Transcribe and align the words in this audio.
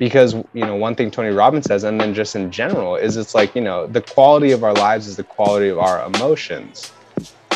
because 0.00 0.32
you 0.54 0.64
know 0.64 0.74
one 0.74 0.94
thing 0.96 1.10
tony 1.10 1.28
robbins 1.28 1.66
says 1.66 1.84
and 1.84 2.00
then 2.00 2.14
just 2.14 2.34
in 2.34 2.50
general 2.50 2.96
is 2.96 3.16
it's 3.16 3.34
like 3.34 3.54
you 3.54 3.60
know 3.60 3.86
the 3.86 4.00
quality 4.00 4.50
of 4.50 4.64
our 4.64 4.72
lives 4.72 5.06
is 5.06 5.14
the 5.14 5.22
quality 5.22 5.68
of 5.68 5.78
our 5.78 6.04
emotions 6.06 6.90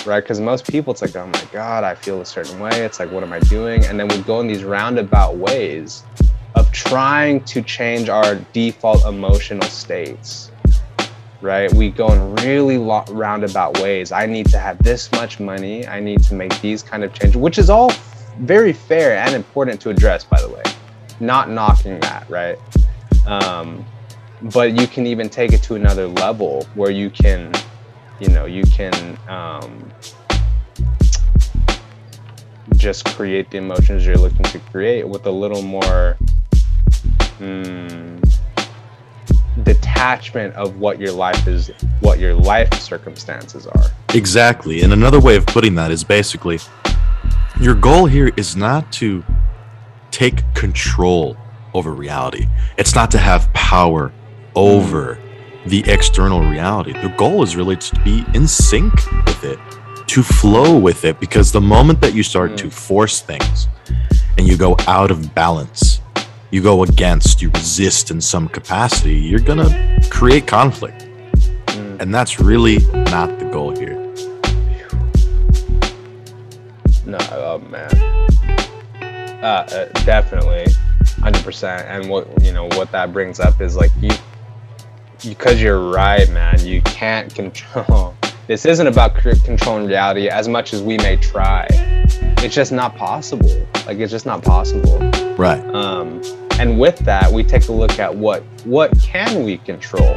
right? 0.07 0.21
Because 0.21 0.39
most 0.39 0.71
people 0.71 0.93
it's 0.93 1.01
like 1.01 1.17
oh 1.17 1.27
my 1.27 1.45
god 1.51 1.83
i 1.83 1.95
feel 1.95 2.21
a 2.21 2.27
certain 2.27 2.61
way. 2.61 2.85
It's 2.85 3.01
like 3.01 3.11
what 3.11 3.23
am 3.23 3.33
i 3.33 3.39
doing? 3.41 3.85
And 3.87 3.99
then 3.99 4.09
we 4.09 4.19
go 4.19 4.41
in 4.41 4.47
these 4.47 4.63
roundabout 4.63 5.37
ways 5.37 6.03
of 6.55 6.71
trying 6.73 7.43
to 7.45 7.63
change 7.63 8.09
our 8.09 8.37
default 8.53 9.05
emotional 9.07 9.69
states 9.69 10.51
right? 11.41 11.73
We 11.75 11.91
go 11.91 12.11
in 12.11 12.35
really 12.37 12.79
lo- 12.79 13.05
roundabout 13.11 13.79
ways. 13.83 14.13
I 14.13 14.25
need 14.25 14.47
to 14.49 14.59
have 14.59 14.83
this 14.83 15.13
much 15.13 15.41
money. 15.41 15.87
I 15.87 16.01
need 16.01 16.23
to 16.25 16.35
make 16.35 16.59
these 16.63 16.83
kind 16.83 17.05
of 17.05 17.13
changes 17.13 17.37
which 17.37 17.59
is 17.59 17.71
all 17.71 17.91
very 18.39 18.73
fair 18.73 19.17
and 19.17 19.35
important 19.35 19.81
to 19.83 19.91
address 19.91 20.25
by 20.25 20.41
the 20.41 20.49
way 20.49 20.63
not 21.21 21.51
knocking 21.51 22.01
that, 22.01 22.29
right? 22.29 22.59
Um, 23.27 23.85
but 24.43 24.79
you 24.79 24.87
can 24.87 25.07
even 25.07 25.29
take 25.29 25.53
it 25.53 25.63
to 25.65 25.75
another 25.75 26.07
level 26.07 26.67
where 26.75 26.91
you 26.91 27.11
can, 27.11 27.53
you 28.21 28.29
know, 28.29 28.45
you 28.45 28.65
can 28.65 29.19
um, 29.29 29.91
just 32.77 33.07
create 33.07 33.51
the 33.51 33.59
emotions 33.59 34.05
you're 34.05 34.17
looking 34.17 34.45
to 34.45 34.59
create 34.59 35.09
with 35.09 35.27
a 35.27 35.31
little 35.31 35.63
more 35.63 36.19
mm, 37.39 38.41
detachment 39.63 40.55
of 40.55 40.79
what 40.79 41.01
your 41.01 41.13
life 41.13 41.47
is, 41.47 41.71
what 42.01 42.19
your 42.19 42.35
life 42.35 42.73
circumstances 42.75 43.67
are. 43.67 43.85
Exactly. 44.13 44.83
And 44.83 44.93
another 44.93 45.21
way 45.21 45.37
of 45.37 45.47
putting 45.47 45.75
that 45.77 45.91
is 45.91 46.05
basically 46.05 46.59
your 47.61 47.75
goal 47.75 48.07
here 48.07 48.33
is 48.37 48.57
not 48.57 48.93
to 48.93 49.25
take 50.15 50.45
control 50.55 51.37
over 51.75 51.93
reality. 51.93 52.47
It's 52.79 52.95
not 52.95 53.11
to 53.11 53.19
have 53.19 53.53
power 53.53 54.13
over 54.55 55.19
the 55.67 55.83
external 55.91 56.41
reality. 56.41 56.93
The 56.93 57.13
goal 57.19 57.43
is 57.43 57.57
really 57.57 57.75
to 57.77 58.01
be 58.05 58.25
in 58.33 58.47
sync 58.47 58.95
with 59.27 59.43
it, 59.43 59.59
to 60.07 60.23
flow 60.23 60.79
with 60.79 61.05
it, 61.05 61.19
because 61.19 61.51
the 61.51 61.61
moment 61.61 62.01
that 62.01 62.15
you 62.15 62.23
start 62.23 62.53
mm. 62.53 62.57
to 62.59 62.71
force 62.71 63.23
things 63.23 63.67
and 64.39 64.47
you 64.47 64.57
go 64.57 64.77
out 64.87 65.11
of 65.11 65.35
balance, 65.35 66.01
you 66.53 66.63
go 66.63 66.85
against, 66.85 67.43
you 67.43 67.51
resist 67.51 68.13
in 68.13 68.21
some 68.21 68.49
capacity, 68.49 69.17
you're 69.17 69.41
going 69.41 69.59
to 69.59 70.09
create 70.11 70.47
conflict. 70.47 71.09
Mm. 71.67 72.01
And 72.03 72.15
that's 72.15 72.39
really 72.39 72.79
not 73.11 73.37
the 73.41 73.49
goal 73.51 73.77
here. 73.77 74.01
No, 77.05 77.19
oh 77.33 77.59
man. 77.69 78.34
Uh, 79.45 79.67
uh, 79.73 80.05
definitely, 80.07 80.65
hundred 81.21 81.45
percent. 81.45 81.87
And 81.87 82.09
what 82.09 82.27
you 82.43 82.51
know, 82.51 82.65
what 82.69 82.91
that 82.93 83.13
brings 83.13 83.41
up 83.41 83.61
is 83.61 83.77
like 83.77 83.91
you, 84.01 84.11
because 85.23 85.61
you're 85.61 85.91
right, 85.91 86.27
man. 86.31 86.65
You 86.65 86.81
can't 86.83 87.33
control. 87.35 88.15
This 88.47 88.67
isn't 88.67 88.87
about 88.87 89.15
controlling 89.15 89.87
reality 89.87 90.29
as 90.29 90.49
much 90.49 90.75
as 90.75 90.83
we 90.83 90.99
may 90.99 91.17
try. 91.17 91.67
It's 91.71 92.55
just 92.55 92.73
not 92.73 92.95
possible. 92.95 93.67
Like 93.87 93.97
it's 93.99 94.13
just 94.13 94.27
not 94.27 94.43
possible. 94.43 94.99
Right. 95.39 95.65
Um, 95.75 96.21
and 96.59 96.79
with 96.79 96.99
that, 97.01 97.33
we 97.33 97.43
take 97.43 97.69
a 97.69 97.73
look 97.73 97.99
at 97.99 98.15
what 98.15 98.43
what 98.65 98.99
can 99.01 99.45
we 99.45 99.57
control. 99.57 100.15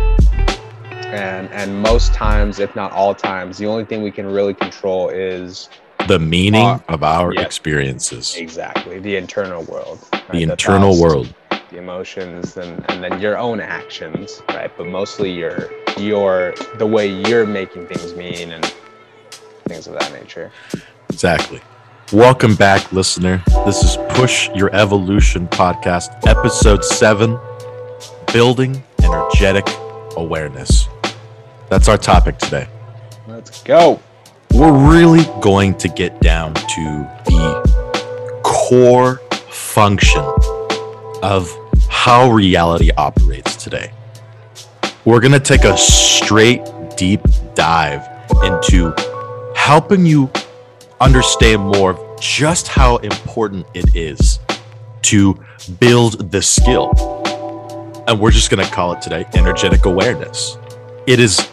And 0.91 1.49
and 1.51 1.81
most 1.81 2.13
times, 2.13 2.59
if 2.59 2.75
not 2.75 2.91
all 2.91 3.15
times, 3.15 3.57
the 3.57 3.65
only 3.65 3.85
thing 3.85 4.03
we 4.03 4.11
can 4.11 4.25
really 4.25 4.53
control 4.53 5.07
is 5.07 5.69
the 6.07 6.19
meaning 6.19 6.65
our, 6.65 6.83
of 6.87 7.03
our 7.03 7.33
yep, 7.33 7.45
experiences. 7.45 8.37
Exactly. 8.37 8.99
The 8.99 9.17
internal 9.17 9.63
world. 9.63 9.99
Right? 10.13 10.27
The, 10.27 10.37
the 10.37 10.43
internal 10.43 10.93
thoughts, 10.93 11.01
world. 11.01 11.35
The 11.69 11.77
emotions 11.77 12.55
and, 12.55 12.89
and 12.89 13.03
then 13.03 13.19
your 13.19 13.37
own 13.37 13.59
actions, 13.59 14.41
right? 14.49 14.71
But 14.77 14.87
mostly 14.87 15.31
your 15.31 15.69
your 15.97 16.53
the 16.77 16.87
way 16.87 17.07
you're 17.07 17.45
making 17.45 17.87
things 17.87 18.15
mean 18.15 18.53
and 18.53 18.73
things 19.65 19.87
of 19.87 19.93
that 19.99 20.13
nature. 20.13 20.49
Exactly. 21.09 21.59
Welcome 22.13 22.55
back, 22.55 22.93
listener. 22.93 23.43
This 23.65 23.83
is 23.83 23.97
Push 24.15 24.49
Your 24.55 24.73
Evolution 24.73 25.45
podcast, 25.49 26.25
episode 26.25 26.85
seven 26.85 27.37
Building 28.31 28.81
Energetic 29.03 29.67
Awareness. 30.15 30.87
That's 31.69 31.89
our 31.89 31.97
topic 31.97 32.37
today. 32.37 32.69
Let's 33.27 33.61
go 33.63 33.99
we're 34.57 34.89
really 34.91 35.23
going 35.39 35.75
to 35.75 35.87
get 35.87 36.19
down 36.19 36.51
to 36.55 37.07
the 37.25 38.41
core 38.43 39.17
function 39.51 40.23
of 41.21 41.55
how 41.89 42.31
reality 42.31 42.89
operates 42.97 43.55
today. 43.55 43.91
We're 45.05 45.19
going 45.19 45.33
to 45.33 45.39
take 45.39 45.63
a 45.63 45.77
straight, 45.77 46.63
deep 46.97 47.21
dive 47.53 48.01
into 48.43 48.95
helping 49.55 50.07
you 50.07 50.31
understand 50.99 51.61
more 51.61 51.91
of 51.91 52.19
just 52.19 52.67
how 52.67 52.97
important 52.97 53.67
it 53.75 53.95
is 53.95 54.39
to 55.03 55.39
build 55.79 56.31
the 56.31 56.41
skill. 56.41 56.89
And 58.07 58.19
we're 58.19 58.31
just 58.31 58.49
going 58.49 58.65
to 58.65 58.73
call 58.73 58.93
it 58.93 59.03
today 59.03 59.23
energetic 59.35 59.85
awareness. 59.85 60.57
It 61.05 61.19
is 61.19 61.47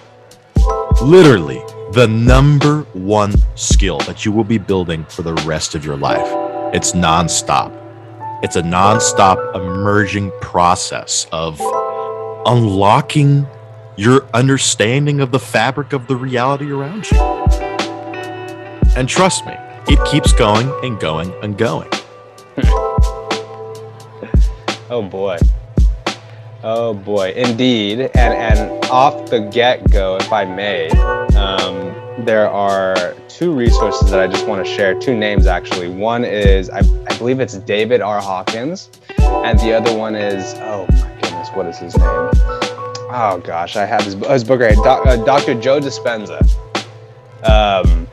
literally 1.03 1.63
the 1.95 2.09
number 2.09 2.81
one 2.93 3.33
skill 3.55 3.99
that 3.99 4.25
you 4.25 4.33
will 4.33 4.43
be 4.43 4.59
building 4.59 5.05
for 5.05 5.23
the 5.23 5.35
rest 5.47 5.77
of 5.77 5.85
your 5.85 5.97
life. 5.97 6.27
It's 6.75 6.91
nonstop. 6.91 7.73
It's 8.43 8.57
a 8.57 8.63
nonstop 8.63 9.55
emerging 9.55 10.33
process 10.41 11.29
of 11.31 11.61
unlocking 12.47 13.47
your 13.97 14.27
understanding 14.35 15.21
of 15.21 15.31
the 15.31 15.39
fabric 15.39 15.93
of 15.93 16.09
the 16.09 16.17
reality 16.17 16.73
around 16.73 17.09
you. 17.13 17.19
And 18.97 19.09
trust 19.09 19.47
me, 19.47 19.55
it 19.87 20.05
keeps 20.05 20.33
going 20.33 20.69
and 20.83 20.99
going 20.99 21.33
and 21.45 21.57
going. 21.57 21.89
oh 24.91 25.09
boy. 25.09 25.39
Oh 26.67 26.95
boy, 26.95 27.35
indeed. 27.37 28.11
And 28.15 28.33
and 28.33 28.85
off 28.87 29.29
the 29.29 29.41
get 29.41 29.91
go, 29.91 30.17
if 30.17 30.33
I 30.33 30.47
may, 30.47 30.89
um, 31.37 31.95
there 32.25 32.49
are 32.49 33.15
two 33.29 33.53
resources 33.53 34.11
that 34.11 34.19
I 34.19 34.27
just 34.27 34.47
want 34.47 34.65
to 34.65 34.73
share. 34.73 34.99
Two 34.99 35.15
names 35.15 35.47
actually. 35.47 35.91
One 35.91 36.25
is 36.25 36.71
I, 36.71 36.79
I 36.79 37.19
believe 37.19 37.41
it's 37.41 37.59
David 37.59 38.01
R. 38.01 38.19
Hawkins, 38.19 38.89
and 39.19 39.59
the 39.59 39.75
other 39.75 39.95
one 39.95 40.15
is 40.15 40.55
oh 40.57 40.87
my 40.89 41.19
goodness, 41.21 41.51
what 41.51 41.67
is 41.67 41.77
his 41.77 41.99
name? 41.99 42.07
Oh 42.07 43.43
gosh, 43.45 43.77
I 43.77 43.85
have 43.85 44.03
his, 44.03 44.15
his 44.15 44.43
book 44.43 44.61
right. 44.61 44.79
Uh, 44.79 45.23
Dr. 45.23 45.61
Joe 45.61 45.81
Dispenza. 45.81 46.41
Um, 47.47 48.09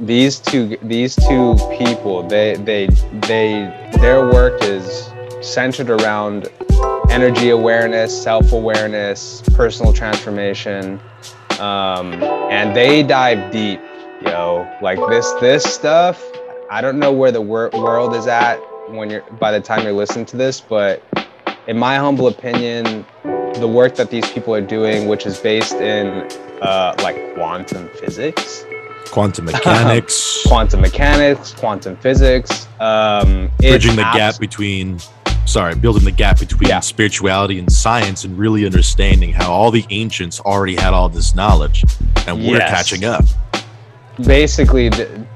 these 0.00 0.38
two 0.38 0.78
these 0.80 1.14
two 1.14 1.56
people, 1.76 2.26
they 2.26 2.56
they 2.56 2.86
they 3.28 3.90
their 4.00 4.30
work 4.30 4.62
is 4.62 5.10
centered 5.42 5.90
around 5.90 6.48
energy 7.10 7.50
awareness, 7.50 8.22
self 8.22 8.52
awareness, 8.52 9.42
personal 9.54 9.92
transformation. 9.92 11.00
Um, 11.58 12.22
and 12.50 12.74
they 12.74 13.02
dive 13.02 13.52
deep, 13.52 13.80
yo. 14.22 14.66
Like 14.80 14.98
this, 15.08 15.30
this 15.40 15.64
stuff. 15.64 16.24
I 16.70 16.80
don't 16.80 16.98
know 16.98 17.12
where 17.12 17.32
the 17.32 17.40
wor- 17.40 17.70
world 17.74 18.14
is 18.14 18.26
at 18.26 18.56
when 18.88 19.10
you're 19.10 19.22
by 19.38 19.50
the 19.50 19.60
time 19.60 19.82
you're 19.82 19.92
listening 19.92 20.24
to 20.26 20.36
this, 20.36 20.60
but 20.60 21.02
in 21.66 21.76
my 21.76 21.96
humble 21.96 22.28
opinion, 22.28 23.04
the 23.54 23.68
work 23.68 23.96
that 23.96 24.10
these 24.10 24.28
people 24.30 24.54
are 24.54 24.60
doing, 24.60 25.08
which 25.08 25.26
is 25.26 25.38
based 25.38 25.74
in 25.74 26.06
uh, 26.62 26.94
like 27.02 27.34
quantum 27.34 27.88
physics, 28.00 28.64
quantum 29.06 29.44
mechanics, 29.46 30.44
quantum 30.46 30.80
mechanics, 30.80 31.52
quantum 31.54 31.96
physics, 31.96 32.68
um, 32.78 33.50
bridging 33.58 33.96
the 33.96 34.06
abs- 34.06 34.16
gap 34.16 34.38
between 34.40 34.98
sorry, 35.50 35.74
building 35.74 36.04
the 36.04 36.12
gap 36.12 36.38
between 36.38 36.68
yeah. 36.68 36.78
spirituality 36.78 37.58
and 37.58 37.70
science 37.70 38.24
and 38.24 38.38
really 38.38 38.64
understanding 38.64 39.32
how 39.32 39.52
all 39.52 39.72
the 39.72 39.84
ancients 39.90 40.38
already 40.40 40.76
had 40.76 40.94
all 40.94 41.08
this 41.08 41.34
knowledge 41.34 41.84
and 42.28 42.38
we're 42.38 42.58
yes. 42.58 42.70
catching 42.70 43.04
up. 43.04 43.24
Basically, 44.24 44.86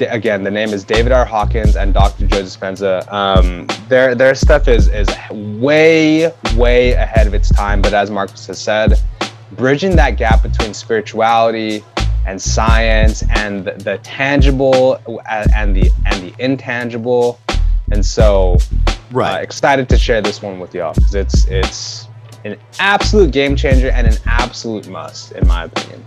again, 0.01 0.45
the 0.45 0.51
name 0.51 0.69
is 0.69 0.85
David 0.85 1.11
R. 1.11 1.25
Hawkins 1.25 1.75
and 1.75 1.93
Dr. 1.93 2.27
Joe 2.27 2.43
Dispenza. 2.43 3.11
Um, 3.13 3.67
their 3.89 4.15
their 4.15 4.35
stuff 4.35 4.69
is 4.69 4.89
is 4.89 5.09
way 5.31 6.31
way 6.55 6.93
ahead 6.93 7.27
of 7.27 7.35
its 7.35 7.49
time, 7.49 7.81
but 7.81 7.95
as 7.95 8.11
Marcus 8.11 8.47
has 8.47 8.61
said, 8.61 9.01
bridging 9.53 9.97
that 9.97 10.17
gap 10.17 10.43
between 10.43 10.75
spirituality 10.75 11.83
and 12.27 12.41
science 12.41 13.25
and 13.31 13.65
the, 13.65 13.73
the 13.73 13.99
tangible 13.99 14.97
and 15.27 15.75
the 15.75 15.91
and 16.05 16.23
the 16.23 16.35
intangible, 16.39 17.41
and 17.91 18.05
so 18.05 18.59
Right. 19.11 19.39
Uh, 19.39 19.43
excited 19.43 19.89
to 19.91 19.99
share 19.99 20.21
this 20.23 20.43
one 20.43 20.59
with 20.59 20.75
y'all 20.75 20.95
because 20.95 21.15
it's 21.15 21.47
it's 21.47 22.09
an 22.45 22.59
absolute 22.79 23.31
game 23.31 23.57
changer 23.57 23.91
and 23.91 24.07
an 24.07 24.17
absolute 24.27 24.89
must, 24.89 25.33
in 25.33 25.47
my 25.47 25.65
opinion. 25.65 26.05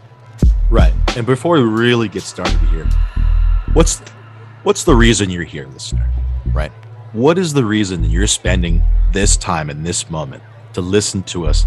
Right. 0.69 0.93
And 1.15 1.25
before 1.25 1.55
we 1.55 1.63
really 1.63 2.07
get 2.07 2.23
started 2.23 2.59
here, 2.69 2.87
what's 3.73 3.99
what's 4.63 4.83
the 4.83 4.95
reason 4.95 5.29
you're 5.29 5.43
here, 5.43 5.67
listener? 5.67 6.09
Right. 6.53 6.71
what 7.13 7.37
is 7.37 7.53
the 7.53 7.63
reason 7.63 8.01
that 8.01 8.09
you're 8.09 8.27
spending 8.27 8.81
this 9.11 9.37
time 9.37 9.69
in 9.69 9.83
this 9.83 10.09
moment 10.09 10.43
to 10.73 10.81
listen 10.81 11.23
to 11.23 11.45
us? 11.45 11.65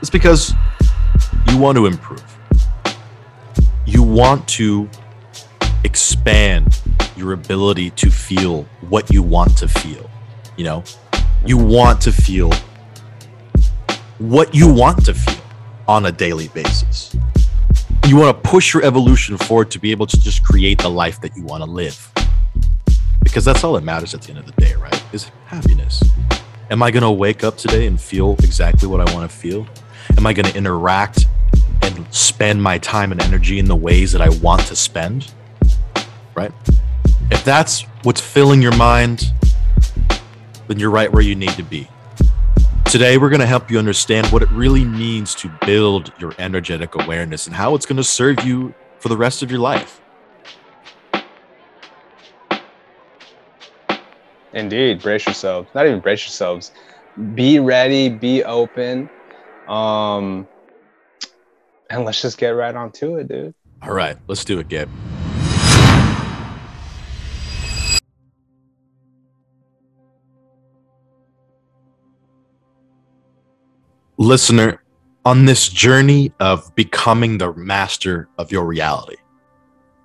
It's 0.00 0.10
because 0.10 0.52
you 1.48 1.58
want 1.58 1.76
to 1.76 1.86
improve. 1.86 2.24
You 3.86 4.02
want 4.02 4.46
to 4.48 4.88
expand 5.84 6.77
your 7.18 7.32
ability 7.32 7.90
to 7.90 8.10
feel 8.10 8.62
what 8.88 9.12
you 9.12 9.22
want 9.22 9.58
to 9.58 9.68
feel. 9.68 10.08
You 10.56 10.64
know, 10.64 10.84
you 11.44 11.58
want 11.58 12.00
to 12.02 12.12
feel 12.12 12.52
what 14.18 14.54
you 14.54 14.72
want 14.72 15.04
to 15.06 15.14
feel 15.14 15.42
on 15.86 16.06
a 16.06 16.12
daily 16.12 16.48
basis. 16.48 17.14
You 18.06 18.16
want 18.16 18.42
to 18.42 18.48
push 18.48 18.72
your 18.72 18.84
evolution 18.84 19.36
forward 19.36 19.70
to 19.72 19.78
be 19.78 19.90
able 19.90 20.06
to 20.06 20.20
just 20.20 20.42
create 20.44 20.78
the 20.78 20.88
life 20.88 21.20
that 21.20 21.36
you 21.36 21.42
want 21.42 21.62
to 21.64 21.70
live. 21.70 22.10
Because 23.22 23.44
that's 23.44 23.62
all 23.64 23.74
that 23.74 23.84
matters 23.84 24.14
at 24.14 24.22
the 24.22 24.30
end 24.30 24.38
of 24.38 24.46
the 24.46 24.52
day, 24.52 24.74
right? 24.74 25.02
Is 25.12 25.30
happiness. 25.46 26.02
Am 26.70 26.82
I 26.82 26.90
going 26.90 27.02
to 27.02 27.10
wake 27.10 27.44
up 27.44 27.56
today 27.56 27.86
and 27.86 28.00
feel 28.00 28.34
exactly 28.40 28.88
what 28.88 29.06
I 29.06 29.14
want 29.14 29.30
to 29.30 29.36
feel? 29.36 29.66
Am 30.16 30.26
I 30.26 30.32
going 30.32 30.46
to 30.46 30.56
interact 30.56 31.26
and 31.82 32.06
spend 32.14 32.62
my 32.62 32.78
time 32.78 33.12
and 33.12 33.22
energy 33.22 33.58
in 33.58 33.66
the 33.66 33.76
ways 33.76 34.12
that 34.12 34.22
I 34.22 34.28
want 34.28 34.62
to 34.62 34.76
spend? 34.76 35.32
Right? 36.34 36.52
If 37.30 37.44
that's 37.44 37.82
what's 38.02 38.20
filling 38.20 38.62
your 38.62 38.76
mind, 38.76 39.32
then 40.66 40.78
you're 40.78 40.90
right 40.90 41.12
where 41.12 41.22
you 41.22 41.34
need 41.34 41.50
to 41.50 41.62
be. 41.62 41.88
Today, 42.84 43.18
we're 43.18 43.28
going 43.28 43.40
to 43.40 43.46
help 43.46 43.70
you 43.70 43.78
understand 43.78 44.26
what 44.28 44.42
it 44.42 44.50
really 44.50 44.84
means 44.84 45.34
to 45.36 45.50
build 45.66 46.10
your 46.18 46.34
energetic 46.38 46.94
awareness 46.94 47.46
and 47.46 47.54
how 47.54 47.74
it's 47.74 47.84
going 47.84 47.98
to 47.98 48.04
serve 48.04 48.42
you 48.44 48.74
for 48.98 49.08
the 49.10 49.16
rest 49.16 49.42
of 49.42 49.50
your 49.50 49.60
life. 49.60 50.00
Indeed, 54.54 55.02
brace 55.02 55.26
yourselves. 55.26 55.68
Not 55.74 55.86
even 55.86 56.00
brace 56.00 56.24
yourselves. 56.24 56.72
Be 57.34 57.58
ready, 57.58 58.08
be 58.08 58.42
open. 58.44 59.10
Um, 59.66 60.48
and 61.90 62.04
let's 62.04 62.22
just 62.22 62.38
get 62.38 62.50
right 62.50 62.74
on 62.74 62.90
to 62.92 63.16
it, 63.16 63.28
dude. 63.28 63.54
All 63.82 63.92
right, 63.92 64.16
let's 64.26 64.44
do 64.44 64.58
it, 64.58 64.68
Gabe. 64.68 64.88
Listener, 74.18 74.82
on 75.24 75.44
this 75.44 75.68
journey 75.68 76.32
of 76.40 76.74
becoming 76.74 77.38
the 77.38 77.52
master 77.54 78.28
of 78.38 78.50
your 78.50 78.64
reality, 78.64 79.16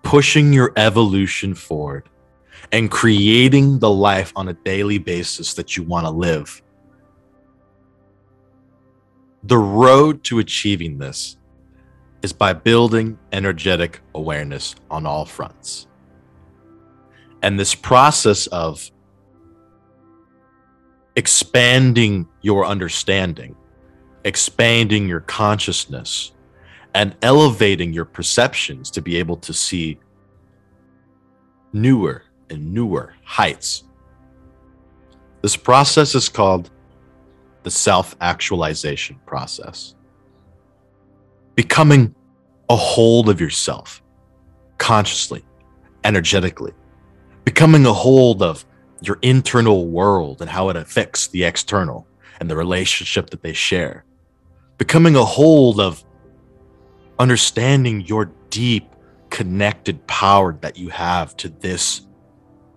pushing 0.03 0.53
your 0.53 0.71
evolution 0.75 1.55
forward, 1.55 2.09
and 2.71 2.91
creating 2.91 3.79
the 3.79 3.89
life 3.89 4.31
on 4.35 4.49
a 4.49 4.53
daily 4.53 4.97
basis 4.97 5.53
that 5.55 5.75
you 5.75 5.83
want 5.83 6.05
to 6.05 6.11
live. 6.11 6.61
The 9.43 9.57
road 9.57 10.23
to 10.25 10.39
achieving 10.39 10.97
this 10.97 11.37
is 12.21 12.31
by 12.31 12.53
building 12.53 13.17
energetic 13.31 13.99
awareness 14.15 14.75
on 14.89 15.05
all 15.05 15.25
fronts. 15.25 15.87
And 17.41 17.59
this 17.59 17.75
process 17.75 18.47
of 18.47 18.89
expanding 21.15 22.27
your 22.41 22.65
understanding 22.65 23.55
expanding 24.25 25.07
your 25.07 25.21
consciousness 25.21 26.31
and 26.95 27.15
elevating 27.21 27.91
your 27.91 28.05
perceptions 28.05 28.91
to 28.91 29.01
be 29.01 29.17
able 29.17 29.37
to 29.37 29.53
see 29.53 29.99
newer 31.73 32.23
and 32.49 32.73
newer 32.73 33.13
heights. 33.23 33.83
This 35.41 35.55
process 35.55 36.15
is 36.15 36.29
called 36.29 36.69
the 37.63 37.71
self 37.71 38.15
actualization 38.21 39.19
process. 39.25 39.95
Becoming 41.55 42.15
a 42.69 42.75
hold 42.75 43.29
of 43.29 43.41
yourself 43.41 44.01
consciously, 44.77 45.43
energetically, 46.03 46.73
becoming 47.43 47.85
a 47.85 47.93
hold 47.93 48.41
of 48.41 48.65
your 49.01 49.19
internal 49.21 49.87
world 49.87 50.41
and 50.41 50.49
how 50.49 50.69
it 50.69 50.75
affects 50.75 51.27
the 51.27 51.43
external 51.43 52.07
and 52.39 52.49
the 52.49 52.55
relationship 52.55 53.29
that 53.29 53.41
they 53.41 53.53
share 53.53 54.05
becoming 54.77 55.15
a 55.15 55.23
hold 55.23 55.79
of 55.79 56.03
understanding 57.19 58.01
your 58.01 58.31
deep 58.49 58.87
connected 59.29 60.05
power 60.07 60.57
that 60.61 60.77
you 60.77 60.89
have 60.89 61.35
to 61.37 61.49
this 61.49 62.01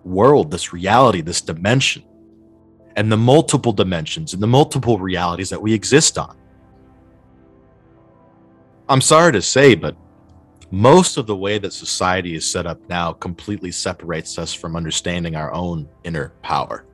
world, 0.03 0.49
this 0.49 0.73
reality, 0.73 1.21
this 1.21 1.41
dimension, 1.41 2.03
and 2.95 3.11
the 3.11 3.17
multiple 3.17 3.73
dimensions 3.73 4.33
and 4.33 4.41
the 4.41 4.47
multiple 4.47 4.97
realities 4.97 5.49
that 5.49 5.61
we 5.61 5.73
exist 5.73 6.17
on. 6.17 6.35
I'm 8.89 9.01
sorry 9.01 9.33
to 9.33 9.41
say, 9.41 9.75
but 9.75 9.95
most 10.71 11.17
of 11.17 11.27
the 11.27 11.35
way 11.35 11.57
that 11.59 11.73
society 11.73 12.35
is 12.35 12.49
set 12.49 12.65
up 12.65 12.79
now 12.89 13.13
completely 13.13 13.71
separates 13.71 14.39
us 14.39 14.53
from 14.53 14.75
understanding 14.75 15.35
our 15.35 15.53
own 15.53 15.87
inner 16.03 16.29
power. 16.41 16.85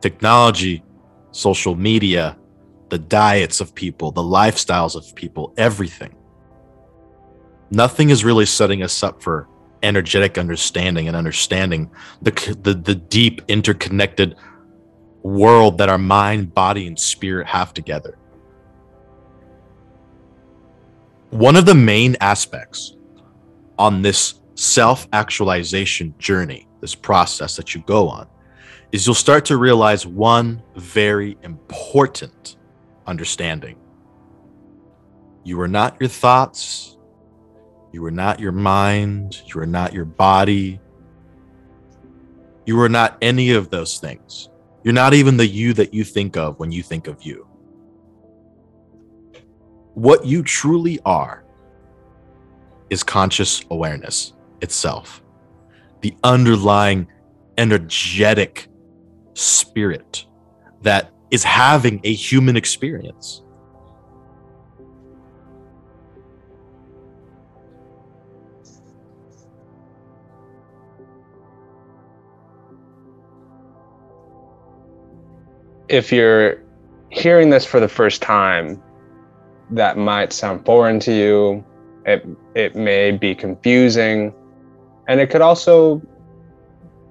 Technology 0.00 0.82
social 1.38 1.76
media, 1.76 2.36
the 2.88 2.98
diets 2.98 3.60
of 3.60 3.74
people, 3.74 4.10
the 4.10 4.22
lifestyles 4.22 4.96
of 4.96 5.14
people, 5.14 5.54
everything. 5.56 6.14
Nothing 7.70 8.10
is 8.10 8.24
really 8.24 8.46
setting 8.46 8.82
us 8.82 9.02
up 9.02 9.22
for 9.22 9.48
energetic 9.84 10.36
understanding 10.36 11.06
and 11.06 11.16
understanding 11.16 11.90
the, 12.22 12.32
the, 12.62 12.74
the 12.74 12.94
deep 12.96 13.40
interconnected 13.46 14.34
world 15.22 15.78
that 15.78 15.88
our 15.88 15.98
mind, 15.98 16.52
body, 16.54 16.88
and 16.88 16.98
spirit 16.98 17.46
have 17.46 17.72
together. 17.72 18.18
One 21.30 21.54
of 21.54 21.66
the 21.66 21.74
main 21.74 22.16
aspects 22.20 22.96
on 23.78 24.02
this 24.02 24.40
self 24.56 25.06
actualization 25.12 26.14
journey, 26.18 26.66
this 26.80 26.96
process 26.96 27.54
that 27.56 27.74
you 27.74 27.82
go 27.82 28.08
on, 28.08 28.26
is 28.92 29.06
you'll 29.06 29.14
start 29.14 29.44
to 29.46 29.56
realize 29.56 30.06
one 30.06 30.62
very 30.76 31.36
important 31.42 32.56
understanding. 33.06 33.76
You 35.44 35.60
are 35.60 35.68
not 35.68 35.96
your 36.00 36.08
thoughts. 36.08 36.96
You 37.92 38.04
are 38.04 38.10
not 38.10 38.40
your 38.40 38.52
mind. 38.52 39.42
You 39.46 39.60
are 39.60 39.66
not 39.66 39.92
your 39.92 40.04
body. 40.04 40.80
You 42.66 42.80
are 42.80 42.88
not 42.88 43.16
any 43.22 43.50
of 43.50 43.70
those 43.70 43.98
things. 43.98 44.48
You're 44.84 44.94
not 44.94 45.14
even 45.14 45.36
the 45.36 45.46
you 45.46 45.72
that 45.74 45.92
you 45.92 46.04
think 46.04 46.36
of 46.36 46.58
when 46.58 46.72
you 46.72 46.82
think 46.82 47.08
of 47.08 47.22
you. 47.22 47.46
What 49.94 50.24
you 50.24 50.42
truly 50.42 50.98
are 51.04 51.44
is 52.88 53.02
conscious 53.02 53.64
awareness 53.70 54.32
itself, 54.62 55.22
the 56.00 56.16
underlying 56.22 57.08
energetic 57.58 58.68
spirit 59.38 60.24
that 60.82 61.12
is 61.30 61.44
having 61.44 62.00
a 62.04 62.12
human 62.12 62.56
experience. 62.56 63.42
If 75.88 76.12
you're 76.12 76.62
hearing 77.10 77.48
this 77.48 77.64
for 77.64 77.80
the 77.80 77.88
first 77.88 78.20
time, 78.20 78.82
that 79.70 79.96
might 79.96 80.32
sound 80.32 80.66
foreign 80.66 80.98
to 81.00 81.12
you. 81.12 81.64
It, 82.04 82.26
it 82.54 82.74
may 82.74 83.12
be 83.12 83.34
confusing, 83.34 84.34
and 85.08 85.20
it 85.20 85.30
could 85.30 85.40
also 85.42 86.02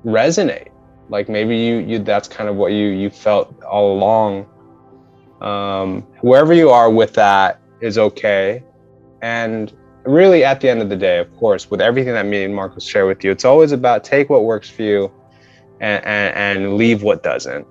resonate 0.06 0.70
like 1.10 1.30
maybe 1.30 1.56
you 1.56 1.78
you 1.78 2.00
that's 2.00 2.28
kind 2.28 2.50
of 2.50 2.56
what 2.56 2.72
you 2.72 2.88
you 2.88 3.10
felt 3.10 3.64
all 3.64 3.94
along. 3.98 4.46
Um 5.42 6.02
wherever 6.22 6.54
you 6.54 6.70
are 6.70 6.90
with 6.90 7.14
that 7.14 7.62
is 7.82 7.98
okay. 7.98 8.64
And 9.22 9.74
really 10.04 10.44
at 10.44 10.62
the 10.62 10.70
end 10.70 10.82
of 10.82 10.90
the 10.90 10.96
day 10.96 11.20
of 11.20 11.36
course 11.36 11.70
with 11.70 11.82
everything 11.82 12.14
that 12.14 12.26
me 12.26 12.44
and 12.44 12.56
marcus 12.56 12.86
share 12.86 13.06
with 13.06 13.26
you 13.26 13.32
it's 13.32 13.44
always 13.44 13.74
about 13.74 14.06
take 14.06 14.30
what 14.30 14.46
works 14.46 14.70
for 14.70 14.84
you 14.84 15.12
and 15.82 16.04
and, 16.06 16.36
and 16.36 16.78
leave 16.78 17.04
what 17.04 17.24
doesn't. 17.24 17.68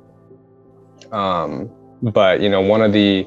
Um 1.13 1.71
but 2.03 2.41
you 2.41 2.49
know 2.49 2.61
one 2.61 2.83
of 2.83 2.93
the 2.93 3.27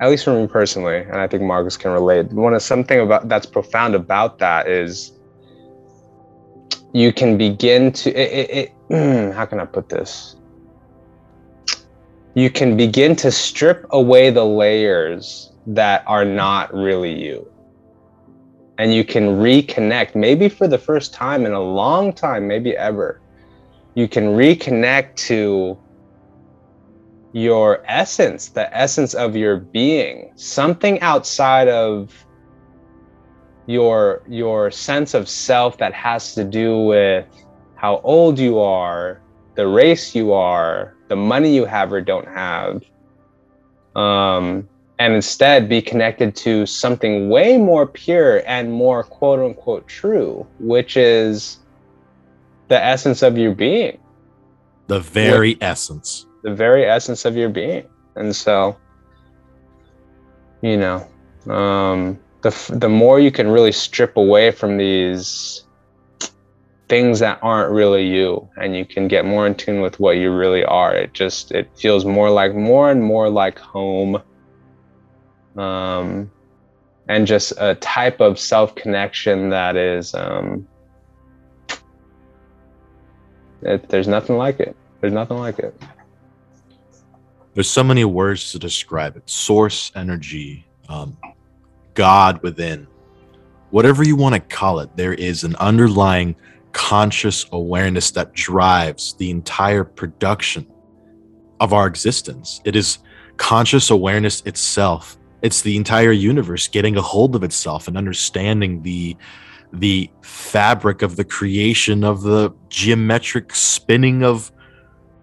at 0.00 0.08
least 0.08 0.24
for 0.24 0.40
me 0.40 0.46
personally 0.46 0.98
and 0.98 1.16
i 1.16 1.26
think 1.26 1.42
marcus 1.42 1.76
can 1.76 1.90
relate 1.90 2.26
one 2.32 2.54
of 2.54 2.62
something 2.62 3.00
about 3.00 3.28
that's 3.28 3.46
profound 3.46 3.94
about 3.94 4.38
that 4.38 4.68
is 4.68 5.12
you 6.92 7.12
can 7.12 7.36
begin 7.36 7.92
to 7.92 8.10
it, 8.10 8.32
it, 8.32 8.50
it, 8.50 8.72
Hmm, 8.90 9.30
how 9.30 9.46
can 9.46 9.60
i 9.60 9.64
put 9.64 9.88
this? 9.88 10.34
You 12.34 12.50
can 12.50 12.76
begin 12.76 13.14
to 13.16 13.30
strip 13.30 13.86
away 13.90 14.30
the 14.30 14.44
layers 14.44 15.52
that 15.68 16.02
are 16.08 16.24
not 16.24 16.74
really 16.74 17.12
you. 17.12 17.48
And 18.78 18.92
you 18.92 19.04
can 19.04 19.38
reconnect, 19.38 20.16
maybe 20.16 20.48
for 20.48 20.66
the 20.66 20.78
first 20.78 21.12
time 21.12 21.46
in 21.46 21.52
a 21.52 21.60
long 21.60 22.12
time, 22.12 22.48
maybe 22.48 22.76
ever, 22.76 23.20
you 23.94 24.08
can 24.08 24.24
reconnect 24.24 25.14
to 25.28 25.78
your 27.32 27.84
essence, 27.86 28.48
the 28.48 28.76
essence 28.76 29.14
of 29.14 29.36
your 29.36 29.58
being, 29.58 30.32
something 30.34 31.00
outside 31.00 31.68
of 31.68 32.12
your 33.66 34.22
your 34.28 34.72
sense 34.72 35.14
of 35.14 35.28
self 35.28 35.78
that 35.78 35.92
has 35.92 36.34
to 36.34 36.42
do 36.42 36.80
with 36.80 37.26
how 37.80 37.98
old 38.04 38.38
you 38.38 38.58
are, 38.58 39.22
the 39.54 39.66
race 39.66 40.14
you 40.14 40.34
are, 40.34 40.94
the 41.08 41.16
money 41.16 41.54
you 41.54 41.64
have 41.64 41.90
or 41.90 42.02
don't 42.02 42.28
have. 42.28 42.84
Um, 43.96 44.68
and 44.98 45.14
instead 45.14 45.66
be 45.66 45.80
connected 45.80 46.36
to 46.36 46.66
something 46.66 47.30
way 47.30 47.56
more 47.56 47.86
pure 47.86 48.42
and 48.46 48.70
more 48.70 49.02
quote 49.02 49.38
unquote 49.38 49.88
true, 49.88 50.46
which 50.58 50.98
is 50.98 51.60
the 52.68 52.78
essence 52.78 53.22
of 53.22 53.38
your 53.38 53.54
being. 53.54 53.98
The 54.88 55.00
very 55.00 55.56
essence. 55.62 56.26
The 56.42 56.54
very 56.54 56.84
essence 56.84 57.24
of 57.24 57.34
your 57.34 57.48
being. 57.48 57.86
And 58.14 58.36
so, 58.36 58.76
you 60.60 60.76
know, 60.76 61.08
um, 61.50 62.18
the, 62.42 62.50
the 62.74 62.90
more 62.90 63.20
you 63.20 63.30
can 63.30 63.48
really 63.48 63.72
strip 63.72 64.18
away 64.18 64.50
from 64.50 64.76
these 64.76 65.64
things 66.90 67.20
that 67.20 67.38
aren't 67.40 67.70
really 67.70 68.04
you 68.04 68.50
and 68.56 68.76
you 68.76 68.84
can 68.84 69.06
get 69.06 69.24
more 69.24 69.46
in 69.46 69.54
tune 69.54 69.80
with 69.80 70.00
what 70.00 70.16
you 70.16 70.34
really 70.34 70.64
are. 70.64 70.92
It 70.92 71.14
just 71.14 71.52
it 71.52 71.70
feels 71.78 72.04
more 72.04 72.28
like 72.28 72.52
more 72.52 72.90
and 72.90 73.02
more 73.02 73.30
like 73.30 73.58
home 73.58 74.20
um 75.56 76.30
and 77.08 77.26
just 77.26 77.52
a 77.58 77.76
type 77.76 78.20
of 78.20 78.38
self 78.38 78.74
connection 78.74 79.50
that 79.50 79.76
is 79.76 80.14
um 80.14 80.66
it, 83.62 83.88
there's 83.88 84.08
nothing 84.08 84.36
like 84.36 84.58
it. 84.58 84.76
There's 85.00 85.12
nothing 85.12 85.38
like 85.38 85.58
it. 85.60 85.80
There's 87.54 87.70
so 87.70 87.84
many 87.84 88.04
words 88.04 88.52
to 88.52 88.58
describe 88.58 89.16
it. 89.16 89.30
Source 89.30 89.92
energy 89.94 90.66
um 90.88 91.16
god 91.94 92.42
within. 92.42 92.88
Whatever 93.70 94.02
you 94.02 94.16
want 94.16 94.34
to 94.34 94.40
call 94.40 94.80
it 94.80 94.96
there 94.96 95.14
is 95.14 95.44
an 95.44 95.54
underlying 95.56 96.34
conscious 96.72 97.46
awareness 97.52 98.10
that 98.12 98.32
drives 98.32 99.14
the 99.14 99.30
entire 99.30 99.84
production 99.84 100.66
of 101.60 101.72
our 101.72 101.86
existence. 101.86 102.60
It 102.64 102.76
is 102.76 102.98
conscious 103.36 103.90
awareness 103.90 104.42
itself. 104.42 105.18
It's 105.42 105.62
the 105.62 105.76
entire 105.76 106.12
universe 106.12 106.68
getting 106.68 106.96
a 106.96 107.02
hold 107.02 107.34
of 107.34 107.42
itself 107.42 107.88
and 107.88 107.96
understanding 107.96 108.82
the 108.82 109.16
the 109.72 110.10
fabric 110.22 111.00
of 111.02 111.14
the 111.14 111.24
creation 111.24 112.02
of 112.02 112.22
the 112.22 112.52
geometric 112.68 113.54
spinning 113.54 114.24
of 114.24 114.50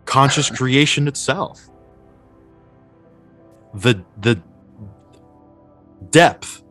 conscious 0.06 0.50
creation 0.58 1.08
itself. 1.08 1.70
The 3.74 4.04
the 4.22 4.42
depth 6.10 6.64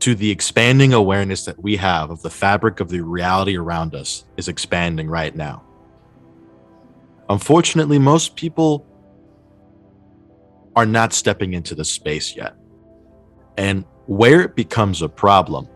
to 0.00 0.14
the 0.14 0.30
expanding 0.30 0.92
awareness 0.92 1.44
that 1.44 1.60
we 1.62 1.76
have 1.76 2.10
of 2.10 2.22
the 2.22 2.30
fabric 2.30 2.80
of 2.80 2.88
the 2.88 3.00
reality 3.00 3.56
around 3.56 3.94
us 3.94 4.24
is 4.36 4.48
expanding 4.48 5.08
right 5.08 5.34
now. 5.34 5.64
Unfortunately, 7.28 7.98
most 7.98 8.36
people 8.36 8.86
are 10.76 10.86
not 10.86 11.12
stepping 11.12 11.54
into 11.54 11.74
the 11.74 11.84
space 11.84 12.36
yet. 12.36 12.54
And 13.56 13.84
where 14.06 14.40
it 14.42 14.54
becomes 14.54 15.02
a 15.02 15.08
problem 15.08 15.68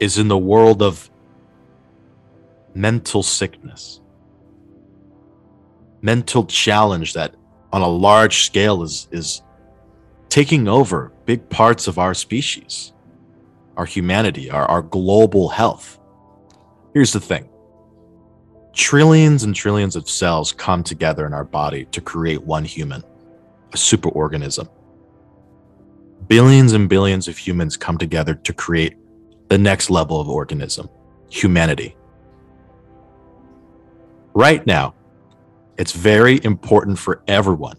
is 0.00 0.18
in 0.18 0.28
the 0.28 0.38
world 0.38 0.82
of 0.82 1.10
mental 2.74 3.22
sickness, 3.22 4.00
mental 6.00 6.46
challenge 6.46 7.12
that 7.12 7.34
on 7.72 7.82
a 7.82 7.88
large 7.88 8.44
scale 8.46 8.82
is, 8.82 9.06
is 9.12 9.42
taking 10.30 10.66
over 10.66 11.12
big 11.26 11.48
parts 11.50 11.86
of 11.86 11.98
our 11.98 12.14
species 12.14 12.94
our 13.76 13.84
humanity, 13.84 14.50
our, 14.50 14.64
our 14.66 14.82
global 14.82 15.48
health. 15.48 15.98
Here's 16.94 17.12
the 17.12 17.20
thing 17.20 17.48
trillions 18.72 19.44
and 19.44 19.54
trillions 19.54 19.96
of 19.96 20.08
cells 20.08 20.52
come 20.52 20.82
together 20.82 21.26
in 21.26 21.32
our 21.32 21.44
body 21.44 21.86
to 21.86 22.00
create 22.00 22.42
one 22.42 22.64
human, 22.64 23.02
a 23.72 23.76
superorganism. 23.76 24.68
Billions 26.28 26.72
and 26.72 26.88
billions 26.88 27.28
of 27.28 27.38
humans 27.38 27.76
come 27.76 27.98
together 27.98 28.34
to 28.34 28.52
create 28.52 28.96
the 29.48 29.58
next 29.58 29.90
level 29.90 30.20
of 30.20 30.28
organism, 30.28 30.88
humanity. 31.30 31.96
Right 34.34 34.66
now, 34.66 34.94
it's 35.78 35.92
very 35.92 36.42
important 36.44 36.98
for 36.98 37.22
everyone 37.28 37.76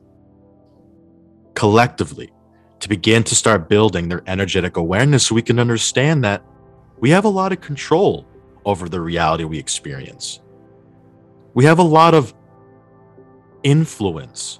collectively 1.53 2.31
to 2.79 2.89
begin 2.89 3.23
to 3.23 3.35
start 3.35 3.69
building 3.69 4.07
their 4.07 4.23
energetic 4.27 4.77
awareness 4.77 5.25
so 5.25 5.35
we 5.35 5.41
can 5.41 5.59
understand 5.59 6.23
that 6.23 6.43
we 6.99 7.09
have 7.09 7.25
a 7.25 7.29
lot 7.29 7.51
of 7.51 7.61
control 7.61 8.25
over 8.65 8.89
the 8.89 8.99
reality 8.99 9.43
we 9.43 9.57
experience. 9.57 10.41
We 11.53 11.65
have 11.65 11.79
a 11.79 11.83
lot 11.83 12.13
of 12.13 12.33
influence 13.63 14.59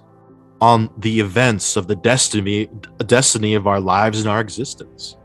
on 0.59 0.89
the 0.97 1.19
events 1.19 1.77
of 1.77 1.87
the 1.87 1.95
destiny 1.95 2.67
destiny 3.05 3.53
of 3.53 3.67
our 3.67 3.79
lives 3.79 4.19
and 4.19 4.27
our 4.27 4.41
existence. 4.41 5.17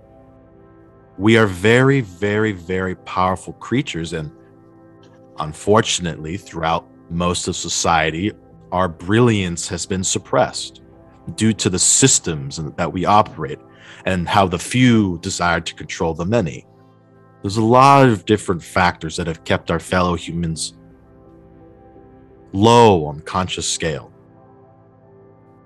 We 1.16 1.38
are 1.38 1.46
very 1.46 2.02
very 2.02 2.52
very 2.52 2.96
powerful 2.96 3.54
creatures 3.54 4.12
and 4.12 4.30
unfortunately 5.38 6.36
throughout 6.36 6.86
most 7.10 7.48
of 7.48 7.56
society 7.56 8.32
our 8.72 8.88
brilliance 8.88 9.66
has 9.68 9.86
been 9.86 10.04
suppressed 10.04 10.81
due 11.34 11.52
to 11.52 11.70
the 11.70 11.78
systems 11.78 12.60
that 12.76 12.92
we 12.92 13.04
operate 13.04 13.58
and 14.04 14.28
how 14.28 14.46
the 14.46 14.58
few 14.58 15.18
desire 15.18 15.60
to 15.60 15.74
control 15.74 16.14
the 16.14 16.24
many. 16.24 16.66
There's 17.42 17.56
a 17.56 17.64
lot 17.64 18.08
of 18.08 18.24
different 18.24 18.62
factors 18.62 19.16
that 19.16 19.26
have 19.26 19.44
kept 19.44 19.70
our 19.70 19.80
fellow 19.80 20.14
humans 20.14 20.74
low 22.52 23.04
on 23.06 23.20
conscious 23.20 23.68
scale. 23.68 24.12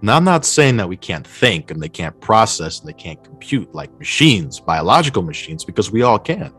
Now, 0.02 0.16
I'm 0.16 0.24
not 0.24 0.44
saying 0.44 0.76
that 0.76 0.88
we 0.88 0.96
can't 0.96 1.26
think 1.26 1.70
and 1.70 1.82
they 1.82 1.88
can't 1.88 2.18
process 2.20 2.80
and 2.80 2.88
they 2.88 2.92
can't 2.92 3.22
compute 3.24 3.74
like 3.74 3.96
machines, 3.98 4.60
biological 4.60 5.22
machines, 5.22 5.64
because 5.64 5.90
we 5.90 6.02
all 6.02 6.18
can. 6.18 6.52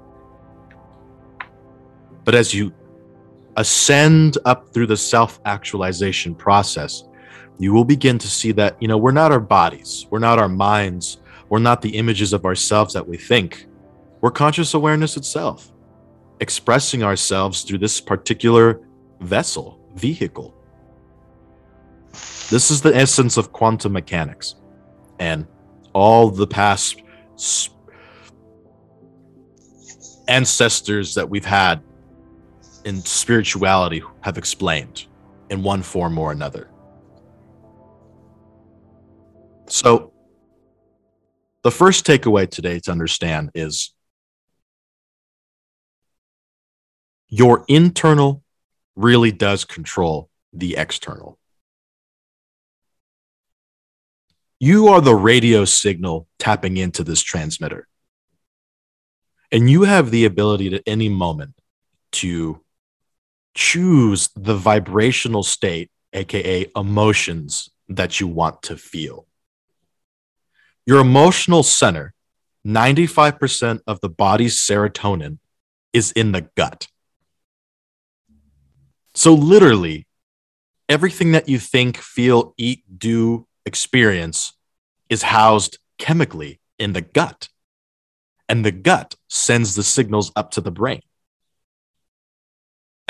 But 2.24 2.36
as 2.36 2.54
you 2.54 2.74
ascend 3.56 4.38
up 4.46 4.74
through 4.74 4.88
the 4.88 4.98
self 4.98 5.40
actualization 5.46 6.36
process, 6.36 7.07
you 7.60 7.74
will 7.74 7.86
begin 7.86 8.18
to 8.20 8.28
see 8.28 8.52
that, 8.54 8.82
you 8.82 8.88
know, 8.88 8.98
we're 8.98 9.12
not 9.12 9.32
our 9.32 9.40
bodies, 9.40 10.06
we're 10.10 10.20
not 10.20 10.40
our 10.40 10.50
minds, 10.50 11.18
we're 11.50 11.60
not 11.60 11.82
the 11.82 11.90
images 11.98 12.34
of 12.34 12.46
ourselves 12.46 12.94
that 12.94 13.08
we 13.08 13.18
think. 13.18 13.68
We're 14.22 14.32
conscious 14.32 14.74
awareness 14.74 15.18
itself, 15.18 15.72
expressing 16.40 17.04
ourselves 17.04 17.64
through 17.64 17.80
this 17.80 18.02
particular 18.02 18.82
vessel, 19.22 19.80
vehicle. 19.96 20.54
This 22.50 22.72
is 22.72 22.82
the 22.82 22.96
essence 22.96 23.38
of 23.38 23.52
quantum 23.52 23.94
mechanics. 23.94 24.56
And 25.20 25.48
all 25.94 26.30
the 26.30 26.48
past 26.48 27.02
ancestors 30.28 31.16
that 31.16 31.30
we've 31.30 31.46
had 31.46 31.82
in 32.86 33.02
spirituality 33.02 34.02
have 34.22 34.38
explained 34.38 35.08
in 35.50 35.64
one 35.64 35.82
form 35.82 36.18
or 36.18 36.32
another. 36.32 36.70
So, 39.70 40.14
the 41.64 41.72
first 41.72 42.06
takeaway 42.06 42.50
today 42.50 42.80
to 42.80 42.92
understand 42.92 43.52
is 43.54 43.94
your 47.28 47.66
internal 47.68 48.44
really 48.96 49.32
does 49.32 49.66
control 49.66 50.30
the 50.54 50.78
external. 50.78 51.38
You 54.60 54.88
are 54.88 55.02
the 55.02 55.16
radio 55.16 55.66
signal 55.66 56.28
tapping 56.40 56.78
into 56.78 57.04
this 57.04 57.22
transmitter. 57.22 57.88
And 59.52 59.70
you 59.70 59.84
have 59.84 60.12
the 60.12 60.26
ability 60.26 60.74
at 60.74 60.82
any 60.86 61.10
moment 61.10 61.54
to 62.14 62.62
choose 63.54 64.30
the 64.36 64.56
vibrational 64.56 65.44
state, 65.44 65.92
AKA 66.14 66.72
emotions, 66.76 67.70
that 67.90 68.20
you 68.20 68.28
want 68.28 68.62
to 68.64 68.78
feel. 68.78 69.27
Your 70.88 71.02
emotional 71.02 71.64
center, 71.64 72.14
95% 72.66 73.82
of 73.86 74.00
the 74.00 74.08
body's 74.08 74.56
serotonin 74.56 75.40
is 75.92 76.14
in 76.14 76.32
the 76.32 76.48
gut. 76.56 76.88
So, 79.14 79.34
literally, 79.34 80.08
everything 80.88 81.34
that 81.34 81.50
you 81.50 81.60
think, 81.60 81.98
feel, 81.98 82.54
eat, 82.58 82.84
do, 82.98 83.48
experience 83.66 84.54
is 85.10 85.24
housed 85.24 85.78
chemically 85.98 86.62
in 86.80 86.94
the 86.94 87.02
gut. 87.02 87.50
And 88.48 88.64
the 88.64 88.72
gut 88.72 89.16
sends 89.28 89.76
the 89.76 89.84
signals 89.84 90.32
up 90.38 90.52
to 90.52 90.62
the 90.62 90.72
brain. 90.72 91.02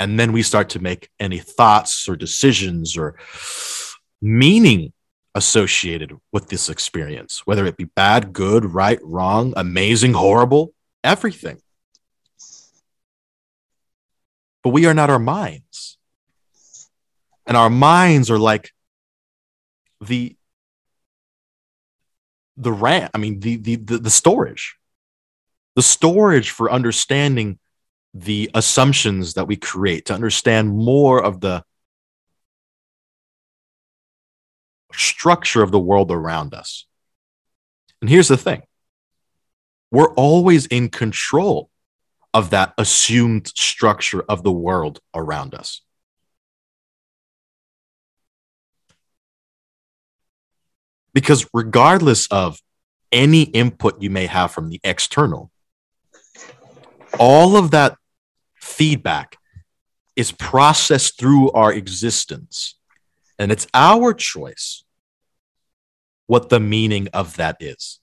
And 0.00 0.18
then 0.18 0.32
we 0.32 0.42
start 0.42 0.70
to 0.70 0.80
make 0.80 1.10
any 1.20 1.38
thoughts 1.38 2.08
or 2.08 2.16
decisions 2.16 2.96
or 2.96 3.16
meaning 4.20 4.92
associated 5.38 6.12
with 6.32 6.48
this 6.48 6.68
experience, 6.68 7.46
whether 7.46 7.64
it 7.64 7.76
be 7.76 7.84
bad, 7.84 8.32
good, 8.32 8.64
right, 8.64 8.98
wrong, 9.04 9.54
amazing, 9.56 10.12
horrible, 10.12 10.74
everything. 11.04 11.62
But 14.64 14.70
we 14.70 14.86
are 14.86 14.94
not 14.94 15.10
our 15.10 15.20
minds. 15.20 15.96
And 17.46 17.56
our 17.56 17.70
minds 17.70 18.30
are 18.30 18.38
like 18.38 18.72
the 20.00 20.34
the 22.56 22.72
RAM, 22.72 23.08
I 23.14 23.18
mean 23.18 23.38
the, 23.38 23.56
the 23.56 23.76
the 23.76 23.98
the 23.98 24.10
storage. 24.10 24.76
The 25.76 25.82
storage 25.82 26.50
for 26.50 26.72
understanding 26.72 27.60
the 28.12 28.50
assumptions 28.54 29.34
that 29.34 29.46
we 29.46 29.54
create, 29.54 30.06
to 30.06 30.14
understand 30.14 30.76
more 30.76 31.22
of 31.22 31.40
the 31.40 31.62
structure 34.98 35.62
of 35.62 35.70
the 35.70 35.78
world 35.78 36.10
around 36.10 36.54
us. 36.54 36.84
And 38.00 38.10
here's 38.10 38.28
the 38.28 38.36
thing 38.36 38.62
we're 39.90 40.12
always 40.14 40.66
in 40.66 40.88
control 40.88 41.70
of 42.34 42.50
that 42.50 42.74
assumed 42.76 43.48
structure 43.48 44.22
of 44.28 44.42
the 44.42 44.52
world 44.52 45.00
around 45.14 45.54
us. 45.54 45.80
Because 51.14 51.48
regardless 51.54 52.26
of 52.28 52.60
any 53.10 53.42
input 53.42 54.00
you 54.02 54.10
may 54.10 54.26
have 54.26 54.52
from 54.52 54.68
the 54.68 54.78
external, 54.84 55.50
all 57.18 57.56
of 57.56 57.70
that 57.70 57.96
feedback 58.54 59.36
is 60.14 60.32
processed 60.32 61.18
through 61.18 61.50
our 61.52 61.72
existence. 61.72 62.74
And 63.38 63.50
it's 63.50 63.66
our 63.72 64.12
choice 64.12 64.84
what 66.28 66.50
the 66.50 66.60
meaning 66.60 67.08
of 67.08 67.36
that 67.36 67.56
is 67.58 68.00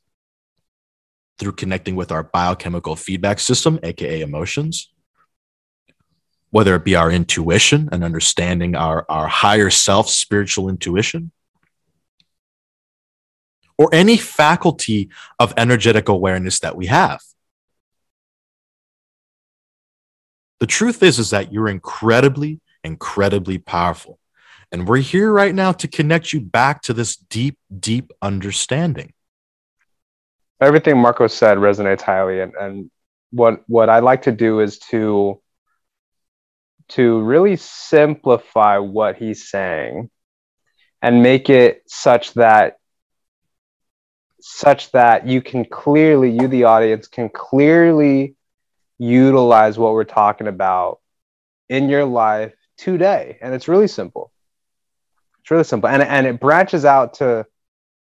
through 1.38 1.53
connecting 1.53 1.96
with 1.96 2.12
our 2.12 2.24
biochemical 2.24 2.96
feedback 2.96 3.39
system, 3.39 3.79
aka 3.84 4.22
emotions, 4.22 4.91
whether 6.50 6.75
it 6.75 6.84
be 6.84 6.96
our 6.96 7.12
intuition 7.12 7.88
and 7.91 8.03
understanding 8.03 8.75
our, 8.75 9.05
our 9.10 9.27
higher 9.27 9.70
self 9.70 10.10
spiritual 10.10 10.70
intuition, 10.70 11.32
or 13.77 13.89
any 13.94 14.17
faculty 14.17 15.10
of 15.39 15.53
energetic 15.55 16.10
awareness 16.10 16.60
that 16.62 16.75
we 16.75 16.88
have. 16.88 17.20
The 20.60 20.67
truth 20.67 21.03
is, 21.03 21.20
is 21.20 21.29
that 21.29 21.53
you're 21.53 21.70
incredibly, 21.70 22.60
incredibly 22.84 23.60
powerful. 23.60 24.17
And 24.72 24.88
we're 24.88 24.98
here 24.98 25.32
right 25.32 25.54
now 25.54 25.72
to 25.74 25.88
connect 25.88 26.34
you 26.34 26.42
back 26.42 26.82
to 26.84 26.94
this 26.94 27.16
deep, 27.16 27.58
deep 27.80 28.12
understanding. 28.22 29.14
Everything 30.62 30.98
Marco 30.98 31.28
said 31.28 31.58
resonates 31.58 32.02
highly. 32.02 32.42
And, 32.42 32.54
and 32.56 32.92
what, 33.32 33.64
what 33.68 33.90
I 33.90 34.00
like 34.00 34.24
to 34.24 34.32
do 34.32 34.60
is 34.60 34.80
to, 34.90 35.42
to 36.90 37.22
really 37.22 37.56
simplify 37.56 38.78
what 38.78 39.18
he's 39.18 39.50
saying 39.50 40.10
and 41.02 41.22
make 41.22 41.50
it 41.50 41.84
such 41.88 42.34
that 42.34 42.78
such 44.42 44.92
that 44.92 45.28
you 45.28 45.42
can 45.42 45.66
clearly 45.66 46.30
you 46.30 46.48
the 46.48 46.66
audience 46.66 47.08
can 47.08 47.30
clearly 47.30 48.36
utilize 49.00 49.78
what 49.78 49.94
we're 49.94 50.04
talking 50.04 50.46
about 50.46 51.00
in 51.68 51.90
your 51.90 52.06
life 52.06 52.54
today 52.78 53.40
and 53.42 53.56
it's 53.56 53.68
really 53.68 53.88
simple 53.88 54.32
it's 55.46 55.52
really 55.52 55.64
simple, 55.64 55.88
and 55.88 56.02
and 56.02 56.25
it 56.25 56.40
branches 56.40 56.86
out 56.86 57.16
to, 57.16 57.46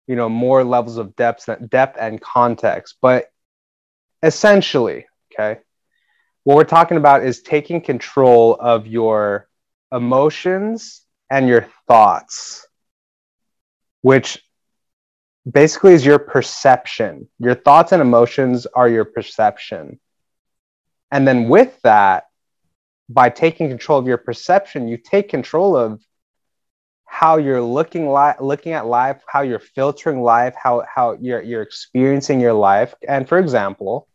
you 0.06 0.14
know, 0.14 0.28
more 0.28 0.62
levels 0.62 0.96
of 0.96 1.16
depth, 1.16 1.48
depth 1.68 1.98
and 1.98 2.20
context. 2.20 2.98
But 3.02 3.32
essentially, 4.22 5.06
okay, 5.34 5.58
what 6.44 6.54
we're 6.54 6.62
talking 6.62 6.98
about 6.98 7.24
is 7.24 7.42
taking 7.42 7.80
control 7.80 8.56
of 8.60 8.86
your 8.86 9.48
emotions 9.90 11.02
and 11.30 11.48
your 11.48 11.66
thoughts, 11.88 12.64
which 14.02 14.40
basically 15.50 15.94
is 15.94 16.06
your 16.06 16.20
perception. 16.20 17.28
Your 17.40 17.56
thoughts 17.56 17.90
and 17.90 18.00
emotions 18.00 18.66
are 18.66 18.88
your 18.88 19.04
perception. 19.04 19.98
And 21.10 21.26
then 21.26 21.48
with 21.48 21.76
that, 21.82 22.26
by 23.08 23.30
taking 23.30 23.68
control 23.68 23.98
of 23.98 24.06
your 24.06 24.18
perception, 24.18 24.86
you 24.86 24.96
take 24.96 25.28
control 25.28 25.76
of 25.76 26.00
how 27.12 27.36
you're 27.36 27.60
looking 27.60 28.10
li- 28.10 28.40
looking 28.40 28.72
at 28.72 28.86
life, 28.86 29.22
how 29.26 29.42
you're 29.42 29.58
filtering 29.58 30.22
life, 30.22 30.54
how 30.56 30.82
how 30.92 31.12
you're 31.20 31.42
you're 31.42 31.60
experiencing 31.60 32.40
your 32.40 32.54
life. 32.54 32.94
And 33.06 33.28
for 33.28 33.38
example, 33.38 34.08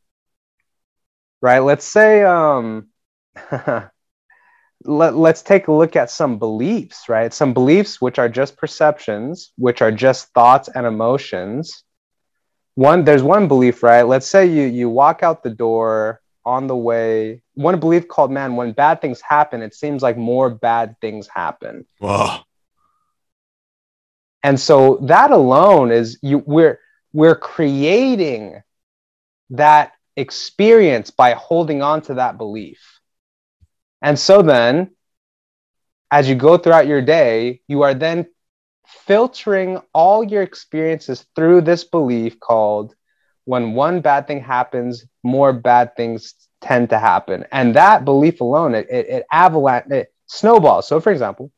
right, 1.39 1.59
let's 1.59 1.85
say 1.85 2.23
um 2.23 2.87
let, 4.83 5.15
let's 5.15 5.43
take 5.43 5.67
a 5.67 5.71
look 5.71 5.95
at 5.95 6.09
some 6.09 6.39
beliefs, 6.39 7.07
right? 7.07 7.31
Some 7.31 7.53
beliefs 7.53 8.01
which 8.01 8.17
are 8.17 8.27
just 8.27 8.57
perceptions, 8.57 9.51
which 9.57 9.83
are 9.83 9.91
just 9.91 10.33
thoughts 10.33 10.67
and 10.67 10.87
emotions. 10.87 11.83
One 12.73 13.03
there's 13.03 13.23
one 13.23 13.47
belief, 13.47 13.83
right? 13.83 14.07
Let's 14.07 14.27
say 14.27 14.47
you 14.47 14.63
you 14.63 14.89
walk 14.89 15.21
out 15.21 15.43
the 15.43 15.51
door 15.51 16.19
on 16.43 16.65
the 16.65 16.75
way. 16.75 17.43
One 17.53 17.79
belief 17.79 18.07
called 18.07 18.31
man, 18.31 18.55
when 18.55 18.71
bad 18.71 19.01
things 19.01 19.21
happen, 19.21 19.61
it 19.61 19.75
seems 19.75 20.01
like 20.01 20.17
more 20.17 20.49
bad 20.49 20.95
things 20.99 21.27
happen. 21.27 21.85
Wow 21.99 22.46
and 24.43 24.59
so 24.59 24.99
that 25.03 25.31
alone 25.31 25.91
is 25.91 26.19
you 26.21 26.39
we're 26.39 26.79
we're 27.13 27.35
creating 27.35 28.61
that 29.51 29.93
experience 30.15 31.09
by 31.09 31.33
holding 31.33 31.81
on 31.81 32.01
to 32.01 32.15
that 32.15 32.37
belief. 32.37 32.99
And 34.01 34.17
so 34.17 34.41
then 34.41 34.91
as 36.11 36.29
you 36.29 36.35
go 36.35 36.57
throughout 36.57 36.87
your 36.87 37.01
day 37.01 37.61
you 37.67 37.81
are 37.81 37.93
then 37.93 38.27
filtering 38.85 39.81
all 39.93 40.23
your 40.23 40.43
experiences 40.43 41.25
through 41.35 41.61
this 41.61 41.83
belief 41.83 42.39
called 42.39 42.95
when 43.45 43.73
one 43.73 44.01
bad 44.01 44.27
thing 44.27 44.41
happens 44.41 45.05
more 45.23 45.51
bad 45.51 45.95
things 45.95 46.35
tend 46.61 46.89
to 46.89 46.99
happen. 46.99 47.45
And 47.51 47.75
that 47.75 48.05
belief 48.05 48.41
alone 48.41 48.75
it, 48.75 48.87
it, 48.89 49.07
it 49.09 49.25
avalanche 49.31 49.91
it 49.91 50.13
snowballs. 50.27 50.87
So 50.87 50.99
for 50.99 51.11
example 51.11 51.51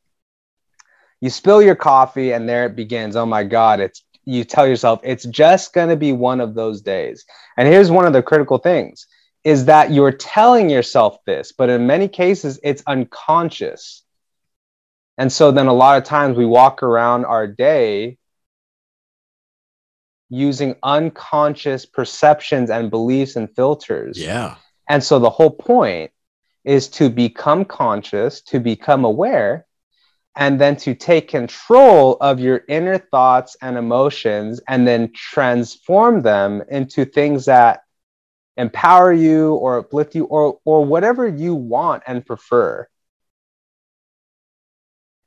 you 1.22 1.30
spill 1.30 1.62
your 1.62 1.76
coffee 1.76 2.32
and 2.32 2.48
there 2.48 2.66
it 2.66 2.76
begins. 2.76 3.16
Oh 3.16 3.26
my 3.26 3.44
god 3.44 3.80
it's 3.80 4.04
you 4.26 4.44
tell 4.44 4.68
yourself 4.68 5.00
it's 5.04 5.26
just 5.26 5.74
going 5.74 5.90
to 5.90 5.96
be 5.96 6.12
one 6.12 6.40
of 6.40 6.54
those 6.54 6.82
days. 6.82 7.26
And 7.58 7.68
here's 7.68 7.92
one 7.92 8.06
of 8.06 8.14
the 8.14 8.22
critical 8.22 8.58
things 8.58 9.08
is 9.44 9.66
that 9.66 9.92
you're 9.92 10.12
telling 10.12 10.70
yourself 10.70 11.18
this 11.26 11.52
but 11.52 11.70
in 11.70 11.88
many 11.88 12.08
cases 12.08 12.60
it's 12.64 12.84
unconscious. 12.88 14.04
And 15.18 15.32
so 15.32 15.52
then 15.52 15.68
a 15.68 15.74
lot 15.74 15.98
of 15.98 16.04
times 16.06 16.38
we 16.38 16.46
walk 16.46 16.84
around 16.84 17.26
our 17.26 17.48
day 17.48 18.18
using 20.30 20.76
unconscious 20.84 21.86
perceptions 21.86 22.70
and 22.70 22.92
beliefs 22.92 23.36
and 23.36 23.54
filters. 23.56 24.18
Yeah. 24.18 24.56
And 24.88 25.04
so 25.04 25.20
the 25.20 25.30
whole 25.30 25.50
point 25.50 26.12
is 26.64 26.88
to 26.90 27.10
become 27.10 27.66
conscious 27.66 28.42
to 28.42 28.60
become 28.60 29.06
aware 29.06 29.66
and 30.40 30.60
then 30.60 30.78
to 30.78 30.96
take 30.96 31.28
control 31.28 32.16
of 32.22 32.40
your 32.40 32.64
inner 32.70 32.98
thoughts 32.98 33.58
and 33.62 33.78
emotions 33.78 34.62
and 34.70 34.88
then 34.88 35.12
transform 35.14 36.22
them 36.22 36.64
into 36.72 37.04
things 37.04 37.44
that 37.46 37.82
empower 38.56 39.12
you 39.12 39.56
or 39.56 39.80
uplift 39.80 40.16
you 40.16 40.24
or 40.24 40.58
or 40.64 40.86
whatever 40.86 41.28
you 41.28 41.54
want 41.54 42.04
and 42.08 42.26
prefer. 42.26 42.88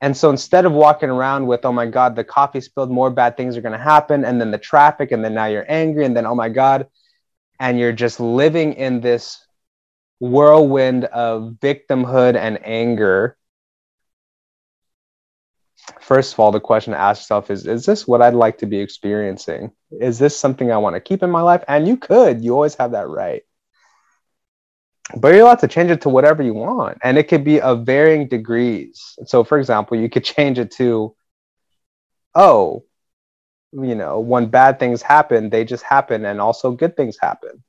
And 0.01 0.17
so 0.17 0.31
instead 0.31 0.65
of 0.65 0.71
walking 0.71 1.11
around 1.11 1.45
with 1.45 1.63
oh 1.63 1.71
my 1.71 1.85
god 1.85 2.15
the 2.15 2.23
coffee 2.23 2.59
spilled 2.59 2.89
more 2.89 3.11
bad 3.11 3.37
things 3.37 3.55
are 3.55 3.61
going 3.61 3.77
to 3.77 3.77
happen 3.77 4.25
and 4.25 4.41
then 4.41 4.49
the 4.49 4.57
traffic 4.57 5.11
and 5.11 5.23
then 5.23 5.35
now 5.35 5.45
you're 5.45 5.65
angry 5.69 6.05
and 6.05 6.17
then 6.17 6.25
oh 6.25 6.35
my 6.35 6.49
god 6.49 6.87
and 7.59 7.77
you're 7.77 7.93
just 7.93 8.19
living 8.19 8.73
in 8.73 8.99
this 8.99 9.45
whirlwind 10.19 11.05
of 11.05 11.57
victimhood 11.61 12.35
and 12.35 12.59
anger 12.65 13.37
first 15.99 16.33
of 16.33 16.39
all, 16.39 16.51
the 16.51 16.59
question 16.59 16.93
to 16.93 16.99
ask 16.99 17.21
yourself 17.21 17.51
is 17.51 17.67
Is 17.67 17.85
this 17.85 18.07
what 18.07 18.21
I'd 18.21 18.33
like 18.33 18.57
to 18.59 18.65
be 18.65 18.79
experiencing? 18.79 19.71
Is 19.91 20.19
this 20.19 20.37
something 20.37 20.71
I 20.71 20.77
want 20.77 20.95
to 20.95 21.01
keep 21.01 21.23
in 21.23 21.29
my 21.29 21.41
life? 21.41 21.63
And 21.67 21.87
you 21.87 21.97
could, 21.97 22.43
you 22.43 22.53
always 22.53 22.75
have 22.75 22.91
that 22.91 23.07
right. 23.07 23.43
But 25.17 25.33
you're 25.33 25.41
allowed 25.43 25.59
to 25.59 25.67
change 25.67 25.91
it 25.91 26.01
to 26.01 26.09
whatever 26.09 26.41
you 26.41 26.53
want. 26.53 26.97
And 27.03 27.17
it 27.17 27.27
could 27.27 27.43
be 27.43 27.59
of 27.59 27.85
varying 27.85 28.27
degrees. 28.27 29.17
So, 29.25 29.43
for 29.43 29.59
example, 29.59 29.97
you 29.97 30.09
could 30.09 30.23
change 30.35 30.59
it 30.59 30.71
to, 30.71 31.15
oh, 32.35 32.83
you 33.73 33.95
know, 33.95 34.19
when 34.19 34.47
bad 34.47 34.79
things 34.79 35.01
happen, 35.01 35.49
they 35.49 35.65
just 35.65 35.83
happen, 35.83 36.25
and 36.25 36.39
also 36.39 36.71
good 36.71 36.95
things 36.95 37.17
happen. 37.19 37.63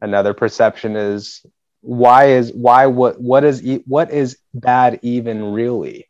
Another 0.00 0.34
perception 0.34 0.96
is 0.96 1.44
why 1.82 2.26
is 2.26 2.52
why 2.52 2.86
what 2.86 3.20
what 3.20 3.44
is 3.44 3.62
what 3.86 4.10
is 4.10 4.38
bad 4.52 4.98
even 5.02 5.52
really? 5.52 6.09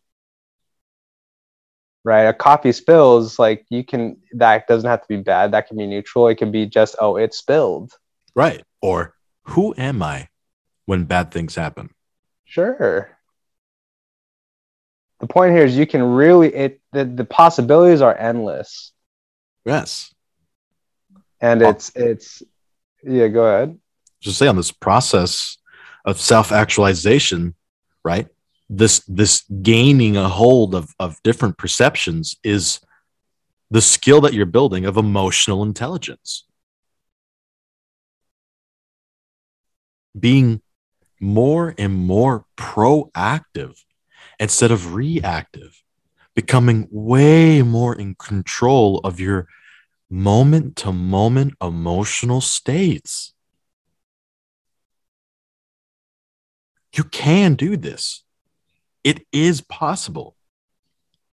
Right? 2.02 2.22
A 2.22 2.32
coffee 2.32 2.72
spills 2.72 3.38
like 3.38 3.66
you 3.68 3.84
can 3.84 4.16
that 4.32 4.66
doesn't 4.66 4.88
have 4.88 5.02
to 5.02 5.08
be 5.08 5.18
bad. 5.18 5.52
That 5.52 5.68
can 5.68 5.76
be 5.76 5.86
neutral. 5.86 6.28
It 6.28 6.36
can 6.36 6.50
be 6.50 6.66
just 6.66 6.96
oh 6.98 7.16
it 7.16 7.34
spilled. 7.34 7.92
Right. 8.34 8.62
Or 8.80 9.14
who 9.44 9.74
am 9.76 10.02
I 10.02 10.28
when 10.86 11.04
bad 11.04 11.30
things 11.30 11.54
happen? 11.54 11.90
Sure. 12.44 13.10
The 15.20 15.26
point 15.26 15.54
here 15.54 15.64
is 15.64 15.76
you 15.76 15.86
can 15.86 16.02
really 16.02 16.54
it 16.54 16.80
the, 16.92 17.04
the 17.04 17.26
possibilities 17.26 18.00
are 18.00 18.16
endless. 18.16 18.92
Yes. 19.66 20.14
And 21.40 21.60
it's 21.60 21.92
it's 21.94 22.42
yeah, 23.02 23.28
go 23.28 23.44
ahead. 23.44 23.78
Just 24.20 24.38
say 24.38 24.46
on 24.46 24.56
this 24.56 24.72
process 24.72 25.58
of 26.04 26.20
self-actualization, 26.20 27.54
right? 28.04 28.28
This 28.72 29.00
this 29.08 29.42
gaining 29.62 30.16
a 30.16 30.28
hold 30.28 30.76
of, 30.76 30.94
of 31.00 31.20
different 31.24 31.58
perceptions 31.58 32.36
is 32.44 32.78
the 33.68 33.80
skill 33.80 34.20
that 34.20 34.32
you're 34.32 34.46
building 34.46 34.86
of 34.86 34.96
emotional 34.96 35.64
intelligence. 35.64 36.44
Being 40.18 40.62
more 41.20 41.74
and 41.76 41.94
more 41.94 42.46
proactive 42.56 43.76
instead 44.38 44.70
of 44.70 44.94
reactive, 44.94 45.82
becoming 46.36 46.86
way 46.92 47.62
more 47.62 47.94
in 47.98 48.14
control 48.14 49.00
of 49.00 49.18
your 49.18 49.48
moment 50.08 50.76
to 50.76 50.92
moment 50.92 51.54
emotional 51.60 52.40
states. 52.40 53.34
You 56.96 57.04
can 57.04 57.54
do 57.54 57.76
this. 57.76 58.24
It 59.02 59.26
is 59.32 59.60
possible. 59.60 60.36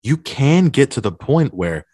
You 0.03 0.17
can 0.17 0.69
get 0.69 0.91
to 0.91 1.01
the 1.01 1.11
point 1.11 1.53
where 1.53 1.85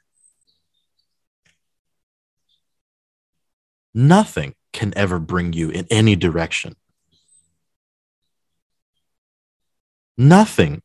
nothing 3.94 4.56
can 4.72 4.94
ever 4.96 5.20
bring 5.20 5.54
you 5.54 5.70
in 5.70 5.88
any 5.90 6.16
direction. 6.16 6.76
Nothing 10.18 10.82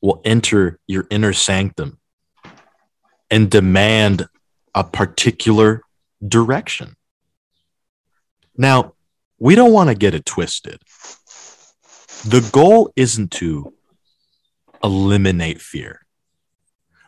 will 0.00 0.20
enter 0.24 0.78
your 0.86 1.06
inner 1.10 1.32
sanctum 1.32 1.98
and 3.30 3.50
demand 3.50 4.28
a 4.74 4.84
particular 4.84 5.82
direction. 6.26 6.96
Now, 8.56 8.94
we 9.38 9.54
don't 9.54 9.72
want 9.72 9.90
to 9.90 9.94
get 9.94 10.14
it 10.14 10.24
twisted. 10.24 10.80
The 12.24 12.48
goal 12.52 12.92
isn't 12.96 13.30
to 13.32 13.72
eliminate 14.82 15.60
fear. 15.60 16.06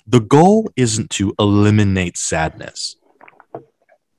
The 0.06 0.20
goal 0.20 0.70
isn't 0.76 1.10
to 1.10 1.34
eliminate 1.38 2.16
sadness 2.16 2.96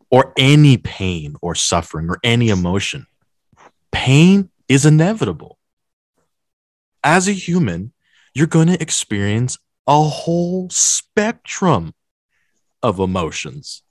or 0.10 0.34
any 0.38 0.78
pain 0.78 1.36
or 1.42 1.56
suffering 1.56 2.10
or 2.10 2.20
any 2.24 2.50
emotion. 2.50 3.08
Pain 3.92 4.50
is 4.68 4.86
inevitable. 4.86 5.58
As 7.04 7.28
a 7.28 7.34
human, 7.34 7.94
you're 8.34 8.48
going 8.48 8.68
to 8.68 8.82
experience 8.82 9.58
a 9.88 10.02
whole 10.02 10.70
spectrum 10.70 11.94
of 12.82 13.00
emotions. 13.00 13.84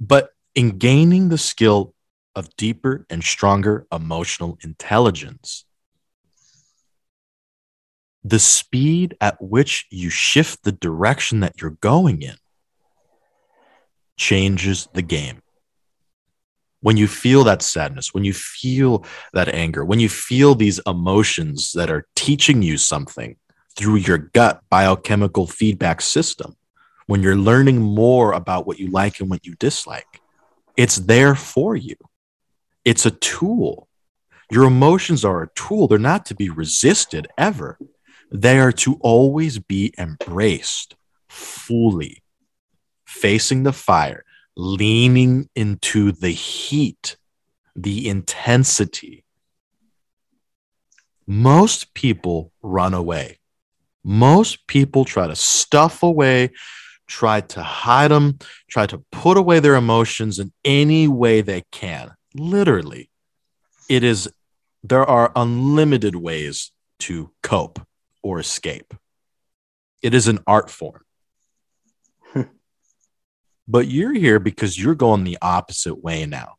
But 0.00 0.30
in 0.54 0.78
gaining 0.78 1.28
the 1.28 1.38
skill 1.38 1.94
of 2.34 2.54
deeper 2.56 3.06
and 3.10 3.22
stronger 3.22 3.86
emotional 3.92 4.58
intelligence, 4.62 5.64
the 8.24 8.38
speed 8.38 9.16
at 9.20 9.40
which 9.40 9.86
you 9.90 10.10
shift 10.10 10.62
the 10.62 10.72
direction 10.72 11.40
that 11.40 11.60
you're 11.60 11.78
going 11.80 12.22
in 12.22 12.36
changes 14.16 14.88
the 14.92 15.02
game. 15.02 15.40
When 16.80 16.96
you 16.96 17.08
feel 17.08 17.44
that 17.44 17.62
sadness, 17.62 18.14
when 18.14 18.24
you 18.24 18.34
feel 18.34 19.04
that 19.32 19.48
anger, 19.48 19.84
when 19.84 19.98
you 19.98 20.08
feel 20.08 20.54
these 20.54 20.80
emotions 20.86 21.72
that 21.72 21.90
are 21.90 22.06
teaching 22.14 22.62
you 22.62 22.76
something 22.78 23.36
through 23.76 23.96
your 23.96 24.18
gut 24.18 24.60
biochemical 24.70 25.46
feedback 25.46 26.00
system, 26.00 26.54
when 27.06 27.22
you're 27.22 27.36
learning 27.36 27.80
more 27.80 28.32
about 28.32 28.66
what 28.66 28.78
you 28.78 28.90
like 28.90 29.18
and 29.18 29.30
what 29.30 29.46
you 29.46 29.54
dislike, 29.56 30.20
it's 30.76 30.96
there 30.96 31.34
for 31.34 31.74
you. 31.74 31.96
It's 32.84 33.06
a 33.06 33.10
tool. 33.10 33.88
Your 34.50 34.64
emotions 34.64 35.24
are 35.24 35.42
a 35.42 35.50
tool. 35.54 35.88
They're 35.88 35.98
not 35.98 36.24
to 36.26 36.34
be 36.34 36.48
resisted 36.48 37.28
ever. 37.36 37.78
They 38.30 38.58
are 38.58 38.72
to 38.72 38.94
always 39.00 39.58
be 39.58 39.92
embraced 39.98 40.96
fully, 41.28 42.22
facing 43.06 43.62
the 43.62 43.72
fire, 43.72 44.24
leaning 44.56 45.48
into 45.54 46.12
the 46.12 46.30
heat, 46.30 47.16
the 47.76 48.08
intensity. 48.08 49.24
Most 51.26 51.92
people 51.94 52.52
run 52.62 52.94
away. 52.94 53.38
Most 54.02 54.66
people 54.66 55.04
try 55.04 55.26
to 55.26 55.36
stuff 55.36 56.02
away, 56.02 56.50
try 57.06 57.40
to 57.42 57.62
hide 57.62 58.10
them, 58.10 58.38
try 58.70 58.86
to 58.86 59.04
put 59.12 59.36
away 59.36 59.60
their 59.60 59.74
emotions 59.74 60.38
in 60.38 60.52
any 60.64 61.08
way 61.08 61.42
they 61.42 61.64
can. 61.70 62.12
Literally, 62.34 63.10
it 63.88 64.04
is, 64.04 64.30
there 64.82 65.04
are 65.04 65.32
unlimited 65.34 66.14
ways 66.14 66.72
to 67.00 67.30
cope 67.42 67.80
or 68.22 68.38
escape. 68.38 68.94
It 70.02 70.14
is 70.14 70.28
an 70.28 70.40
art 70.46 70.70
form. 70.70 71.02
but 73.68 73.88
you're 73.88 74.14
here 74.14 74.38
because 74.38 74.78
you're 74.78 74.94
going 74.94 75.24
the 75.24 75.38
opposite 75.40 76.02
way 76.02 76.26
now. 76.26 76.54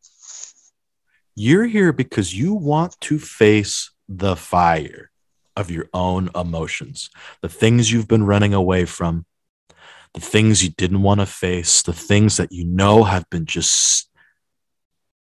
You're 1.36 1.68
here 1.68 1.94
because 1.94 2.34
you 2.34 2.54
want 2.54 3.00
to 3.02 3.20
face 3.20 3.92
the 4.10 4.36
fire 4.36 5.12
of 5.56 5.70
your 5.70 5.90
own 5.94 6.30
emotions, 6.36 7.10
the 7.42 7.50
things 7.50 7.92
you've 7.92 8.08
been 8.08 8.26
running 8.26 8.54
away 8.54 8.86
from, 8.86 9.26
the 10.14 10.22
things 10.22 10.64
you 10.64 10.70
didn't 10.70 11.02
want 11.02 11.20
to 11.20 11.26
face, 11.26 11.82
the 11.82 11.94
things 11.94 12.38
that 12.38 12.52
you 12.52 12.66
know 12.66 13.04
have 13.04 13.30
been 13.30 13.46
just 13.46 14.09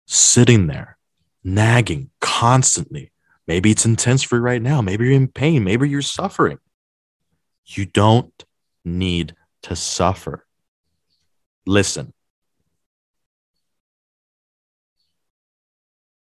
sitting 0.06 0.66
there, 0.66 0.96
nagging 1.44 2.10
constantly. 2.20 3.12
Maybe 3.46 3.70
it's 3.70 3.84
intense 3.84 4.22
for 4.22 4.36
you 4.36 4.42
right 4.42 4.62
now. 4.62 4.80
Maybe 4.80 5.04
you're 5.04 5.14
in 5.14 5.28
pain. 5.28 5.64
Maybe 5.64 5.88
you're 5.88 6.02
suffering. 6.02 6.58
You 7.66 7.86
don't 7.86 8.44
need 8.84 9.34
to 9.62 9.76
suffer. 9.76 10.46
Listen. 11.66 12.12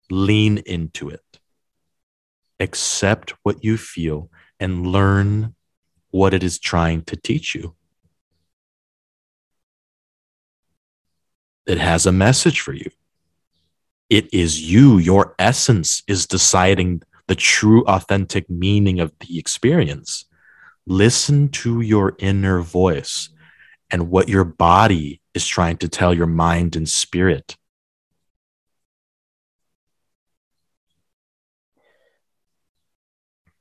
Lean 0.09 0.59
into 0.59 1.09
it. 1.09 1.39
Accept 2.59 3.33
what 3.43 3.63
you 3.63 3.77
feel 3.77 4.29
and 4.59 4.85
learn 4.85 5.55
what 6.11 6.33
it 6.33 6.43
is 6.43 6.59
trying 6.59 7.01
to 7.03 7.15
teach 7.15 7.55
you. 7.55 7.75
It 11.65 11.77
has 11.77 12.05
a 12.05 12.11
message 12.11 12.59
for 12.59 12.73
you. 12.73 12.91
It 14.11 14.33
is 14.33 14.69
you, 14.69 14.97
your 14.97 15.35
essence 15.39 16.03
is 16.05 16.27
deciding 16.27 17.01
the 17.27 17.35
true, 17.35 17.85
authentic 17.85 18.49
meaning 18.49 18.99
of 18.99 19.13
the 19.21 19.39
experience. 19.39 20.25
Listen 20.85 21.47
to 21.63 21.79
your 21.79 22.17
inner 22.19 22.59
voice 22.59 23.29
and 23.89 24.09
what 24.09 24.27
your 24.27 24.43
body 24.43 25.21
is 25.33 25.47
trying 25.47 25.77
to 25.77 25.87
tell 25.87 26.13
your 26.13 26.27
mind 26.27 26.75
and 26.75 26.89
spirit. 26.89 27.55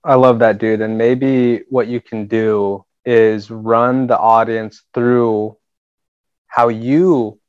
I 0.02 0.16
love 0.16 0.40
that, 0.40 0.58
dude. 0.58 0.80
And 0.80 0.98
maybe 0.98 1.62
what 1.68 1.86
you 1.86 2.00
can 2.00 2.26
do 2.26 2.84
is 3.04 3.52
run 3.52 4.08
the 4.08 4.18
audience 4.18 4.82
through 4.94 5.58
how 6.48 6.70
you 6.70 7.39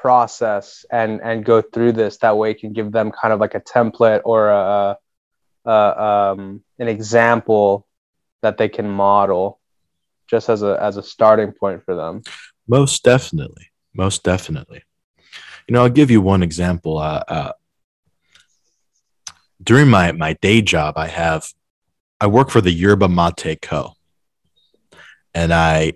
process 0.00 0.84
and 0.90 1.20
and 1.22 1.44
go 1.44 1.62
through 1.62 1.92
this. 1.92 2.18
That 2.18 2.36
way, 2.36 2.50
you 2.50 2.54
can 2.54 2.72
give 2.72 2.92
them 2.92 3.10
kind 3.10 3.32
of 3.32 3.40
like 3.40 3.54
a 3.54 3.60
template 3.60 4.22
or 4.24 4.50
a, 4.50 4.96
a 5.64 6.02
um, 6.02 6.62
an 6.78 6.88
example 6.88 7.86
that 8.42 8.58
they 8.58 8.68
can 8.68 8.88
model, 8.88 9.58
just 10.28 10.48
as 10.48 10.62
a 10.62 10.78
as 10.80 10.96
a 10.96 11.02
starting 11.02 11.52
point 11.52 11.84
for 11.84 11.94
them. 11.94 12.22
Most 12.68 13.02
definitely. 13.02 13.70
Most 13.94 14.22
definitely. 14.22 14.82
You 15.66 15.72
know, 15.72 15.82
I'll 15.82 15.88
give 15.88 16.10
you 16.10 16.20
one 16.20 16.42
example. 16.42 16.98
Uh, 16.98 17.22
uh, 17.26 17.52
during 19.62 19.88
my, 19.88 20.12
my 20.12 20.34
day 20.34 20.62
job, 20.62 20.96
I 20.96 21.08
have, 21.08 21.46
I 22.20 22.26
work 22.26 22.50
for 22.50 22.60
the 22.60 22.70
Yerba 22.70 23.08
Mate 23.08 23.60
Co. 23.62 23.94
And 25.34 25.52
I 25.52 25.94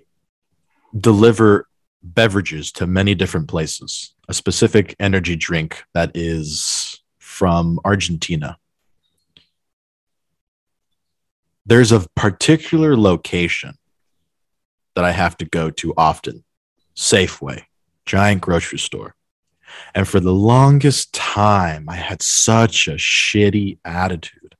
deliver 0.97 1.67
beverages 2.03 2.71
to 2.73 2.87
many 2.87 3.15
different 3.15 3.47
places. 3.47 4.15
A 4.27 4.33
specific 4.33 4.95
energy 4.99 5.35
drink 5.35 5.83
that 5.93 6.11
is 6.15 7.01
from 7.19 7.79
Argentina. 7.85 8.57
There's 11.65 11.91
a 11.91 12.07
particular 12.15 12.97
location 12.97 13.75
that 14.95 15.05
I 15.05 15.11
have 15.11 15.37
to 15.37 15.45
go 15.45 15.69
to 15.69 15.93
often 15.95 16.43
Safeway, 16.95 17.63
giant 18.05 18.41
grocery 18.41 18.79
store. 18.79 19.15
And 19.95 20.07
for 20.07 20.19
the 20.19 20.33
longest 20.33 21.13
time, 21.13 21.87
I 21.87 21.95
had 21.95 22.21
such 22.21 22.87
a 22.87 22.95
shitty 22.95 23.77
attitude 23.85 24.55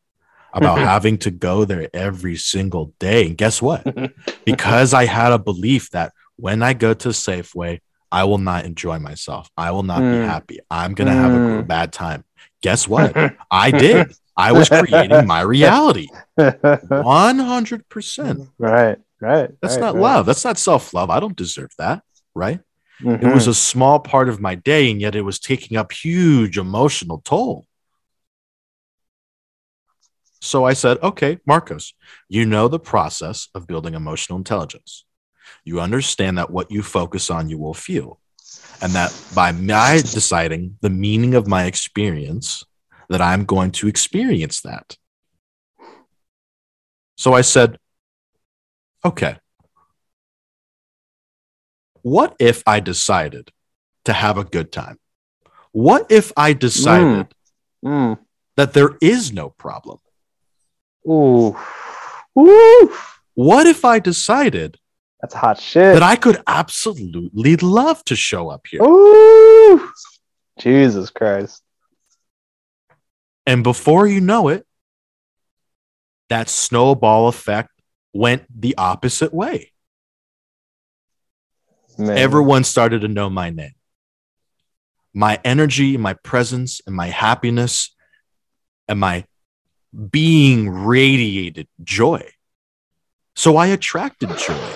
about 0.54 0.78
having 0.94 1.18
to 1.20 1.32
go 1.32 1.66
there 1.66 1.90
every 1.94 2.36
single 2.36 2.94
day. 3.00 3.26
And 3.26 3.38
guess 3.38 3.62
what? 3.62 3.86
because 4.46 4.94
I 4.94 5.06
had 5.06 5.32
a 5.32 5.40
belief 5.40 5.90
that 5.92 6.14
when 6.42 6.64
I 6.64 6.74
go 6.74 6.94
to 6.96 7.10
Safeway, 7.10 7.80
I 8.12 8.24
will 8.26 8.40
not 8.40 8.66
enjoy 8.66 8.98
myself. 9.00 9.48
I 9.56 9.70
will 9.72 9.84
not 9.84 10.02
Mm. 10.02 10.12
be 10.12 10.18
happy. 10.28 10.60
I'm 10.72 10.94
going 10.96 11.08
to 11.08 11.14
have 11.14 11.34
a 11.34 11.38
Mm. 11.38 11.68
bad 11.68 11.94
time. 11.94 12.26
Guess 12.64 12.88
what? 12.88 13.16
I 13.52 13.72
did. 13.72 14.12
I 14.36 14.52
was 14.52 14.68
creating 14.70 15.28
my 15.28 15.42
reality. 15.42 16.08
100%. 16.38 18.50
right, 18.58 18.98
right. 19.20 19.50
That's 19.62 19.76
right, 19.76 19.82
not 19.82 19.94
right. 19.96 20.02
love. 20.02 20.26
That's 20.26 20.44
not 20.44 20.58
self 20.58 20.94
love. 20.94 21.10
I 21.10 21.20
don't 21.20 21.36
deserve 21.36 21.72
that. 21.78 22.02
Right. 22.34 22.60
Mhm. 23.02 23.24
It 23.24 23.34
was 23.34 23.48
a 23.48 23.54
small 23.54 24.00
part 24.00 24.30
of 24.30 24.40
my 24.42 24.56
day, 24.56 24.90
and 24.92 25.00
yet 25.00 25.16
it 25.16 25.22
was 25.22 25.40
taking 25.40 25.78
up 25.78 25.92
huge 25.92 26.58
emotional 26.58 27.22
toll. 27.24 27.68
So 30.42 30.66
I 30.66 30.74
said, 30.74 30.98
okay, 31.04 31.38
Marcos, 31.46 31.94
you 32.28 32.46
know 32.48 32.68
the 32.68 32.80
process 32.80 33.48
of 33.54 33.68
building 33.68 33.94
emotional 33.94 34.38
intelligence. 34.38 35.06
You 35.64 35.80
understand 35.80 36.38
that 36.38 36.52
what 36.52 36.72
you 36.72 36.84
focus 36.84 37.30
on, 37.30 37.50
you 37.50 37.58
will 37.58 37.74
feel. 37.74 38.20
And 38.82 38.94
that 38.94 39.12
by 39.36 39.52
my 39.52 40.02
deciding 40.02 40.78
the 40.82 40.90
meaning 40.90 41.36
of 41.36 41.48
my 41.48 41.66
experience, 41.66 42.64
that 43.10 43.22
I'm 43.22 43.46
going 43.46 43.72
to 43.72 43.88
experience 43.88 44.62
that. 44.62 44.98
So 47.18 47.34
I 47.34 47.42
said, 47.42 47.78
okay, 49.06 49.38
what 52.02 52.36
if 52.40 52.64
I 52.66 52.80
decided 52.80 53.52
to 54.06 54.14
have 54.14 54.38
a 54.38 54.44
good 54.44 54.72
time? 54.72 54.98
What 55.72 56.08
if 56.10 56.32
I 56.36 56.54
decided 56.54 57.28
Mm. 57.84 58.20
that 58.56 58.74
there 58.74 58.98
is 59.02 59.32
no 59.32 59.50
problem? 59.50 60.00
Ooh. 61.08 61.58
Ooh. 62.38 62.94
What 63.34 63.68
if 63.68 63.84
I 63.86 64.00
decided 64.00 64.78
That's 65.22 65.36
hot 65.36 65.60
shit. 65.60 65.94
that 65.94 66.04
I 66.04 66.16
could 66.16 66.42
absolutely 66.48 67.56
love 67.58 68.04
to 68.06 68.16
show 68.16 68.50
up 68.50 68.66
here? 68.68 68.82
Ooh. 68.82 69.92
Jesus 70.60 71.12
Christ. 71.12 71.62
And 73.46 73.64
before 73.64 74.08
you 74.08 74.20
know 74.20 74.48
it, 74.48 74.66
that 76.30 76.50
snowball 76.50 77.28
effect 77.28 77.70
went 78.14 78.46
the 78.50 78.76
opposite 78.78 79.34
way. 79.34 79.72
Man. 81.98 82.18
Everyone 82.18 82.64
started 82.64 83.02
to 83.02 83.08
know 83.08 83.30
my 83.30 83.50
name. 83.52 83.74
My 85.14 85.40
energy, 85.44 85.98
my 85.98 86.14
presence, 86.14 86.82
and 86.88 86.96
my 86.96 87.08
happiness, 87.08 87.94
and 88.88 89.00
my 89.00 89.26
being 90.10 90.70
radiated 90.70 91.68
joy. 91.84 92.28
So 93.36 93.58
I 93.58 93.68
attracted 93.68 94.36
joy 94.38 94.74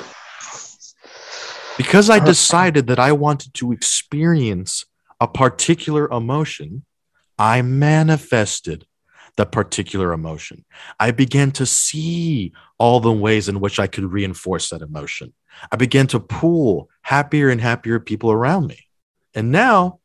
because 1.77 2.09
I 2.09 2.17
uh-huh. 2.17 2.25
decided 2.25 2.87
that 2.87 2.99
I 2.99 3.11
wanted 3.11 3.53
to 3.55 3.71
experience 3.71 4.85
a 5.19 5.27
particular 5.27 6.09
emotion. 6.09 6.85
I 7.37 7.61
manifested 7.61 8.85
the 9.35 9.45
particular 9.45 10.13
emotion. 10.13 10.63
I 10.99 11.11
began 11.11 11.51
to 11.51 11.65
see 11.65 12.53
all 12.77 12.99
the 12.99 13.11
ways 13.11 13.49
in 13.49 13.59
which 13.59 13.79
I 13.79 13.87
could 13.87 14.05
reinforce 14.05 14.69
that 14.69 14.81
emotion. 14.81 15.33
I 15.71 15.75
began 15.75 16.07
to 16.07 16.19
pull 16.19 16.89
happier 17.01 17.49
and 17.49 17.59
happier 17.59 17.99
people 17.99 18.31
around 18.31 18.67
me. 18.67 18.87
And 19.33 19.51
now 19.51 19.99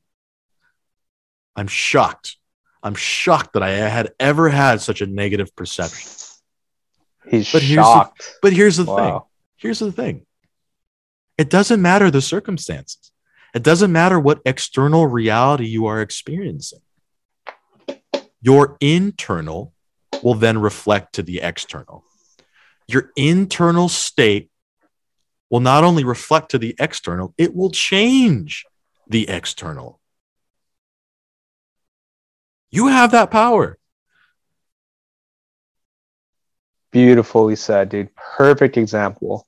I'm 1.54 1.68
shocked. 1.68 2.36
I'm 2.82 2.94
shocked 2.94 3.52
that 3.52 3.62
I 3.62 3.70
had 3.70 4.12
ever 4.18 4.48
had 4.48 4.80
such 4.80 5.00
a 5.00 5.06
negative 5.06 5.54
perception. 5.54 6.10
He's 7.28 7.52
But 7.52 7.62
here's 7.62 7.76
the- 7.76 7.82
shocked. 7.82 8.38
But 8.42 8.52
here's 8.52 8.76
the 8.76 8.86
thing 8.86 9.20
here's 9.56 9.78
the 9.78 9.92
thing 9.92 10.26
it 11.40 11.48
doesn't 11.48 11.80
matter 11.80 12.10
the 12.10 12.20
circumstances, 12.20 13.12
it 13.54 13.62
doesn't 13.62 13.90
matter 13.90 14.20
what 14.20 14.42
external 14.44 15.06
reality 15.06 15.64
you 15.64 15.86
are 15.86 16.02
experiencing. 16.02 16.82
Your 18.42 18.76
internal 18.78 19.72
will 20.22 20.34
then 20.34 20.58
reflect 20.58 21.14
to 21.14 21.22
the 21.22 21.40
external. 21.40 22.04
Your 22.86 23.10
internal 23.16 23.88
state 23.88 24.50
will 25.48 25.60
not 25.60 25.82
only 25.82 26.04
reflect 26.04 26.50
to 26.50 26.58
the 26.58 26.74
external, 26.78 27.32
it 27.38 27.54
will 27.54 27.70
change 27.70 28.66
the 29.08 29.26
external. 29.26 29.98
You 32.70 32.88
have 32.88 33.12
that 33.12 33.30
power. 33.30 33.78
Beautifully 36.90 37.56
said, 37.56 37.88
dude. 37.88 38.14
Perfect 38.14 38.76
example. 38.76 39.46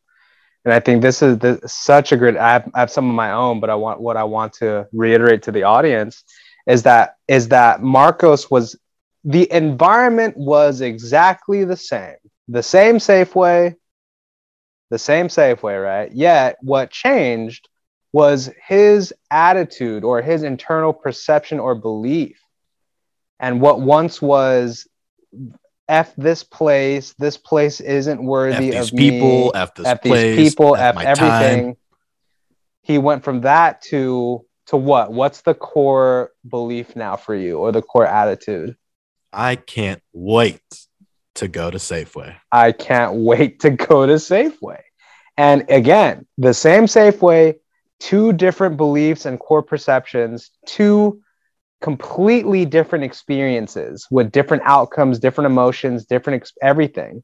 And 0.64 0.72
I 0.72 0.80
think 0.80 1.02
this 1.02 1.22
is 1.22 1.38
this, 1.38 1.60
such 1.72 2.12
a 2.12 2.16
great. 2.16 2.36
I 2.36 2.52
have, 2.52 2.70
I 2.74 2.80
have 2.80 2.90
some 2.90 3.08
of 3.08 3.14
my 3.14 3.32
own, 3.32 3.58
but 3.60 3.70
I 3.70 3.74
want 3.74 4.00
what 4.00 4.16
I 4.16 4.24
want 4.24 4.52
to 4.54 4.86
reiterate 4.92 5.42
to 5.44 5.52
the 5.52 5.64
audience 5.64 6.22
is 6.66 6.84
that 6.84 7.16
is 7.26 7.48
that 7.48 7.82
Marcos 7.82 8.50
was 8.50 8.78
the 9.24 9.50
environment 9.52 10.36
was 10.36 10.80
exactly 10.80 11.64
the 11.64 11.76
same, 11.76 12.16
the 12.48 12.62
same 12.62 12.98
Safeway, 12.98 13.74
the 14.90 14.98
same 14.98 15.28
Safeway, 15.28 15.82
right? 15.82 16.12
Yet 16.12 16.56
what 16.60 16.90
changed 16.90 17.68
was 18.12 18.50
his 18.64 19.12
attitude 19.30 20.04
or 20.04 20.22
his 20.22 20.42
internal 20.42 20.92
perception 20.92 21.58
or 21.58 21.74
belief, 21.74 22.40
and 23.40 23.60
what 23.60 23.80
once 23.80 24.22
was 24.22 24.86
f 25.92 26.14
this 26.16 26.42
place, 26.42 27.14
this 27.18 27.36
place 27.36 27.80
isn't 27.80 28.18
F 28.18 28.24
worthy 28.24 28.74
of 28.74 28.92
me 28.92 29.10
people, 29.10 29.52
F 29.54 29.74
this 29.74 29.86
F 29.86 30.02
place, 30.02 30.36
these 30.36 30.50
people, 30.50 30.74
F 30.74 30.96
F 30.96 31.04
everything. 31.04 31.64
time. 31.66 31.76
He 32.80 32.98
went 32.98 33.22
from 33.22 33.42
that 33.42 33.82
to 33.82 34.44
to 34.66 34.76
what? 34.76 35.12
What's 35.12 35.42
the 35.42 35.54
core 35.54 36.30
belief 36.48 36.96
now 36.96 37.16
for 37.16 37.34
you, 37.34 37.58
or 37.58 37.72
the 37.72 37.82
core 37.82 38.06
attitude? 38.06 38.76
I 39.32 39.56
can't 39.56 40.02
wait 40.12 40.62
to 41.34 41.48
go 41.48 41.70
to 41.70 41.78
Safeway. 41.78 42.34
I 42.50 42.72
can't 42.72 43.14
wait 43.14 43.60
to 43.60 43.70
go 43.70 44.06
to 44.06 44.14
Safeway. 44.14 44.80
And 45.36 45.64
again, 45.70 46.26
the 46.38 46.54
same 46.54 46.84
Safeway, 46.84 47.56
two 48.00 48.32
different 48.32 48.76
beliefs 48.76 49.24
and 49.26 49.38
core 49.38 49.62
perceptions, 49.62 50.50
two 50.66 51.22
completely 51.82 52.64
different 52.64 53.04
experiences 53.04 54.06
with 54.10 54.32
different 54.32 54.62
outcomes, 54.64 55.18
different 55.18 55.46
emotions, 55.46 56.06
different 56.06 56.42
ex- 56.42 56.52
everything. 56.62 57.22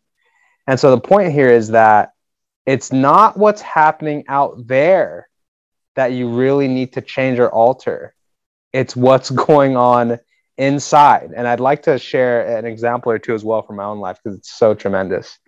And 0.66 0.78
so 0.78 0.90
the 0.90 1.00
point 1.00 1.32
here 1.32 1.48
is 1.48 1.68
that 1.68 2.10
it's 2.66 2.92
not 2.92 3.38
what's 3.38 3.62
happening 3.62 4.24
out 4.28 4.66
there 4.66 5.28
that 5.94 6.12
you 6.12 6.28
really 6.28 6.68
need 6.68 6.92
to 6.94 7.00
change 7.00 7.38
or 7.38 7.48
alter. 7.48 8.14
It's 8.72 8.94
what's 8.94 9.30
going 9.48 9.76
on 9.76 10.18
inside. 10.58 11.32
And 11.34 11.46
I'd 11.46 11.60
like 11.60 11.84
to 11.84 11.98
share 11.98 12.58
an 12.58 12.66
example 12.66 13.12
or 13.12 13.18
two 13.18 13.34
as 13.34 13.44
well 13.44 13.62
from 13.62 13.76
my 13.76 13.84
own 13.84 14.00
life 14.00 14.18
because 14.22 14.36
it's 14.36 14.50
so 14.50 14.74
tremendous. 14.74 15.38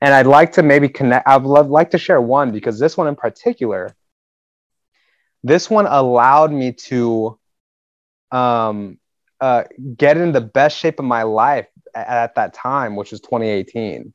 And 0.00 0.14
I'd 0.14 0.26
like 0.26 0.52
to 0.52 0.62
maybe 0.62 0.88
connect, 0.88 1.26
I'd 1.26 1.42
love, 1.42 1.70
like 1.70 1.90
to 1.90 1.98
share 1.98 2.20
one 2.20 2.52
because 2.52 2.78
this 2.78 2.96
one 2.96 3.08
in 3.08 3.16
particular, 3.16 3.94
this 5.42 5.68
one 5.68 5.86
allowed 5.86 6.52
me 6.52 6.72
to 6.72 7.38
um, 8.34 8.98
uh, 9.40 9.64
get 9.96 10.16
in 10.16 10.32
the 10.32 10.40
best 10.40 10.78
shape 10.78 10.98
of 10.98 11.04
my 11.04 11.22
life 11.22 11.68
at, 11.94 12.06
at 12.06 12.34
that 12.34 12.54
time, 12.54 12.96
which 12.96 13.12
was 13.12 13.20
2018. 13.20 14.12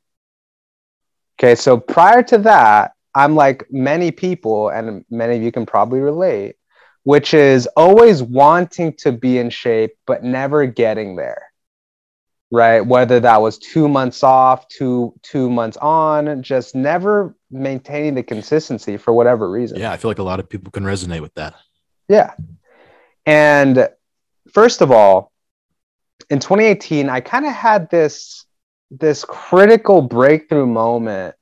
Okay, 1.40 1.56
so 1.56 1.78
prior 1.80 2.22
to 2.24 2.38
that, 2.40 2.92
I'm 3.16 3.36
like 3.36 3.66
many 3.72 4.12
people, 4.12 4.70
and 4.70 5.06
many 5.10 5.38
of 5.38 5.42
you 5.42 5.52
can 5.52 5.66
probably 5.66 6.00
relate, 6.00 6.56
which 7.04 7.34
is 7.34 7.68
always 7.78 8.22
wanting 8.22 8.94
to 8.98 9.12
be 9.12 9.38
in 9.38 9.50
shape, 9.50 9.92
but 10.06 10.24
never 10.24 10.66
getting 10.66 11.16
there. 11.16 11.44
Right? 12.52 12.82
Whether 12.82 13.20
that 13.20 13.42
was 13.42 13.60
two 13.60 13.88
months 13.88 14.24
off, 14.24 14.68
two 14.68 15.14
two 15.22 15.50
months 15.50 15.78
on, 15.78 16.42
just 16.42 16.74
never 16.74 17.36
maintaining 17.52 18.16
the 18.16 18.24
consistency 18.24 18.98
for 18.98 19.14
whatever 19.14 19.50
reason. 19.50 19.80
Yeah, 19.80 19.92
I 19.92 19.98
feel 19.98 20.10
like 20.10 20.18
a 20.18 20.24
lot 20.24 20.40
of 20.40 20.50
people 20.50 20.72
can 20.72 20.84
resonate 20.84 21.22
with 21.22 21.36
that. 21.36 21.54
Yeah. 22.08 22.34
And 23.28 23.88
first 24.54 24.82
of 24.82 24.92
all, 24.92 25.32
in 26.30 26.40
2018, 26.40 27.10
I 27.10 27.22
kind 27.22 27.46
of 27.46 27.54
had 27.54 27.90
this 27.90 28.46
this 28.92 29.24
critical 29.24 30.02
breakthrough 30.02 30.66
moment. 30.66 31.36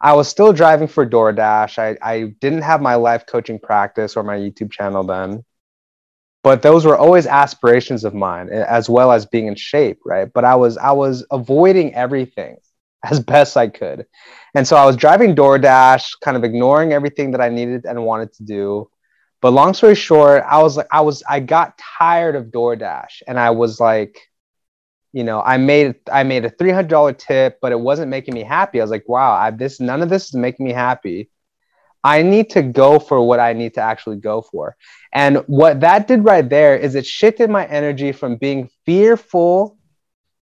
I 0.00 0.14
was 0.14 0.28
still 0.28 0.52
driving 0.52 0.88
for 0.88 1.06
DoorDash. 1.06 1.78
I, 1.78 1.96
I 2.02 2.34
didn't 2.40 2.62
have 2.62 2.80
my 2.80 2.94
life 2.94 3.26
coaching 3.26 3.58
practice 3.58 4.16
or 4.16 4.22
my 4.22 4.36
YouTube 4.36 4.70
channel 4.70 5.04
then. 5.04 5.44
But 6.42 6.62
those 6.62 6.86
were 6.86 6.96
always 6.96 7.26
aspirations 7.26 8.04
of 8.04 8.14
mine, 8.14 8.48
as 8.48 8.88
well 8.88 9.12
as 9.12 9.26
being 9.26 9.46
in 9.46 9.56
shape, 9.56 10.00
right? 10.06 10.30
But 10.32 10.44
I 10.44 10.54
was 10.56 10.78
I 10.78 10.92
was 10.92 11.26
avoiding 11.30 11.94
everything 11.94 12.56
as 13.04 13.20
best 13.20 13.56
I 13.56 13.68
could. 13.68 14.06
And 14.54 14.66
so 14.66 14.76
I 14.76 14.84
was 14.84 14.96
driving 14.96 15.34
DoorDash, 15.34 16.20
kind 16.22 16.36
of 16.36 16.44
ignoring 16.44 16.92
everything 16.92 17.32
that 17.32 17.40
I 17.40 17.48
needed 17.48 17.84
and 17.84 18.04
wanted 18.04 18.32
to 18.34 18.42
do. 18.42 18.90
But 19.40 19.52
long 19.52 19.74
story 19.74 19.94
short, 19.94 20.44
I 20.46 20.62
was 20.62 20.76
like, 20.76 20.88
I 20.92 21.00
was, 21.00 21.22
I 21.28 21.40
got 21.40 21.78
tired 21.78 22.36
of 22.36 22.46
DoorDash 22.46 23.22
and 23.26 23.38
I 23.38 23.50
was 23.50 23.80
like, 23.80 24.18
you 25.12 25.24
know, 25.24 25.40
I 25.40 25.56
made, 25.56 25.96
I 26.12 26.22
made 26.22 26.44
a 26.44 26.50
$300 26.50 27.18
tip, 27.18 27.58
but 27.60 27.72
it 27.72 27.80
wasn't 27.80 28.10
making 28.10 28.34
me 28.34 28.42
happy. 28.42 28.80
I 28.80 28.84
was 28.84 28.90
like, 28.90 29.08
wow, 29.08 29.32
I, 29.32 29.50
this, 29.50 29.80
none 29.80 30.02
of 30.02 30.08
this 30.08 30.26
is 30.26 30.34
making 30.34 30.66
me 30.66 30.72
happy. 30.72 31.30
I 32.04 32.22
need 32.22 32.50
to 32.50 32.62
go 32.62 32.98
for 32.98 33.26
what 33.26 33.40
I 33.40 33.52
need 33.52 33.74
to 33.74 33.80
actually 33.80 34.16
go 34.16 34.42
for. 34.42 34.76
And 35.12 35.38
what 35.46 35.80
that 35.80 36.06
did 36.06 36.24
right 36.24 36.48
there 36.48 36.76
is 36.76 36.94
it 36.94 37.04
shifted 37.04 37.50
my 37.50 37.66
energy 37.66 38.12
from 38.12 38.36
being 38.36 38.70
fearful 38.86 39.76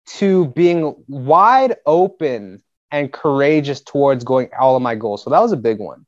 to 0.08 0.48
being 0.48 0.96
wide 1.08 1.76
open 1.86 2.64
and 2.92 3.12
courageous 3.12 3.82
towards 3.82 4.24
going 4.24 4.50
all 4.60 4.76
of 4.76 4.82
my 4.82 4.96
goals. 4.96 5.24
So 5.24 5.30
that 5.30 5.42
was 5.42 5.52
a 5.52 5.58
big 5.58 5.80
one. 5.80 6.07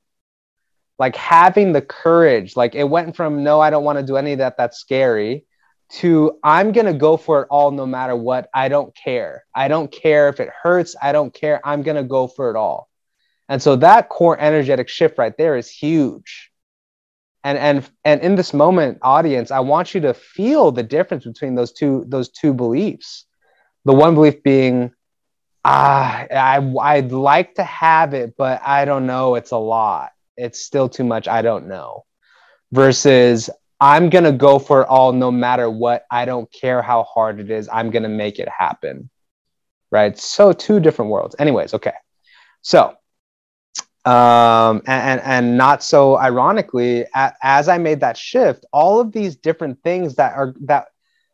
Like 1.00 1.16
having 1.16 1.72
the 1.72 1.82
courage, 1.82 2.56
like 2.56 2.76
it 2.76 2.84
went 2.84 3.16
from 3.16 3.44
no, 3.44 3.60
I 3.60 3.70
don't 3.70 3.84
want 3.84 3.98
to 4.00 4.06
do 4.06 4.18
any 4.18 4.34
of 4.34 4.40
that, 4.40 4.58
that's 4.58 4.78
scary, 4.78 5.46
to 5.92 6.38
I'm 6.44 6.72
going 6.72 6.86
to 6.86 6.94
go 6.94 7.18
for 7.18 7.44
it 7.44 7.48
all 7.50 7.72
no 7.72 7.86
matter 7.86 8.16
what. 8.16 8.50
I 8.54 8.68
don't 8.68 8.96
care. 8.96 9.46
I 9.56 9.70
don't 9.70 9.92
care 9.92 10.30
if 10.30 10.40
it 10.40 10.50
hurts. 10.50 10.96
I 11.02 11.12
don't 11.14 11.34
care. 11.34 11.66
I'm 11.66 11.82
going 11.82 11.98
to 11.98 12.04
go 12.04 12.28
for 12.28 12.52
it 12.52 12.56
all. 12.56 12.90
And 13.48 13.62
so 13.62 13.78
that 13.78 14.10
core 14.10 14.40
energetic 14.40 14.90
shift 14.90 15.18
right 15.18 15.36
there 15.38 15.58
is 15.58 15.70
huge. 15.70 16.52
And 17.44 17.58
and 17.58 17.90
and 18.04 18.22
in 18.22 18.36
this 18.36 18.54
moment 18.54 19.00
audience, 19.02 19.50
I 19.50 19.62
want 19.62 19.96
you 19.96 20.02
to 20.02 20.14
feel 20.14 20.72
the 20.72 20.84
difference 20.84 21.24
between 21.24 21.56
those 21.56 21.72
two 21.72 22.04
those 22.08 22.30
two 22.30 22.54
beliefs 22.54 23.26
the 23.86 23.94
one 23.94 24.14
belief 24.14 24.44
being, 24.44 24.92
ah, 25.64 26.26
I, 26.30 26.74
I'd 26.82 27.12
like 27.12 27.56
to 27.56 27.64
have 27.64 28.14
it, 28.14 28.36
but 28.38 28.62
I 28.66 28.86
don't 28.86 29.08
know. 29.08 29.36
It's 29.36 29.52
a 29.52 29.58
lot. 29.58 30.12
It's 30.40 30.64
still 30.64 30.90
too 30.90 31.04
much. 31.04 31.28
I 31.28 31.42
don't 31.42 31.68
know. 31.68 32.06
Versus, 32.72 33.50
I'm 33.80 34.10
going 34.10 34.24
to 34.24 34.32
go 34.32 34.60
for 34.60 34.82
it 34.82 34.88
all 34.88 35.12
no 35.12 35.32
matter 35.32 35.70
what. 35.70 36.06
I 36.12 36.26
don't 36.26 36.52
care 36.52 36.82
how 36.82 37.04
hard 37.04 37.40
it 37.40 37.50
is. 37.50 37.70
I'm 37.72 37.90
going 37.92 38.04
to 38.04 38.10
make 38.10 38.40
it 38.40 38.50
happen. 38.50 39.10
Right. 39.92 40.18
So, 40.18 40.54
two 40.54 40.80
different 40.80 41.10
worlds. 41.12 41.36
Anyways, 41.40 41.74
okay. 41.74 41.94
So, 42.62 42.96
um, 44.06 44.82
and, 44.86 45.22
and, 45.22 45.58
not 45.58 45.84
so 45.84 46.18
ironically, 46.18 47.06
as 47.44 47.68
I 47.68 47.78
made 47.78 48.00
that 48.00 48.18
shift, 48.18 48.66
all 48.72 49.00
of 49.00 49.12
these 49.12 49.36
different 49.36 49.82
things 49.84 50.16
that 50.16 50.34
are 50.34 50.56
that 50.62 50.88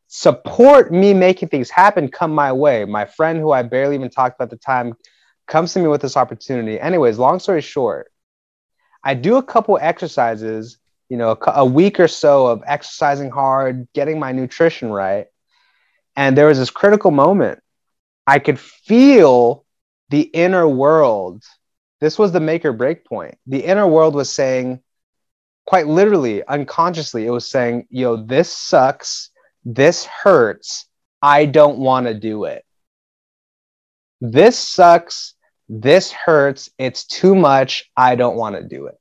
support 0.07 0.91
me 0.91 1.13
making 1.13 1.49
things 1.49 1.69
happen 1.69 2.09
come 2.09 2.33
my 2.33 2.51
way. 2.51 2.85
My 2.85 3.05
friend, 3.05 3.39
who 3.39 3.51
I 3.51 3.63
barely 3.63 3.95
even 3.95 4.09
talked 4.09 4.35
about 4.35 4.45
at 4.45 4.49
the 4.51 4.57
time, 4.57 4.93
comes 5.47 5.73
to 5.73 5.79
me 5.79 5.87
with 5.87 6.01
this 6.01 6.17
opportunity. 6.17 6.79
Anyways, 6.79 7.19
long 7.19 7.39
story 7.39 7.61
short, 7.61 8.11
I 9.05 9.13
do 9.13 9.37
a 9.37 9.43
couple 9.43 9.77
exercises, 9.79 10.77
you 11.07 11.17
know, 11.17 11.31
a, 11.31 11.51
a 11.57 11.65
week 11.65 11.99
or 11.99 12.07
so 12.07 12.47
of 12.47 12.63
exercising 12.65 13.29
hard, 13.29 13.87
getting 13.93 14.19
my 14.19 14.31
nutrition 14.31 14.91
right. 14.91 15.27
And 16.15 16.37
there 16.37 16.47
was 16.47 16.57
this 16.57 16.71
critical 16.71 17.11
moment. 17.11 17.61
I 18.27 18.39
could 18.39 18.59
feel 18.59 19.63
the 20.09 20.21
inner 20.21 20.67
world. 20.67 21.43
This 22.01 22.19
was 22.19 22.31
the 22.31 22.39
make 22.39 22.65
or 22.65 22.73
break 22.73 23.05
point. 23.05 23.37
The 23.47 23.63
inner 23.63 23.87
world 23.87 24.15
was 24.15 24.29
saying, 24.29 24.81
quite 25.65 25.87
literally, 25.87 26.43
unconsciously, 26.45 27.25
it 27.25 27.31
was 27.31 27.49
saying, 27.49 27.87
yo, 27.89 28.17
this 28.17 28.49
sucks 28.51 29.29
this 29.65 30.05
hurts. 30.05 30.85
I 31.21 31.45
don't 31.47 31.79
want 31.79 32.05
to 32.05 32.13
do 32.13 32.45
it. 32.45 32.63
This 34.21 34.57
sucks. 34.57 35.33
This 35.67 36.11
hurts. 36.11 36.69
It's 36.77 37.05
too 37.05 37.35
much. 37.35 37.89
I 37.97 38.15
don't 38.15 38.35
want 38.35 38.55
to 38.55 38.63
do 38.63 38.87
it. 38.87 38.99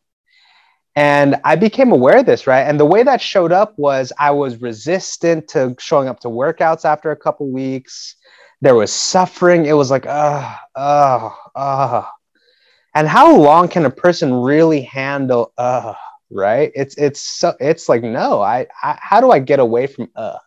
And 0.97 1.41
I 1.45 1.57
became 1.57 1.91
aware 1.91 2.19
of 2.19 2.27
this, 2.27 2.47
right? 2.47 2.63
And 2.63 2.79
the 2.79 2.85
way 2.87 3.03
that 3.03 3.21
showed 3.21 3.51
up 3.51 3.75
was 3.77 4.13
I 4.19 4.31
was 4.31 4.61
resistant 4.61 5.49
to 5.49 5.75
showing 5.79 6.09
up 6.09 6.21
to 6.21 6.29
workouts 6.29 6.85
after 6.85 7.11
a 7.11 7.17
couple 7.17 7.51
weeks. 7.51 8.15
There 8.61 8.77
was 8.77 8.93
suffering. 8.93 9.67
It 9.67 9.73
was 9.73 9.91
like, 9.91 10.07
ah, 10.07 10.61
ah, 10.77 11.37
ah. 11.57 12.13
And 12.95 13.09
how 13.09 13.37
long 13.37 13.67
can 13.69 13.85
a 13.87 13.91
person 13.91 14.33
really 14.33 14.83
handle, 14.83 15.53
uh, 15.59 15.95
right? 16.31 16.71
It's 16.77 16.95
it's 16.97 17.21
so 17.21 17.55
it's 17.59 17.89
like 17.89 18.05
no. 18.05 18.41
I, 18.41 18.69
I 18.81 18.97
how 19.01 19.21
do 19.21 19.33
I 19.33 19.41
get 19.41 19.59
away 19.59 19.89
from 19.89 20.09
uh? 20.15 20.39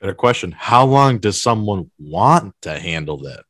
Better 0.00 0.14
question. 0.14 0.52
How 0.52 0.84
long 0.84 1.18
does 1.18 1.42
someone 1.42 1.90
want 1.98 2.54
to 2.62 2.78
handle 2.78 3.16
that? 3.22 3.44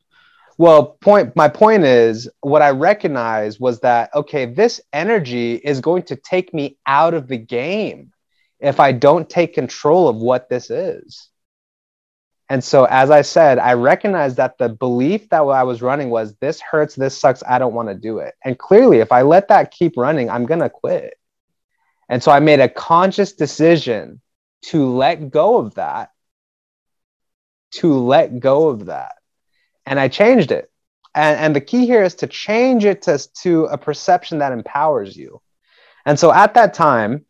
Well, 0.58 0.98
point 1.00 1.36
my 1.36 1.48
point 1.48 1.84
is 1.84 2.28
what 2.40 2.62
I 2.62 2.70
recognized 2.70 3.60
was 3.60 3.80
that 3.80 4.14
okay, 4.14 4.44
this 4.44 4.80
energy 4.92 5.54
is 5.54 5.80
going 5.80 6.02
to 6.04 6.16
take 6.16 6.52
me 6.52 6.78
out 6.86 7.14
of 7.14 7.28
the 7.28 7.38
game 7.38 8.12
if 8.60 8.80
I 8.80 8.92
don't 8.92 9.30
take 9.30 9.54
control 9.54 10.08
of 10.08 10.16
what 10.16 10.48
this 10.48 10.70
is. 10.70 11.28
And 12.50 12.64
so 12.64 12.86
as 12.86 13.10
I 13.10 13.22
said, 13.22 13.58
I 13.58 13.74
recognized 13.74 14.38
that 14.38 14.58
the 14.58 14.68
belief 14.68 15.28
that 15.28 15.42
I 15.42 15.62
was 15.64 15.82
running 15.82 16.10
was 16.10 16.34
this 16.36 16.60
hurts, 16.60 16.94
this 16.94 17.16
sucks, 17.16 17.42
I 17.46 17.58
don't 17.58 17.74
want 17.74 17.88
to 17.90 17.94
do 17.94 18.18
it. 18.18 18.34
And 18.44 18.58
clearly 18.58 18.98
if 18.98 19.12
I 19.12 19.22
let 19.22 19.48
that 19.48 19.70
keep 19.70 19.96
running, 19.96 20.30
I'm 20.30 20.46
going 20.46 20.60
to 20.60 20.70
quit. 20.70 21.14
And 22.08 22.22
so 22.22 22.32
I 22.32 22.40
made 22.40 22.60
a 22.60 22.68
conscious 22.68 23.34
decision 23.34 24.22
to 24.62 24.88
let 24.90 25.30
go 25.30 25.58
of 25.58 25.74
that 25.74 26.10
to 27.70 27.94
let 27.94 28.40
go 28.40 28.68
of 28.68 28.86
that. 28.86 29.17
And 29.88 29.98
I 29.98 30.08
changed 30.08 30.52
it. 30.52 30.70
And, 31.14 31.38
and 31.40 31.56
the 31.56 31.62
key 31.62 31.86
here 31.86 32.02
is 32.02 32.14
to 32.16 32.26
change 32.26 32.84
it 32.84 33.02
to, 33.02 33.18
to 33.42 33.64
a 33.64 33.78
perception 33.78 34.38
that 34.38 34.52
empowers 34.52 35.16
you. 35.16 35.40
And 36.04 36.18
so 36.18 36.30
at 36.32 36.54
that 36.54 36.74
time, 36.74 37.24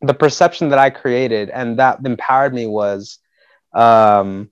the 0.00 0.14
perception 0.14 0.68
that 0.68 0.78
I 0.78 0.90
created 0.90 1.50
and 1.50 1.78
that 1.80 1.98
empowered 2.04 2.54
me 2.54 2.66
was 2.66 3.18
um, 3.74 4.50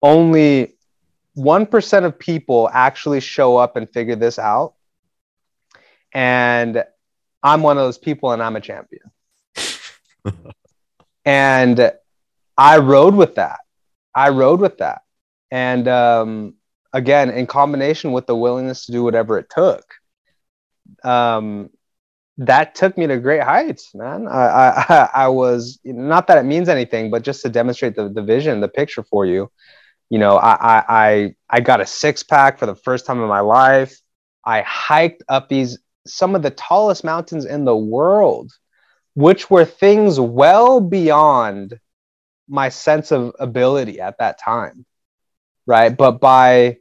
only 0.00 0.76
1% 1.36 2.04
of 2.04 2.18
people 2.18 2.70
actually 2.72 3.20
show 3.20 3.56
up 3.56 3.76
and 3.76 3.90
figure 3.90 4.16
this 4.16 4.38
out. 4.38 4.74
And 6.14 6.84
I'm 7.42 7.62
one 7.62 7.78
of 7.78 7.84
those 7.84 7.98
people 7.98 8.30
and 8.30 8.40
I'm 8.40 8.54
a 8.54 8.60
champion. 8.60 9.10
and 11.24 11.92
I 12.56 12.78
rode 12.78 13.16
with 13.16 13.34
that. 13.34 13.58
I 14.14 14.30
rode 14.30 14.60
with 14.60 14.78
that. 14.78 15.02
And 15.56 15.88
um, 15.88 16.54
again, 16.92 17.30
in 17.30 17.46
combination 17.46 18.12
with 18.12 18.26
the 18.26 18.36
willingness 18.36 18.84
to 18.84 18.92
do 18.92 19.02
whatever 19.02 19.38
it 19.38 19.48
took, 19.48 19.86
um, 21.02 21.70
that 22.36 22.74
took 22.74 22.98
me 22.98 23.06
to 23.06 23.16
great 23.16 23.42
heights, 23.42 23.94
man. 23.94 24.28
I, 24.28 24.84
I, 24.86 25.10
I 25.14 25.28
was 25.28 25.80
not 25.82 26.26
that 26.26 26.36
it 26.36 26.42
means 26.42 26.68
anything, 26.68 27.10
but 27.10 27.22
just 27.22 27.40
to 27.40 27.48
demonstrate 27.48 27.96
the, 27.96 28.10
the 28.10 28.22
vision, 28.22 28.60
the 28.60 28.68
picture 28.68 29.02
for 29.02 29.24
you. 29.24 29.50
You 30.10 30.18
know, 30.18 30.36
I, 30.36 30.84
I, 30.86 31.34
I 31.48 31.60
got 31.60 31.80
a 31.80 31.86
six 31.86 32.22
pack 32.22 32.58
for 32.58 32.66
the 32.66 32.76
first 32.76 33.06
time 33.06 33.22
in 33.22 33.28
my 33.28 33.40
life. 33.40 33.98
I 34.44 34.60
hiked 34.60 35.22
up 35.30 35.48
these, 35.48 35.78
some 36.06 36.34
of 36.34 36.42
the 36.42 36.50
tallest 36.50 37.02
mountains 37.02 37.46
in 37.46 37.64
the 37.64 37.74
world, 37.74 38.52
which 39.14 39.50
were 39.50 39.64
things 39.64 40.20
well 40.20 40.82
beyond 40.82 41.80
my 42.46 42.68
sense 42.68 43.10
of 43.10 43.34
ability 43.40 44.02
at 44.02 44.18
that 44.18 44.38
time 44.38 44.84
right 45.66 45.96
but 45.96 46.20
by 46.20 46.76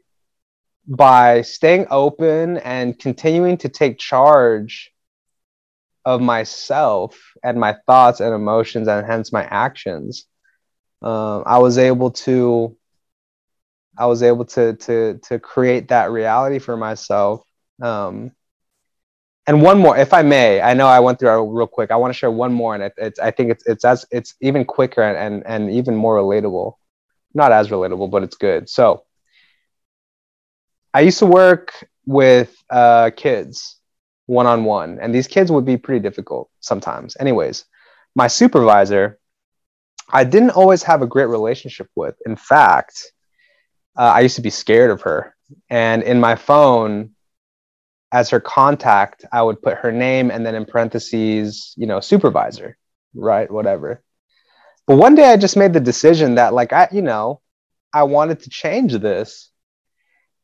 by 0.87 1.41
staying 1.41 1.87
open 1.89 2.57
and 2.57 2.97
continuing 2.99 3.57
to 3.57 3.69
take 3.69 3.97
charge 3.97 4.91
of 6.05 6.21
myself 6.21 7.19
and 7.43 7.59
my 7.59 7.75
thoughts 7.87 8.19
and 8.19 8.33
emotions 8.33 8.87
and 8.87 9.05
hence 9.05 9.33
my 9.33 9.43
actions 9.43 10.25
um, 11.01 11.43
i 11.45 11.57
was 11.57 11.77
able 11.77 12.11
to 12.11 12.77
i 13.97 14.05
was 14.05 14.21
able 14.21 14.45
to 14.45 14.73
to 14.75 15.19
to 15.23 15.39
create 15.39 15.87
that 15.87 16.11
reality 16.11 16.59
for 16.59 16.77
myself 16.77 17.41
um, 17.81 18.31
and 19.47 19.61
one 19.61 19.79
more, 19.79 19.95
if 19.97 20.13
I 20.13 20.23
may, 20.23 20.59
I 20.61 20.73
know 20.73 20.87
I 20.87 20.99
went 20.99 21.19
through 21.19 21.29
it 21.29 21.51
real 21.51 21.67
quick. 21.67 21.91
I 21.91 21.97
want 21.97 22.11
to 22.11 22.17
share 22.17 22.31
one 22.31 22.51
more, 22.51 22.73
and 22.73 22.83
it, 22.83 22.93
it's 22.97 23.19
I 23.19 23.29
think 23.31 23.51
it's 23.51 23.65
it's 23.67 23.85
as 23.85 24.05
it's 24.11 24.33
even 24.41 24.65
quicker 24.65 25.03
and, 25.03 25.17
and 25.17 25.45
and 25.45 25.71
even 25.71 25.95
more 25.95 26.17
relatable. 26.17 26.73
Not 27.35 27.51
as 27.51 27.67
relatable, 27.69 28.09
but 28.09 28.23
it's 28.23 28.37
good. 28.37 28.67
So, 28.69 29.03
I 30.93 31.01
used 31.01 31.19
to 31.19 31.25
work 31.25 31.85
with 32.05 32.55
uh, 32.69 33.11
kids 33.15 33.77
one 34.27 34.47
on 34.47 34.63
one, 34.63 34.97
and 34.99 35.13
these 35.13 35.27
kids 35.27 35.51
would 35.51 35.65
be 35.65 35.77
pretty 35.77 35.99
difficult 35.99 36.49
sometimes. 36.61 37.15
Anyways, 37.19 37.65
my 38.15 38.27
supervisor, 38.27 39.19
I 40.09 40.23
didn't 40.23 40.51
always 40.51 40.81
have 40.83 41.01
a 41.01 41.07
great 41.07 41.25
relationship 41.25 41.89
with. 41.95 42.15
In 42.25 42.35
fact, 42.35 43.11
uh, 43.97 44.13
I 44.15 44.21
used 44.21 44.37
to 44.37 44.41
be 44.41 44.49
scared 44.49 44.89
of 44.89 45.01
her, 45.01 45.35
and 45.69 46.01
in 46.01 46.19
my 46.19 46.35
phone 46.35 47.11
as 48.11 48.29
her 48.29 48.39
contact, 48.39 49.25
I 49.33 49.41
would 49.41 49.61
put 49.61 49.77
her 49.79 49.91
name 49.91 50.31
and 50.31 50.45
then 50.45 50.55
in 50.55 50.65
parentheses, 50.65 51.73
you 51.75 51.85
know, 51.85 51.99
supervisor, 51.99 52.77
right? 53.13 53.51
Whatever. 53.51 54.01
But 54.87 54.97
one 54.97 55.15
day 55.15 55.31
I 55.31 55.37
just 55.37 55.57
made 55.57 55.73
the 55.73 55.79
decision 55.79 56.35
that, 56.35 56.53
like, 56.53 56.71
I, 56.71 56.87
you 56.91 57.01
know, 57.01 57.41
I 57.93 58.03
wanted 58.03 58.41
to 58.41 58.49
change 58.49 58.93
this. 58.93 59.49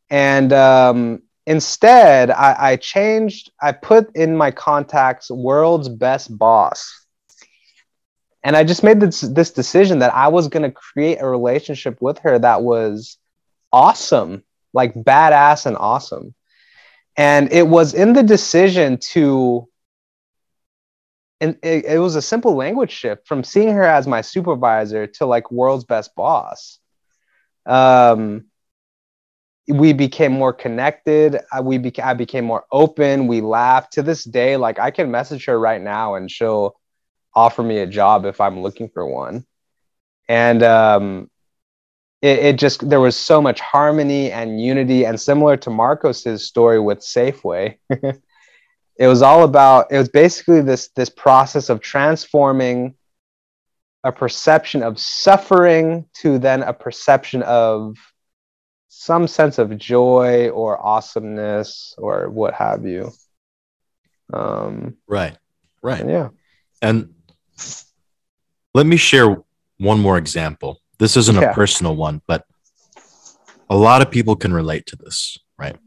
And 0.10 0.52
um, 0.52 1.22
instead, 1.46 2.32
I, 2.32 2.56
I 2.58 2.76
changed, 2.76 3.52
I 3.62 3.72
put 3.72 4.16
in 4.16 4.36
my 4.36 4.52
contacts 4.52 5.30
world's 5.30 5.90
best 5.90 6.36
boss. 6.36 7.06
And 8.44 8.58
I 8.58 8.64
just 8.64 8.84
made 8.84 9.00
this, 9.00 9.22
this 9.22 9.52
decision 9.52 10.00
that 10.00 10.16
I 10.16 10.30
was 10.30 10.48
going 10.48 10.64
to 10.64 10.72
create 10.72 11.20
a 11.22 11.28
relationship 11.28 12.02
with 12.02 12.18
her 12.20 12.40
that 12.40 12.64
was 12.64 13.18
awesome, 13.72 14.44
like 14.74 14.96
badass 14.96 15.68
and 15.68 15.78
awesome. 15.78 16.34
And 17.16 17.52
it 17.52 17.68
was 17.68 17.94
in 17.94 18.14
the 18.14 18.24
decision 18.24 18.98
to 19.12 19.68
and 21.42 21.58
it, 21.64 21.86
it, 21.86 22.00
was 22.00 22.16
a 22.16 22.22
simple 22.22 22.56
language 22.56 22.92
shift 22.92 23.28
from 23.28 23.44
seeing 23.44 23.74
her 23.74 23.84
as 23.84 24.08
my 24.08 24.22
supervisor 24.22 25.08
to 25.08 25.26
like 25.26 25.52
world's 25.52 25.84
best 25.84 26.16
boss. 26.16 26.80
Um, 27.66 28.46
we 29.68 29.94
became 29.94 30.32
more 30.32 30.54
connected. 30.54 31.40
We 31.62 31.80
beca- 31.80 32.04
i 32.04 32.14
became 32.14 32.46
more 32.46 32.66
open. 32.72 33.28
We 33.28 33.42
laughed 33.42 33.94
to 33.94 34.04
this 34.04 34.24
day 34.24 34.58
like 34.58 34.80
i 34.80 34.92
can 34.92 35.12
message 35.12 35.46
her 35.46 35.60
right 35.60 35.82
now 35.82 36.16
and 36.16 36.30
she'll 36.30 36.80
offer 37.34 37.64
me 37.64 37.80
a 37.80 37.88
job 37.88 38.26
if 38.26 38.40
i'm 38.40 38.62
looking 38.62 38.90
for 38.90 39.06
one. 39.06 39.46
And 40.28 40.64
um, 40.64 41.30
it, 42.22 42.40
it 42.40 42.60
just 42.60 42.88
there 42.88 43.00
was 43.00 43.18
so 43.18 43.42
much 43.42 43.60
harmony 43.60 44.32
and 44.32 44.62
unity 44.62 45.06
and 45.06 45.20
similar 45.20 45.58
to 45.58 45.70
marcos's 45.70 46.48
story 46.48 46.80
with 46.80 47.00
safeway 47.00 47.78
it 49.02 49.08
was 49.08 49.24
all 49.24 49.44
about 49.44 49.88
it 49.90 49.98
was 49.98 50.10
basically 50.10 50.62
this 50.62 50.90
this 50.90 51.10
process 51.10 51.70
of 51.70 51.82
transforming 51.82 52.94
a 54.04 54.12
perception 54.12 54.84
of 54.84 55.00
suffering 55.00 56.06
to 56.14 56.38
then 56.38 56.62
a 56.62 56.72
perception 56.72 57.42
of 57.42 57.98
some 58.90 59.28
sense 59.28 59.58
of 59.58 59.76
joy 59.80 60.50
or 60.50 60.80
awesomeness 60.86 61.96
or 61.98 62.30
what 62.30 62.54
have 62.54 62.86
you. 62.86 63.12
Um 64.32 64.98
right 65.08 65.36
right. 65.82 66.02
and 66.02 66.10
yeah. 66.12 66.30
And 66.84 67.16
let 68.76 68.86
me 68.86 68.98
share 68.98 69.36
one 69.78 70.00
more 70.00 70.20
example. 70.20 70.80
This 71.00 71.18
isn't 71.18 71.42
yeah. 71.42 71.50
a 71.50 71.54
personal 71.56 71.96
one 71.96 72.22
but 72.28 72.46
a 73.68 73.76
lot 73.76 74.04
of 74.04 74.12
people 74.12 74.36
can 74.36 74.54
relate 74.54 74.86
to 74.88 74.96
this 74.96 75.40
right? 75.58 75.78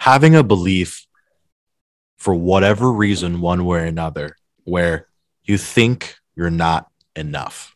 Having 0.00 0.36
a 0.36 0.42
belief 0.42 1.07
for 2.18 2.34
whatever 2.34 2.92
reason, 2.92 3.40
one 3.40 3.64
way 3.64 3.80
or 3.80 3.84
another, 3.84 4.36
where 4.64 5.06
you 5.42 5.56
think 5.56 6.16
you're 6.34 6.50
not 6.50 6.90
enough. 7.16 7.74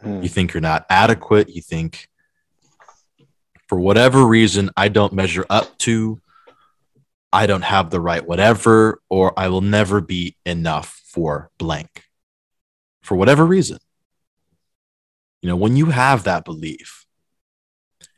Hmm. 0.00 0.22
You 0.22 0.28
think 0.28 0.52
you're 0.52 0.60
not 0.60 0.86
adequate. 0.88 1.48
You 1.48 1.62
think, 1.62 2.08
for 3.66 3.80
whatever 3.80 4.26
reason, 4.26 4.70
I 4.76 4.88
don't 4.88 5.12
measure 5.12 5.46
up 5.48 5.78
to, 5.78 6.20
I 7.32 7.46
don't 7.46 7.64
have 7.64 7.90
the 7.90 8.00
right 8.00 8.26
whatever, 8.26 9.00
or 9.08 9.38
I 9.38 9.48
will 9.48 9.62
never 9.62 10.00
be 10.00 10.36
enough 10.44 11.00
for 11.06 11.50
blank. 11.58 12.04
For 13.00 13.16
whatever 13.16 13.44
reason. 13.44 13.78
You 15.40 15.48
know, 15.48 15.56
when 15.56 15.76
you 15.76 15.86
have 15.86 16.24
that 16.24 16.44
belief, 16.44 17.06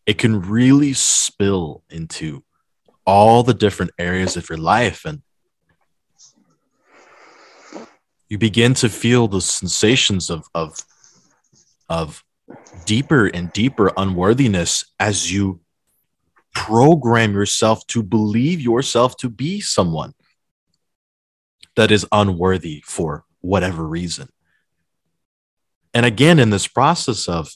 it 0.05 0.19
can 0.19 0.43
really 0.43 0.93
spill 0.93 1.83
into 1.89 2.45
all 3.07 3.43
the 3.43 3.55
different 3.55 3.93
areas 3.99 4.37
of 4.37 4.49
your 4.49 4.59
life 4.59 5.05
and 5.05 5.23
you 8.29 8.39
begin 8.39 8.75
to 8.75 8.89
feel 8.89 9.29
the 9.29 9.41
sensations 9.41 10.31
of 10.31 10.47
of 10.55 10.79
of 11.89 12.25
deeper 12.85 13.27
and 13.27 13.53
deeper 13.53 13.93
unworthiness 13.97 14.85
as 14.99 15.33
you 15.33 15.61
program 16.55 17.33
yourself 17.33 17.87
to 17.89 18.03
believe 18.03 18.61
yourself 18.61 19.17
to 19.17 19.29
be 19.29 19.61
someone 19.61 20.15
that 21.77 21.91
is 21.91 22.07
unworthy 22.13 22.83
for 22.87 23.25
whatever 23.41 23.87
reason. 23.87 24.29
And 25.93 26.07
again 26.07 26.39
in 26.39 26.51
this 26.51 26.67
process 26.67 27.29
of 27.29 27.53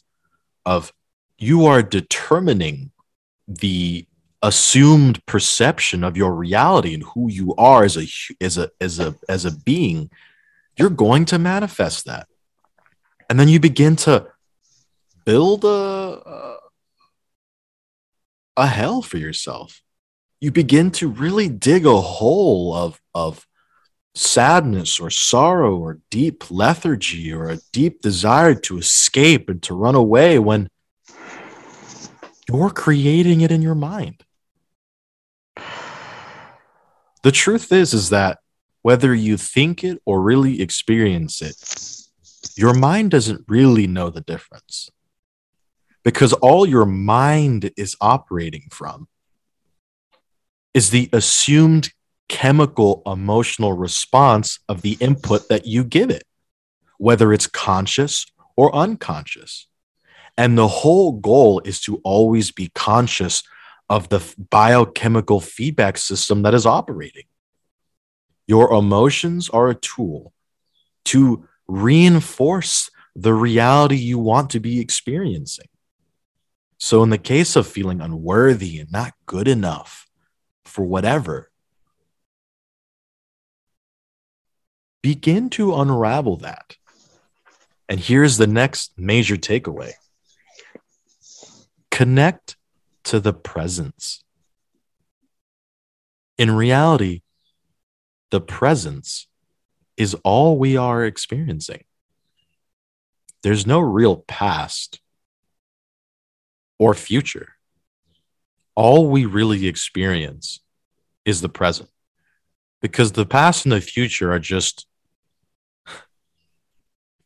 of 0.66 0.92
you 1.38 1.66
are 1.66 1.82
determining 1.82 2.90
the 3.46 4.06
assumed 4.42 5.24
perception 5.26 6.04
of 6.04 6.16
your 6.16 6.32
reality 6.32 6.94
and 6.94 7.02
who 7.02 7.28
you 7.28 7.54
are 7.56 7.84
as 7.84 7.96
a 7.96 8.06
as 8.40 8.56
a 8.56 8.70
as 8.80 9.00
a 9.00 9.14
as 9.28 9.44
a 9.44 9.56
being 9.56 10.10
you're 10.78 10.90
going 10.90 11.24
to 11.26 11.38
manifest 11.38 12.04
that. 12.06 12.28
And 13.28 13.38
then 13.38 13.48
you 13.48 13.60
begin 13.60 13.96
to 13.96 14.28
build 15.24 15.64
a 15.64 16.56
a 18.56 18.66
hell 18.66 19.02
for 19.02 19.18
yourself. 19.18 19.82
You 20.40 20.50
begin 20.52 20.90
to 20.92 21.08
really 21.08 21.48
dig 21.48 21.84
a 21.84 22.00
hole 22.00 22.74
of 22.74 23.00
of 23.14 23.46
sadness 24.14 24.98
or 24.98 25.10
sorrow 25.10 25.76
or 25.76 26.00
deep 26.10 26.50
lethargy 26.50 27.32
or 27.32 27.48
a 27.48 27.58
deep 27.72 28.00
desire 28.00 28.54
to 28.54 28.78
escape 28.78 29.48
and 29.48 29.62
to 29.62 29.74
run 29.74 29.94
away 29.94 30.38
when 30.38 30.68
you're 32.48 32.70
creating 32.70 33.42
it 33.42 33.52
in 33.52 33.62
your 33.62 33.76
mind 33.76 34.24
the 37.22 37.32
truth 37.32 37.72
is 37.72 37.94
is 37.94 38.10
that 38.10 38.38
whether 38.82 39.14
you 39.14 39.36
think 39.36 39.84
it 39.84 40.00
or 40.04 40.22
really 40.22 40.60
experience 40.60 41.42
it 41.42 41.56
your 42.56 42.74
mind 42.74 43.10
doesn't 43.10 43.44
really 43.48 43.86
know 43.86 44.10
the 44.10 44.20
difference. 44.20 44.90
Because 46.04 46.32
all 46.32 46.66
your 46.66 46.86
mind 46.86 47.70
is 47.76 47.96
operating 48.00 48.68
from 48.70 49.08
is 50.74 50.90
the 50.90 51.08
assumed 51.12 51.92
chemical 52.28 53.02
emotional 53.06 53.72
response 53.72 54.58
of 54.68 54.82
the 54.82 54.96
input 55.00 55.48
that 55.48 55.66
you 55.66 55.84
give 55.84 56.10
it 56.10 56.24
whether 56.98 57.32
it's 57.32 57.46
conscious 57.46 58.26
or 58.56 58.74
unconscious. 58.74 59.68
And 60.36 60.58
the 60.58 60.66
whole 60.66 61.12
goal 61.12 61.62
is 61.64 61.80
to 61.82 62.00
always 62.02 62.50
be 62.50 62.72
conscious 62.74 63.44
of 63.88 64.08
the 64.08 64.34
biochemical 64.50 65.40
feedback 65.40 65.96
system 65.98 66.42
that 66.42 66.54
is 66.54 66.66
operating. 66.66 67.24
Your 68.46 68.72
emotions 68.72 69.48
are 69.50 69.68
a 69.68 69.74
tool 69.74 70.32
to 71.06 71.46
reinforce 71.66 72.90
the 73.14 73.34
reality 73.34 73.96
you 73.96 74.18
want 74.18 74.50
to 74.50 74.60
be 74.60 74.80
experiencing. 74.80 75.68
So, 76.78 77.02
in 77.02 77.10
the 77.10 77.18
case 77.18 77.56
of 77.56 77.66
feeling 77.66 78.00
unworthy 78.00 78.78
and 78.78 78.92
not 78.92 79.14
good 79.26 79.48
enough 79.48 80.06
for 80.64 80.84
whatever, 80.84 81.50
begin 85.02 85.50
to 85.50 85.74
unravel 85.74 86.36
that. 86.38 86.76
And 87.88 87.98
here's 87.98 88.36
the 88.36 88.46
next 88.46 88.92
major 88.98 89.36
takeaway 89.36 89.92
connect 91.90 92.57
to 93.08 93.18
the 93.18 93.32
presence. 93.32 94.22
In 96.36 96.50
reality, 96.50 97.22
the 98.30 98.40
presence 98.42 99.28
is 99.96 100.14
all 100.24 100.58
we 100.58 100.76
are 100.76 101.06
experiencing. 101.06 101.84
There's 103.42 103.66
no 103.66 103.80
real 103.80 104.16
past 104.28 105.00
or 106.78 106.92
future. 106.92 107.54
All 108.74 109.08
we 109.08 109.24
really 109.24 109.66
experience 109.66 110.60
is 111.24 111.40
the 111.40 111.48
present 111.48 111.88
because 112.82 113.12
the 113.12 113.24
past 113.24 113.64
and 113.64 113.72
the 113.72 113.80
future 113.80 114.30
are 114.30 114.38
just 114.38 114.86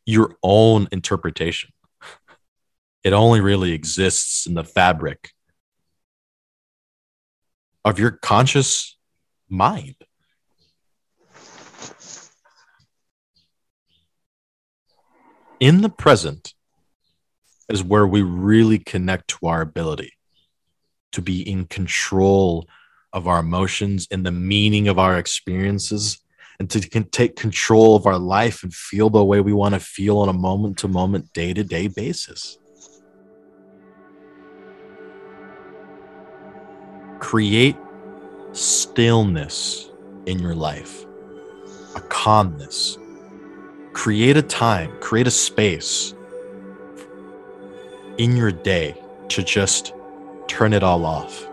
your 0.05 0.37
own 0.41 0.87
interpretation. 0.93 1.71
It 3.03 3.11
only 3.11 3.41
really 3.41 3.73
exists 3.73 4.47
in 4.47 4.53
the 4.53 4.63
fabric 4.63 5.33
of 7.85 7.99
your 7.99 8.11
conscious 8.11 8.97
mind. 9.49 9.95
In 15.59 15.81
the 15.81 15.89
present 15.89 16.53
is 17.69 17.83
where 17.83 18.05
we 18.05 18.21
really 18.21 18.79
connect 18.79 19.29
to 19.29 19.47
our 19.47 19.61
ability 19.61 20.13
to 21.13 21.21
be 21.21 21.47
in 21.47 21.65
control 21.65 22.67
of 23.13 23.27
our 23.27 23.39
emotions 23.39 24.07
and 24.11 24.25
the 24.25 24.31
meaning 24.31 24.87
of 24.87 24.99
our 24.99 25.17
experiences 25.17 26.19
and 26.59 26.69
to 26.69 26.81
take 26.81 27.35
control 27.35 27.95
of 27.95 28.05
our 28.05 28.17
life 28.17 28.63
and 28.63 28.73
feel 28.73 29.09
the 29.09 29.23
way 29.23 29.39
we 29.39 29.53
want 29.53 29.73
to 29.73 29.79
feel 29.79 30.19
on 30.19 30.29
a 30.29 30.33
moment 30.33 30.77
to 30.79 30.87
moment, 30.87 31.31
day 31.33 31.53
to 31.53 31.63
day 31.63 31.87
basis. 31.87 32.57
Create 37.23 37.77
stillness 38.51 39.89
in 40.25 40.39
your 40.39 40.53
life, 40.53 41.05
a 41.95 42.01
calmness. 42.01 42.97
Create 43.93 44.35
a 44.35 44.41
time, 44.41 44.91
create 44.99 45.25
a 45.25 45.31
space 45.31 46.13
in 48.17 48.35
your 48.35 48.51
day 48.51 48.93
to 49.29 49.41
just 49.41 49.93
turn 50.47 50.73
it 50.73 50.83
all 50.83 51.05
off. 51.05 51.47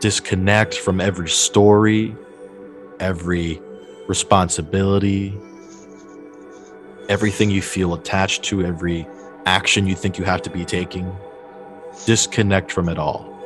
Disconnect 0.00 0.74
from 0.74 0.98
every 0.98 1.28
story, 1.28 2.16
every 3.00 3.60
responsibility, 4.08 5.38
everything 7.10 7.50
you 7.50 7.60
feel 7.60 7.92
attached 7.92 8.44
to, 8.44 8.64
every 8.64 9.06
action 9.44 9.86
you 9.86 9.94
think 9.94 10.16
you 10.16 10.24
have 10.24 10.40
to 10.40 10.50
be 10.50 10.64
taking. 10.64 11.14
Disconnect 12.06 12.72
from 12.72 12.88
it 12.88 12.98
all. 12.98 13.37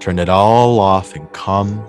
Turn 0.00 0.18
it 0.18 0.30
all 0.30 0.80
off 0.80 1.14
and 1.14 1.30
come 1.34 1.86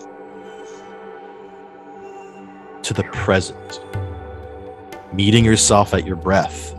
to 2.84 2.94
the 2.94 3.04
present. 3.06 3.80
Meeting 5.14 5.46
yourself 5.46 5.94
at 5.94 6.06
your 6.06 6.18
breath. 6.18 6.76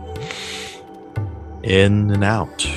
In 1.63 2.11
and 2.11 2.23
out. 2.23 2.67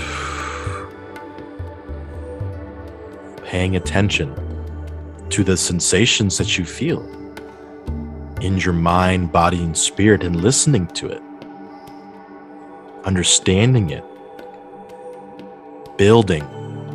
Paying 3.45 3.77
attention 3.77 4.35
to 5.29 5.45
the 5.45 5.57
sensations 5.59 6.39
that 6.39 6.57
you 6.57 6.65
feel 6.65 7.03
in 8.41 8.57
your 8.57 8.73
mind, 8.73 9.33
body, 9.33 9.63
and 9.63 9.77
spirit 9.77 10.23
and 10.25 10.37
listening 10.37 10.87
to 10.89 11.09
it, 11.09 11.23
understanding 13.05 13.91
it, 13.91 14.05
building 15.99 16.45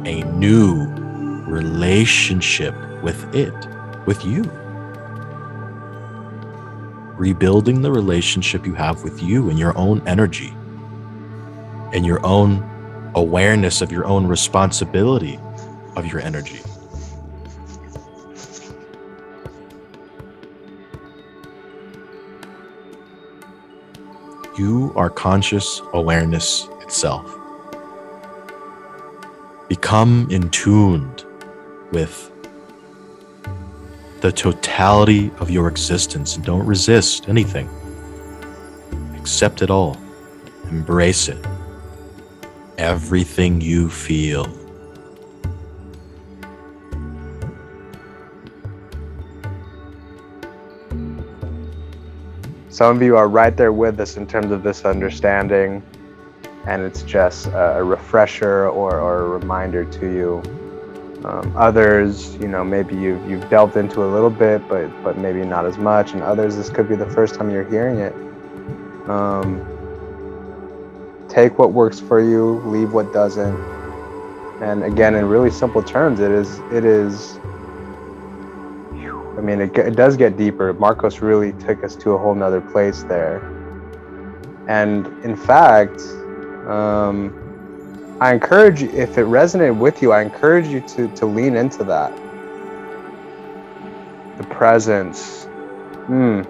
a 0.08 0.24
new 0.34 1.11
relationship 1.52 2.74
with 3.04 3.36
it, 3.36 3.54
with 4.06 4.24
you. 4.24 4.44
Rebuilding 7.18 7.82
the 7.82 7.92
relationship 7.92 8.66
you 8.66 8.74
have 8.74 9.04
with 9.04 9.22
you 9.22 9.50
and 9.50 9.60
your 9.60 9.78
own 9.78 10.02
energy 10.08 10.54
and 11.94 12.06
your 12.06 12.26
own 12.26 12.64
awareness 13.16 13.82
of 13.82 13.92
your 13.92 14.06
own 14.06 14.26
responsibility 14.26 15.38
of 15.98 16.08
your 16.08 16.22
energy. 16.22 16.62
You 24.58 24.94
are 24.96 25.10
conscious 25.10 25.82
awareness 25.92 26.70
itself. 26.82 27.38
Become 29.68 30.28
in 30.30 30.50
tuned 30.50 31.26
with 31.92 32.32
the 34.22 34.32
totality 34.32 35.32
of 35.40 35.50
your 35.50 35.68
existence 35.68 36.36
and 36.36 36.46
don't 36.46 36.66
resist 36.66 37.28
anything. 37.28 37.70
Accept 39.18 39.62
it 39.62 39.70
all, 39.70 39.98
embrace 40.70 41.28
it. 41.28 41.44
Everything 42.78 43.62
you 43.62 43.90
feel. 43.90 44.46
Some 52.70 52.96
of 52.96 53.02
you 53.04 53.18
are 53.18 53.28
right 53.28 53.56
there 53.56 53.74
with 53.74 54.00
us 54.00 54.18
in 54.18 54.26
terms 54.26 54.52
of 54.52 54.64
this 54.64 54.86
understanding, 54.86 55.84
and 56.66 56.82
it's 56.82 57.04
just 57.04 57.48
a 57.54 57.84
refresher 57.84 58.70
or, 58.70 59.00
or 59.00 59.22
a 59.22 59.28
reminder 59.28 59.84
to 59.86 60.06
you. 60.12 60.42
Um, 61.24 61.54
others, 61.56 62.36
you 62.38 62.48
know, 62.48 62.64
maybe 62.64 62.96
you've, 62.96 63.30
you've 63.30 63.48
delved 63.50 63.78
into 63.78 64.04
a 64.04 64.10
little 64.10 64.30
bit, 64.30 64.68
but 64.68 64.88
but 65.04 65.18
maybe 65.18 65.44
not 65.44 65.66
as 65.66 65.78
much. 65.78 66.14
And 66.14 66.24
others, 66.24 66.56
this 66.56 66.70
could 66.70 66.90
be 66.90 66.96
the 66.96 67.10
first 67.10 67.36
time 67.36 67.52
you're 67.52 67.70
hearing 67.70 68.00
it. 68.00 68.14
Um, 69.10 69.66
take 71.30 71.60
what 71.60 71.74
works 71.74 72.00
for 72.00 72.20
you, 72.20 72.60
leave 72.66 72.94
what 72.94 73.14
doesn't. 73.14 73.56
And 74.62 74.84
again, 74.84 75.16
in 75.16 75.26
really 75.26 75.52
simple 75.52 75.84
terms, 75.84 76.20
it 76.20 76.32
is 76.32 76.60
it 76.72 76.86
is 76.86 77.40
I 79.38 79.44
mean, 79.44 79.62
it, 79.62 79.76
it 79.78 79.96
does 79.96 80.18
get 80.18 80.38
deeper. 80.38 80.74
Marcos 80.74 81.20
really 81.20 81.54
took 81.54 81.84
us 81.84 81.96
to 81.96 82.12
a 82.12 82.18
whole 82.18 82.36
nother 82.36 82.62
place 82.62 83.04
there. 83.04 83.40
And 84.68 85.08
in 85.24 85.36
fact, 85.36 86.00
um, 86.68 87.41
I 88.22 88.32
encourage 88.34 88.84
you, 88.84 88.90
if 88.92 89.18
it 89.18 89.26
resonated 89.26 89.80
with 89.80 90.04
you, 90.04 90.12
I 90.12 90.22
encourage 90.22 90.68
you 90.68 90.80
to, 90.82 91.08
to 91.16 91.26
lean 91.26 91.56
into 91.56 91.84
that. 91.86 92.16
The 94.38 94.44
presence. 94.44 95.46
Hmm. 96.06 96.44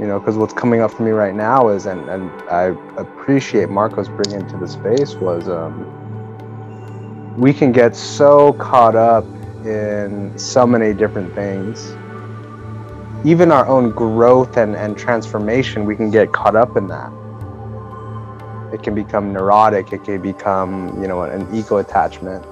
You 0.00 0.08
know, 0.08 0.18
because 0.18 0.36
what's 0.36 0.52
coming 0.52 0.80
up 0.80 0.90
for 0.90 1.04
me 1.04 1.12
right 1.12 1.32
now 1.32 1.68
is, 1.68 1.86
and, 1.86 2.08
and 2.08 2.28
I 2.50 2.74
appreciate 3.00 3.68
Marcos 3.68 4.08
bringing 4.08 4.48
to 4.48 4.56
the 4.58 4.66
space 4.66 5.14
was, 5.14 5.48
um, 5.48 5.86
we 7.38 7.52
can 7.52 7.70
get 7.70 7.94
so 7.94 8.52
caught 8.54 8.96
up 8.96 9.24
in 9.64 10.36
so 10.36 10.66
many 10.66 10.92
different 10.92 11.32
things. 11.36 11.92
Even 13.24 13.52
our 13.52 13.68
own 13.68 13.92
growth 13.92 14.56
and, 14.56 14.74
and 14.74 14.98
transformation, 14.98 15.84
we 15.84 15.94
can 15.94 16.10
get 16.10 16.32
caught 16.32 16.56
up 16.56 16.76
in 16.76 16.88
that. 16.88 17.12
It 18.72 18.82
can 18.82 18.94
become 18.94 19.32
neurotic, 19.32 19.92
it 19.92 20.04
can 20.04 20.20
become, 20.20 21.00
you 21.00 21.08
know, 21.08 21.22
an 21.22 21.46
ego 21.54 21.78
attachment. 21.78 22.44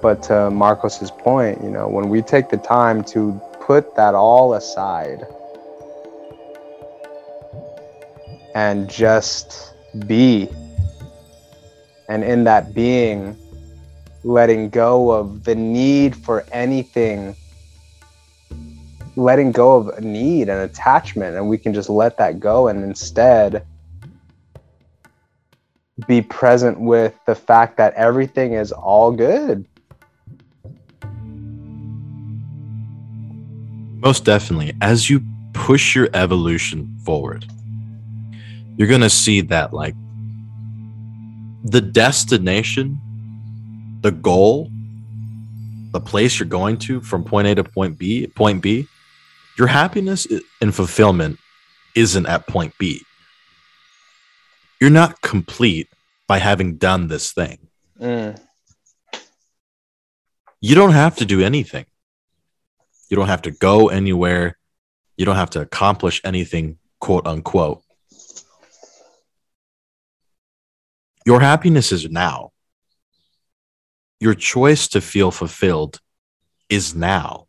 But 0.00 0.22
to 0.24 0.50
Marcos's 0.50 1.10
point, 1.10 1.62
you 1.62 1.70
know, 1.70 1.88
when 1.88 2.08
we 2.08 2.22
take 2.22 2.48
the 2.48 2.56
time 2.56 3.02
to 3.04 3.40
put 3.60 3.94
that 3.96 4.14
all 4.14 4.54
aside 4.54 5.26
and 8.54 8.88
just 8.88 9.74
be 10.06 10.48
and 12.08 12.24
in 12.24 12.44
that 12.44 12.74
being, 12.74 13.36
letting 14.24 14.68
go 14.68 15.10
of 15.10 15.44
the 15.44 15.54
need 15.54 16.16
for 16.16 16.44
anything, 16.50 17.36
letting 19.16 19.52
go 19.52 19.76
of 19.76 19.88
a 19.88 20.00
need 20.00 20.48
and 20.48 20.60
attachment, 20.60 21.36
and 21.36 21.48
we 21.48 21.56
can 21.56 21.72
just 21.72 21.88
let 21.88 22.16
that 22.18 22.40
go 22.40 22.68
and 22.68 22.82
instead 22.82 23.64
be 26.06 26.22
present 26.22 26.80
with 26.80 27.14
the 27.26 27.34
fact 27.34 27.76
that 27.76 27.94
everything 27.94 28.54
is 28.54 28.72
all 28.72 29.12
good. 29.12 29.66
Most 34.00 34.24
definitely. 34.24 34.72
As 34.80 35.10
you 35.10 35.22
push 35.52 35.94
your 35.94 36.08
evolution 36.14 36.96
forward, 37.04 37.44
you're 38.76 38.88
going 38.88 39.02
to 39.02 39.10
see 39.10 39.42
that, 39.42 39.74
like, 39.74 39.94
the 41.64 41.82
destination, 41.82 42.98
the 44.00 44.10
goal, 44.10 44.70
the 45.92 46.00
place 46.00 46.38
you're 46.38 46.48
going 46.48 46.78
to 46.78 47.00
from 47.02 47.24
point 47.24 47.48
A 47.48 47.54
to 47.56 47.64
point 47.64 47.98
B, 47.98 48.26
point 48.28 48.62
B, 48.62 48.88
your 49.58 49.66
happiness 49.66 50.26
and 50.62 50.74
fulfillment 50.74 51.38
isn't 51.94 52.24
at 52.26 52.46
point 52.46 52.72
B. 52.78 53.02
You're 54.80 54.90
not 54.90 55.20
complete 55.20 55.88
by 56.26 56.38
having 56.38 56.76
done 56.76 57.08
this 57.08 57.32
thing. 57.32 57.68
Mm. 58.00 58.40
You 60.60 60.74
don't 60.74 60.92
have 60.92 61.16
to 61.16 61.26
do 61.26 61.42
anything. 61.42 61.86
You 63.10 63.16
don't 63.16 63.28
have 63.28 63.42
to 63.42 63.50
go 63.50 63.88
anywhere. 63.88 64.58
You 65.16 65.26
don't 65.26 65.36
have 65.36 65.50
to 65.50 65.60
accomplish 65.60 66.20
anything, 66.24 66.78
quote 66.98 67.26
unquote. 67.26 67.82
Your 71.26 71.40
happiness 71.40 71.92
is 71.92 72.08
now. 72.08 72.52
Your 74.18 74.34
choice 74.34 74.88
to 74.88 75.00
feel 75.00 75.30
fulfilled 75.30 76.00
is 76.68 76.94
now. 76.94 77.48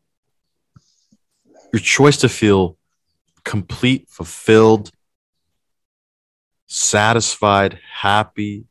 Your 1.71 1.79
choice 1.79 2.17
to 2.17 2.29
feel 2.29 2.77
complete, 3.45 4.09
fulfilled, 4.09 4.91
satisfied, 6.71 7.79
happy, 7.91 8.63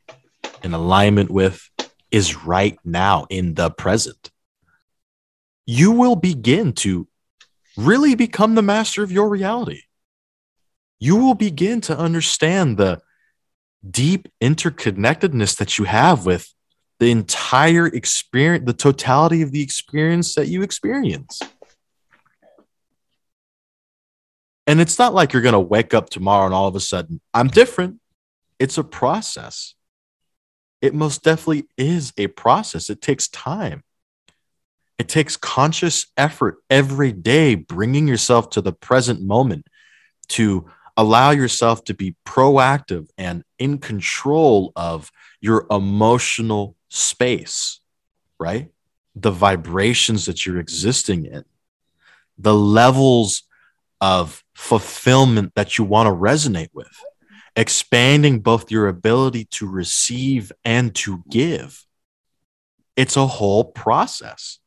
in 0.63 0.73
alignment 0.73 1.29
with 1.29 1.69
is 2.09 2.43
right 2.43 2.77
now 2.83 3.25
in 3.29 3.53
the 3.53 3.69
present. 3.69 4.31
You 5.65 5.91
will 5.91 6.15
begin 6.15 6.73
to 6.73 7.07
really 7.77 8.15
become 8.15 8.55
the 8.55 8.61
master 8.63 9.03
of 9.03 9.11
your 9.11 9.29
reality. 9.29 9.83
You 10.99 11.15
will 11.15 11.35
begin 11.35 11.79
to 11.81 11.97
understand 11.97 12.77
the 12.77 13.01
deep 13.89 14.27
interconnectedness 14.41 15.57
that 15.57 15.77
you 15.77 15.85
have 15.85 16.25
with 16.25 16.53
the 16.99 17.11
entire 17.11 17.87
experience, 17.87 18.65
the 18.65 18.73
totality 18.73 19.41
of 19.41 19.51
the 19.51 19.61
experience 19.61 20.35
that 20.35 20.47
you 20.47 20.61
experience. 20.63 21.39
And 24.71 24.79
it's 24.79 24.97
not 24.97 25.13
like 25.13 25.33
you're 25.33 25.41
going 25.41 25.51
to 25.51 25.59
wake 25.59 25.93
up 25.93 26.09
tomorrow 26.09 26.45
and 26.45 26.53
all 26.53 26.69
of 26.69 26.77
a 26.77 26.79
sudden, 26.79 27.19
I'm 27.33 27.49
different. 27.49 27.99
It's 28.57 28.77
a 28.77 28.85
process. 28.85 29.75
it 30.81 30.93
most 30.93 31.23
definitely 31.23 31.67
is 31.77 32.13
a 32.17 32.27
process. 32.27 32.89
It 32.89 33.01
takes 33.01 33.27
time. 33.27 33.83
It 34.97 35.09
takes 35.09 35.35
conscious 35.35 36.07
effort 36.15 36.59
every 36.69 37.11
day, 37.11 37.55
bringing 37.55 38.07
yourself 38.07 38.49
to 38.51 38.61
the 38.61 38.71
present 38.71 39.21
moment 39.21 39.67
to 40.29 40.69
allow 40.95 41.31
yourself 41.31 41.83
to 41.83 41.93
be 41.93 42.15
proactive 42.25 43.09
and 43.17 43.43
in 43.59 43.77
control 43.77 44.71
of 44.77 45.11
your 45.41 45.67
emotional 45.69 46.77
space, 46.87 47.81
right? 48.39 48.71
The 49.15 49.31
vibrations 49.31 50.27
that 50.27 50.45
you're 50.45 50.59
existing 50.59 51.25
in, 51.25 51.43
the 52.37 52.55
levels 52.55 53.43
of 53.99 54.45
fulfillment 54.61 55.53
that 55.55 55.77
you 55.77 55.83
want 55.83 56.05
to 56.05 56.13
resonate 56.13 56.69
with, 56.71 56.95
expanding 57.55 58.39
both 58.39 58.69
your 58.69 58.87
ability 58.87 59.43
to 59.45 59.67
receive 59.67 60.51
and 60.63 60.93
to 60.93 61.23
give. 61.29 61.83
It's 62.95 63.17
a 63.17 63.25
whole 63.25 63.63
process. 63.63 64.59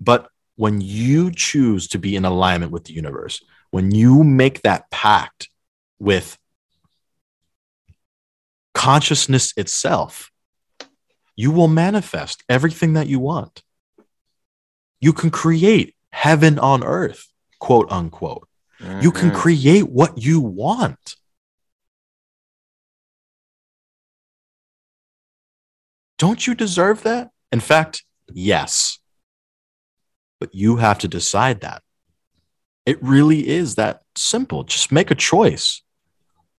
But 0.00 0.28
when 0.56 0.80
you 0.80 1.30
choose 1.30 1.88
to 1.88 1.98
be 1.98 2.16
in 2.16 2.24
alignment 2.24 2.72
with 2.72 2.84
the 2.84 2.94
universe, 2.94 3.44
when 3.70 3.90
you 3.90 4.24
make 4.24 4.62
that 4.62 4.90
pact 4.90 5.50
with 5.98 6.38
consciousness 8.72 9.52
itself, 9.58 10.30
you 11.36 11.50
will 11.50 11.68
manifest 11.68 12.42
everything 12.48 12.94
that 12.94 13.08
you 13.08 13.20
want. 13.20 13.62
You 15.00 15.12
can 15.12 15.30
create 15.30 15.94
heaven 16.10 16.58
on 16.58 16.82
earth, 16.82 17.31
quote 17.62 17.92
unquote. 17.92 18.48
Mm-hmm. 18.80 19.02
You 19.02 19.12
can 19.12 19.28
mm-hmm. 19.28 19.38
create 19.38 19.88
what 19.88 20.18
you 20.18 20.40
want. 20.40 21.14
Don't 26.18 26.44
you 26.44 26.56
deserve 26.56 27.04
that? 27.04 27.30
In 27.52 27.60
fact, 27.60 28.02
yes. 28.32 28.98
But 30.40 30.52
you 30.56 30.78
have 30.78 30.98
to 30.98 31.08
decide 31.08 31.60
that. 31.60 31.84
It 32.84 33.00
really 33.00 33.46
is 33.46 33.76
that 33.76 34.02
simple. 34.16 34.64
Just 34.64 34.90
make 34.90 35.12
a 35.12 35.22
choice 35.30 35.82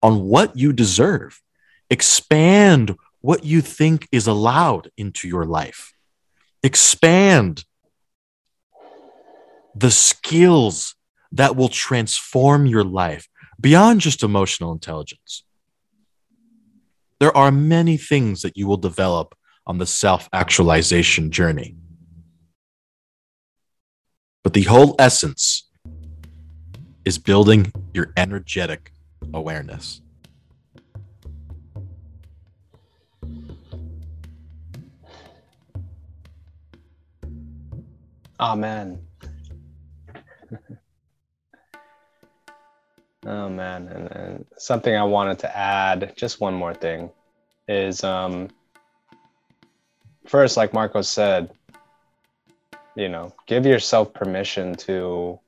on 0.04 0.22
what 0.22 0.56
you 0.56 0.72
deserve. 0.72 1.42
Expand 1.90 2.94
what 3.22 3.44
you 3.44 3.60
think 3.60 4.06
is 4.12 4.28
allowed 4.28 4.88
into 4.96 5.26
your 5.26 5.46
life. 5.46 5.94
Expand 6.62 7.64
the 9.74 9.90
skills 9.90 10.94
that 11.32 11.56
will 11.56 11.68
transform 11.68 12.66
your 12.66 12.84
life 12.84 13.26
beyond 13.60 14.00
just 14.00 14.22
emotional 14.22 14.72
intelligence. 14.72 15.44
There 17.20 17.36
are 17.36 17.52
many 17.52 17.96
things 17.96 18.42
that 18.42 18.56
you 18.56 18.66
will 18.66 18.76
develop 18.76 19.34
on 19.66 19.78
the 19.78 19.86
self 19.86 20.28
actualization 20.32 21.30
journey. 21.30 21.76
But 24.42 24.54
the 24.54 24.64
whole 24.64 24.96
essence 24.98 25.70
is 27.04 27.18
building 27.18 27.72
your 27.94 28.12
energetic 28.16 28.92
awareness. 29.32 30.02
Amen. 38.40 38.98
Oh 43.32 43.48
man, 43.48 43.88
and, 43.88 44.10
and, 44.12 44.46
something 44.58 44.94
I 44.94 45.04
wanted 45.04 45.38
to 45.40 45.56
add, 45.56 46.12
just 46.16 46.40
one 46.40 46.54
more 46.54 46.74
thing, 46.74 47.10
is 47.66 48.04
um, 48.04 48.48
first, 50.26 50.56
like 50.56 50.72
Marco 50.72 51.02
said, 51.02 51.50
you 52.94 53.08
know, 53.08 53.32
give 53.46 53.64
yourself 53.64 54.12
permission 54.12 54.74
to 54.76 55.38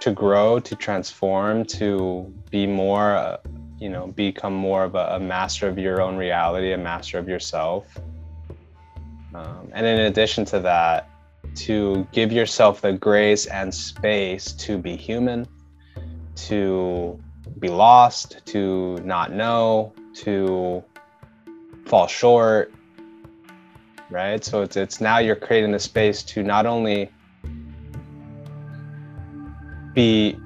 to 0.00 0.10
grow, 0.12 0.58
to 0.58 0.74
transform, 0.74 1.64
to 1.64 2.30
be 2.50 2.66
more, 2.66 3.14
uh, 3.14 3.38
you 3.78 3.88
know, 3.88 4.08
become 4.08 4.52
more 4.52 4.84
of 4.84 4.96
a, 4.96 5.06
a, 5.12 5.20
master 5.20 5.66
of 5.66 5.78
your 5.78 6.02
own 6.02 6.16
reality, 6.16 6.72
a 6.72 6.76
master 6.76 7.16
of 7.16 7.26
yourself. 7.26 7.98
Um, 9.34 9.70
and 9.72 9.86
in 9.86 10.00
addition 10.00 10.44
to 10.46 10.60
that, 10.60 11.08
to 11.54 12.06
give 12.12 12.32
yourself 12.32 12.80
the 12.80 12.92
grace 12.92 13.46
and 13.46 13.74
space 13.74 14.52
to 14.52 14.78
be 14.78 14.96
human, 14.96 15.46
to 16.36 17.18
be 17.58 17.68
lost, 17.68 18.44
to 18.46 18.96
not 18.98 19.32
know, 19.32 19.92
to 20.14 20.82
fall 21.86 22.06
short, 22.06 22.72
right? 24.10 24.44
So 24.44 24.62
it's, 24.62 24.76
it's 24.76 25.00
now 25.00 25.18
you're 25.18 25.36
creating 25.36 25.72
the 25.72 25.78
space 25.78 26.22
to 26.24 26.42
not 26.42 26.66
only 26.66 27.10
be 29.94 30.36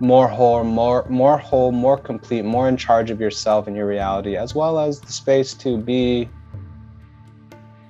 more 0.00 0.26
whole, 0.26 0.64
more 0.64 1.06
more 1.08 1.36
whole, 1.38 1.72
more 1.72 1.98
complete, 1.98 2.44
more 2.44 2.68
in 2.68 2.76
charge 2.76 3.10
of 3.10 3.20
yourself 3.20 3.66
and 3.66 3.76
your 3.76 3.86
reality, 3.86 4.36
as 4.36 4.54
well 4.54 4.78
as 4.78 4.98
the 5.00 5.12
space 5.12 5.52
to 5.54 5.76
be 5.76 6.28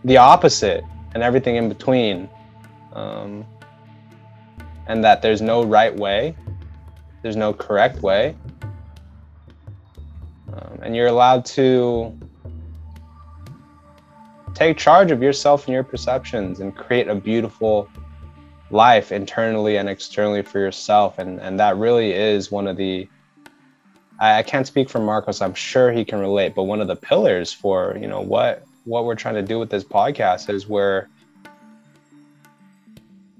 the 0.04 0.16
opposite 0.16 0.82
and 1.14 1.22
everything 1.22 1.56
in 1.56 1.68
between. 1.68 2.28
Um, 2.92 3.46
and 4.86 5.04
that 5.04 5.22
there's 5.22 5.40
no 5.40 5.62
right 5.62 5.94
way, 5.94 6.34
there's 7.22 7.36
no 7.36 7.52
correct 7.52 8.02
way. 8.02 8.34
Um, 10.52 10.80
and 10.82 10.96
you're 10.96 11.06
allowed 11.06 11.44
to 11.46 12.18
take 14.54 14.76
charge 14.76 15.10
of 15.10 15.22
yourself 15.22 15.66
and 15.66 15.74
your 15.74 15.84
perceptions 15.84 16.60
and 16.60 16.76
create 16.76 17.08
a 17.08 17.14
beautiful 17.14 17.88
life 18.70 19.10
internally 19.12 19.76
and 19.76 19.88
externally 19.88 20.42
for 20.42 20.58
yourself 20.58 21.18
and 21.18 21.40
and 21.40 21.58
that 21.58 21.76
really 21.76 22.12
is 22.12 22.52
one 22.52 22.68
of 22.68 22.76
the 22.76 23.08
I, 24.20 24.38
I 24.38 24.42
can't 24.42 24.66
speak 24.66 24.88
for 24.88 25.00
marcos 25.00 25.40
i'm 25.40 25.54
sure 25.54 25.90
he 25.90 26.04
can 26.04 26.20
relate 26.20 26.54
but 26.54 26.64
one 26.64 26.80
of 26.80 26.86
the 26.86 26.94
pillars 26.94 27.52
for 27.52 27.96
you 28.00 28.06
know 28.06 28.20
what 28.20 28.64
what 28.90 29.04
we're 29.04 29.14
trying 29.14 29.36
to 29.36 29.42
do 29.42 29.58
with 29.58 29.70
this 29.70 29.84
podcast 29.84 30.52
is 30.52 30.68
we're 30.68 31.06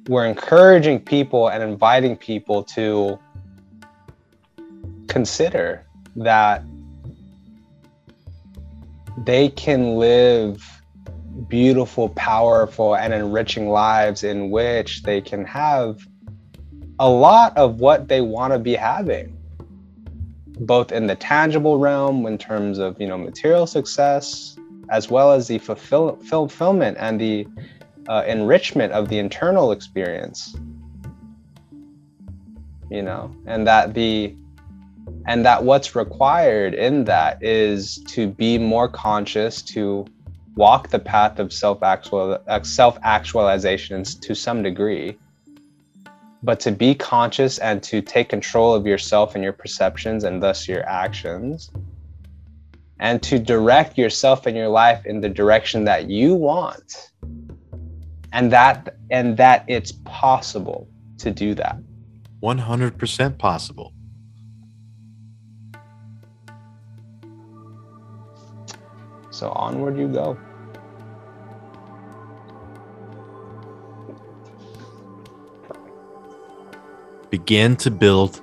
we're 0.07 0.25
encouraging 0.25 1.01
people 1.01 1.49
and 1.49 1.63
inviting 1.63 2.17
people 2.17 2.63
to 2.63 3.19
consider 5.09 5.85
that 6.15 6.63
they 9.25 9.49
can 9.49 9.97
live 9.97 10.65
beautiful, 11.49 12.09
powerful, 12.11 12.95
and 12.95 13.13
enriching 13.13 13.69
lives 13.69 14.23
in 14.23 14.51
which 14.51 15.03
they 15.03 15.21
can 15.21 15.45
have 15.45 16.07
a 17.01 17.09
lot 17.09 17.57
of 17.57 17.81
what 17.81 18.07
they 18.07 18.21
want 18.21 18.53
to 18.53 18.59
be 18.59 18.75
having, 18.75 19.37
both 20.61 20.93
in 20.93 21.09
the 21.09 21.17
tangible 21.17 21.79
realm 21.79 22.25
in 22.27 22.39
terms 22.39 22.79
of 22.79 23.01
you 23.01 23.09
know 23.09 23.19
material 23.19 23.67
success, 23.67 24.57
as 24.91 25.11
well 25.11 25.33
as 25.33 25.49
the 25.49 25.59
fulfill- 25.59 26.17
fulfillment 26.17 26.97
and 27.01 27.21
the 27.21 27.47
uh, 28.09 28.25
enrichment 28.27 28.93
of 28.93 29.09
the 29.09 29.19
internal 29.19 29.73
experience. 29.73 30.57
You 32.91 33.03
know, 33.03 33.35
and 33.47 33.67
that 33.67 33.95
the 33.95 34.35
and 35.27 35.45
that 35.45 35.63
what's 35.65 35.95
required 35.95 36.75
in 36.75 37.05
that 37.05 37.43
is 37.43 37.99
to 38.09 38.27
be 38.27 38.59
more 38.59 38.89
conscious 38.89 39.63
to 39.63 40.07
walk 40.57 40.89
the 40.89 40.99
path 40.99 41.39
of 41.39 41.53
self 41.53 41.83
actual 41.83 42.39
self 42.63 42.99
actualization 43.03 44.03
to 44.03 44.35
some 44.35 44.63
degree 44.63 45.17
but 46.43 46.59
to 46.61 46.73
be 46.73 46.95
conscious 46.95 47.59
and 47.59 47.83
to 47.83 48.01
take 48.01 48.29
control 48.29 48.75
of 48.75 48.87
yourself 48.87 49.35
and 49.35 49.45
your 49.45 49.53
perceptions 49.53 50.25
and 50.25 50.43
thus 50.43 50.67
your 50.69 50.87
actions 50.89 51.71
and 53.01 53.23
to 53.23 53.39
direct 53.39 53.97
yourself 53.97 54.47
and 54.47 54.55
your 54.55 54.69
life 54.69 55.05
in 55.07 55.23
the 55.23 55.29
direction 55.29 55.85
that 55.85 56.09
you 56.11 56.35
want. 56.35 57.11
And 58.33 58.53
that 58.53 58.95
and 59.11 59.37
that 59.39 59.65
it's 59.67 59.93
possible 60.05 60.87
to 61.19 61.31
do 61.31 61.55
that. 61.55 61.79
100% 62.43 63.39
possible. 63.39 63.93
So 69.31 69.51
onward 69.51 69.99
you 69.99 70.07
go. 70.09 70.39
Begin 77.31 77.77
to 77.77 77.91
build 77.91 78.41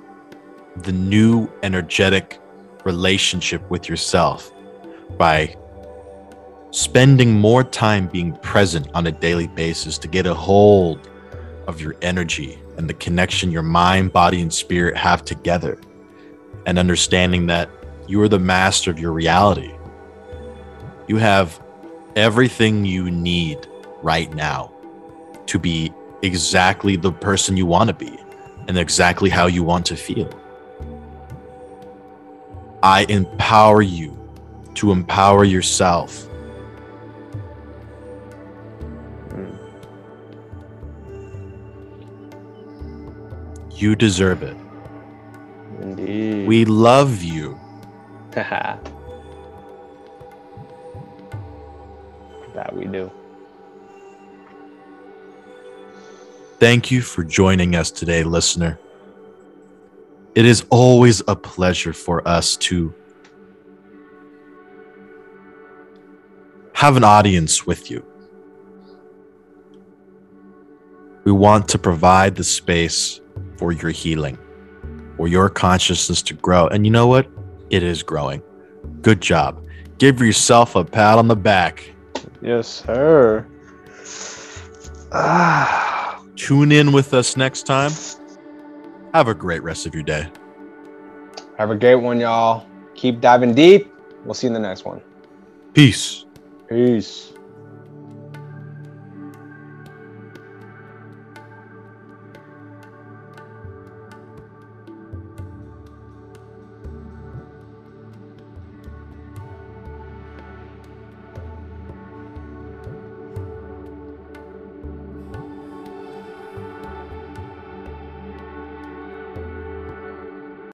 the 0.76 0.92
new 0.92 1.48
energetic 1.62 2.40
relationship 2.84 3.68
with 3.70 3.88
yourself 3.88 4.52
by 5.16 5.56
spending 6.70 7.32
more 7.32 7.64
time 7.64 8.06
being 8.08 8.32
present 8.36 8.88
on 8.94 9.06
a 9.06 9.12
daily 9.12 9.46
basis 9.48 9.98
to 9.98 10.08
get 10.08 10.26
a 10.26 10.34
hold 10.34 11.08
of 11.66 11.80
your 11.80 11.96
energy 12.02 12.58
and 12.76 12.88
the 12.88 12.94
connection 12.94 13.50
your 13.50 13.62
mind, 13.62 14.12
body, 14.12 14.40
and 14.40 14.52
spirit 14.52 14.96
have 14.96 15.24
together. 15.24 15.80
And 16.66 16.78
understanding 16.78 17.46
that 17.46 17.70
You 18.08 18.22
are 18.22 18.28
the 18.28 18.38
master 18.38 18.90
of 18.90 18.98
your 18.98 19.12
reality. 19.12 19.70
You 21.08 21.16
have 21.16 21.62
everything 22.16 22.86
you 22.86 23.10
need 23.10 23.66
right 24.02 24.32
now 24.34 24.72
to 25.46 25.58
be 25.58 25.92
exactly 26.22 26.96
the 26.96 27.12
person 27.12 27.56
you 27.56 27.66
want 27.66 27.88
to 27.88 27.94
be 27.94 28.18
and 28.66 28.78
exactly 28.78 29.28
how 29.28 29.46
you 29.46 29.62
want 29.62 29.84
to 29.86 29.96
feel. 29.96 30.30
I 32.82 33.04
empower 33.08 33.82
you 33.82 34.16
to 34.74 34.92
empower 34.92 35.44
yourself. 35.44 36.28
You 43.72 43.94
deserve 43.94 44.42
it. 44.42 44.56
Indeed. 45.80 46.48
We 46.48 46.64
love 46.64 47.22
you. 47.22 47.58
that 52.58 52.74
we 52.74 52.86
do. 52.86 53.10
Thank 56.58 56.90
you 56.90 57.02
for 57.02 57.22
joining 57.22 57.76
us 57.76 57.92
today, 57.92 58.24
listener. 58.24 58.80
It 60.34 60.44
is 60.44 60.64
always 60.70 61.22
a 61.26 61.34
pleasure 61.34 61.92
for 61.92 62.26
us 62.26 62.56
to 62.56 62.94
have 66.74 66.96
an 66.96 67.04
audience 67.04 67.66
with 67.66 67.90
you. 67.90 68.04
We 71.24 71.32
want 71.32 71.68
to 71.70 71.78
provide 71.78 72.36
the 72.36 72.44
space 72.44 73.20
for 73.56 73.72
your 73.72 73.90
healing, 73.90 74.38
for 75.16 75.28
your 75.28 75.50
consciousness 75.50 76.22
to 76.22 76.34
grow. 76.34 76.68
And 76.68 76.86
you 76.86 76.92
know 76.92 77.06
what? 77.06 77.26
It 77.70 77.82
is 77.82 78.02
growing. 78.02 78.42
Good 79.02 79.20
job. 79.20 79.62
Give 79.98 80.20
yourself 80.20 80.76
a 80.76 80.84
pat 80.84 81.18
on 81.18 81.26
the 81.26 81.36
back. 81.36 81.92
Yes, 82.40 82.68
sir. 82.68 83.46
Ah. 85.12 86.22
Tune 86.36 86.70
in 86.70 86.92
with 86.92 87.12
us 87.12 87.36
next 87.36 87.64
time. 87.64 87.90
Have 89.18 89.26
a 89.26 89.34
great 89.34 89.64
rest 89.64 89.84
of 89.84 89.94
your 89.94 90.04
day. 90.04 90.28
Have 91.58 91.72
a 91.72 91.74
great 91.74 91.96
one, 91.96 92.20
y'all. 92.20 92.64
Keep 92.94 93.20
diving 93.20 93.52
deep. 93.52 93.92
We'll 94.24 94.32
see 94.32 94.46
you 94.46 94.54
in 94.54 94.62
the 94.62 94.68
next 94.68 94.84
one. 94.84 95.00
Peace. 95.74 96.24
Peace. 96.68 97.32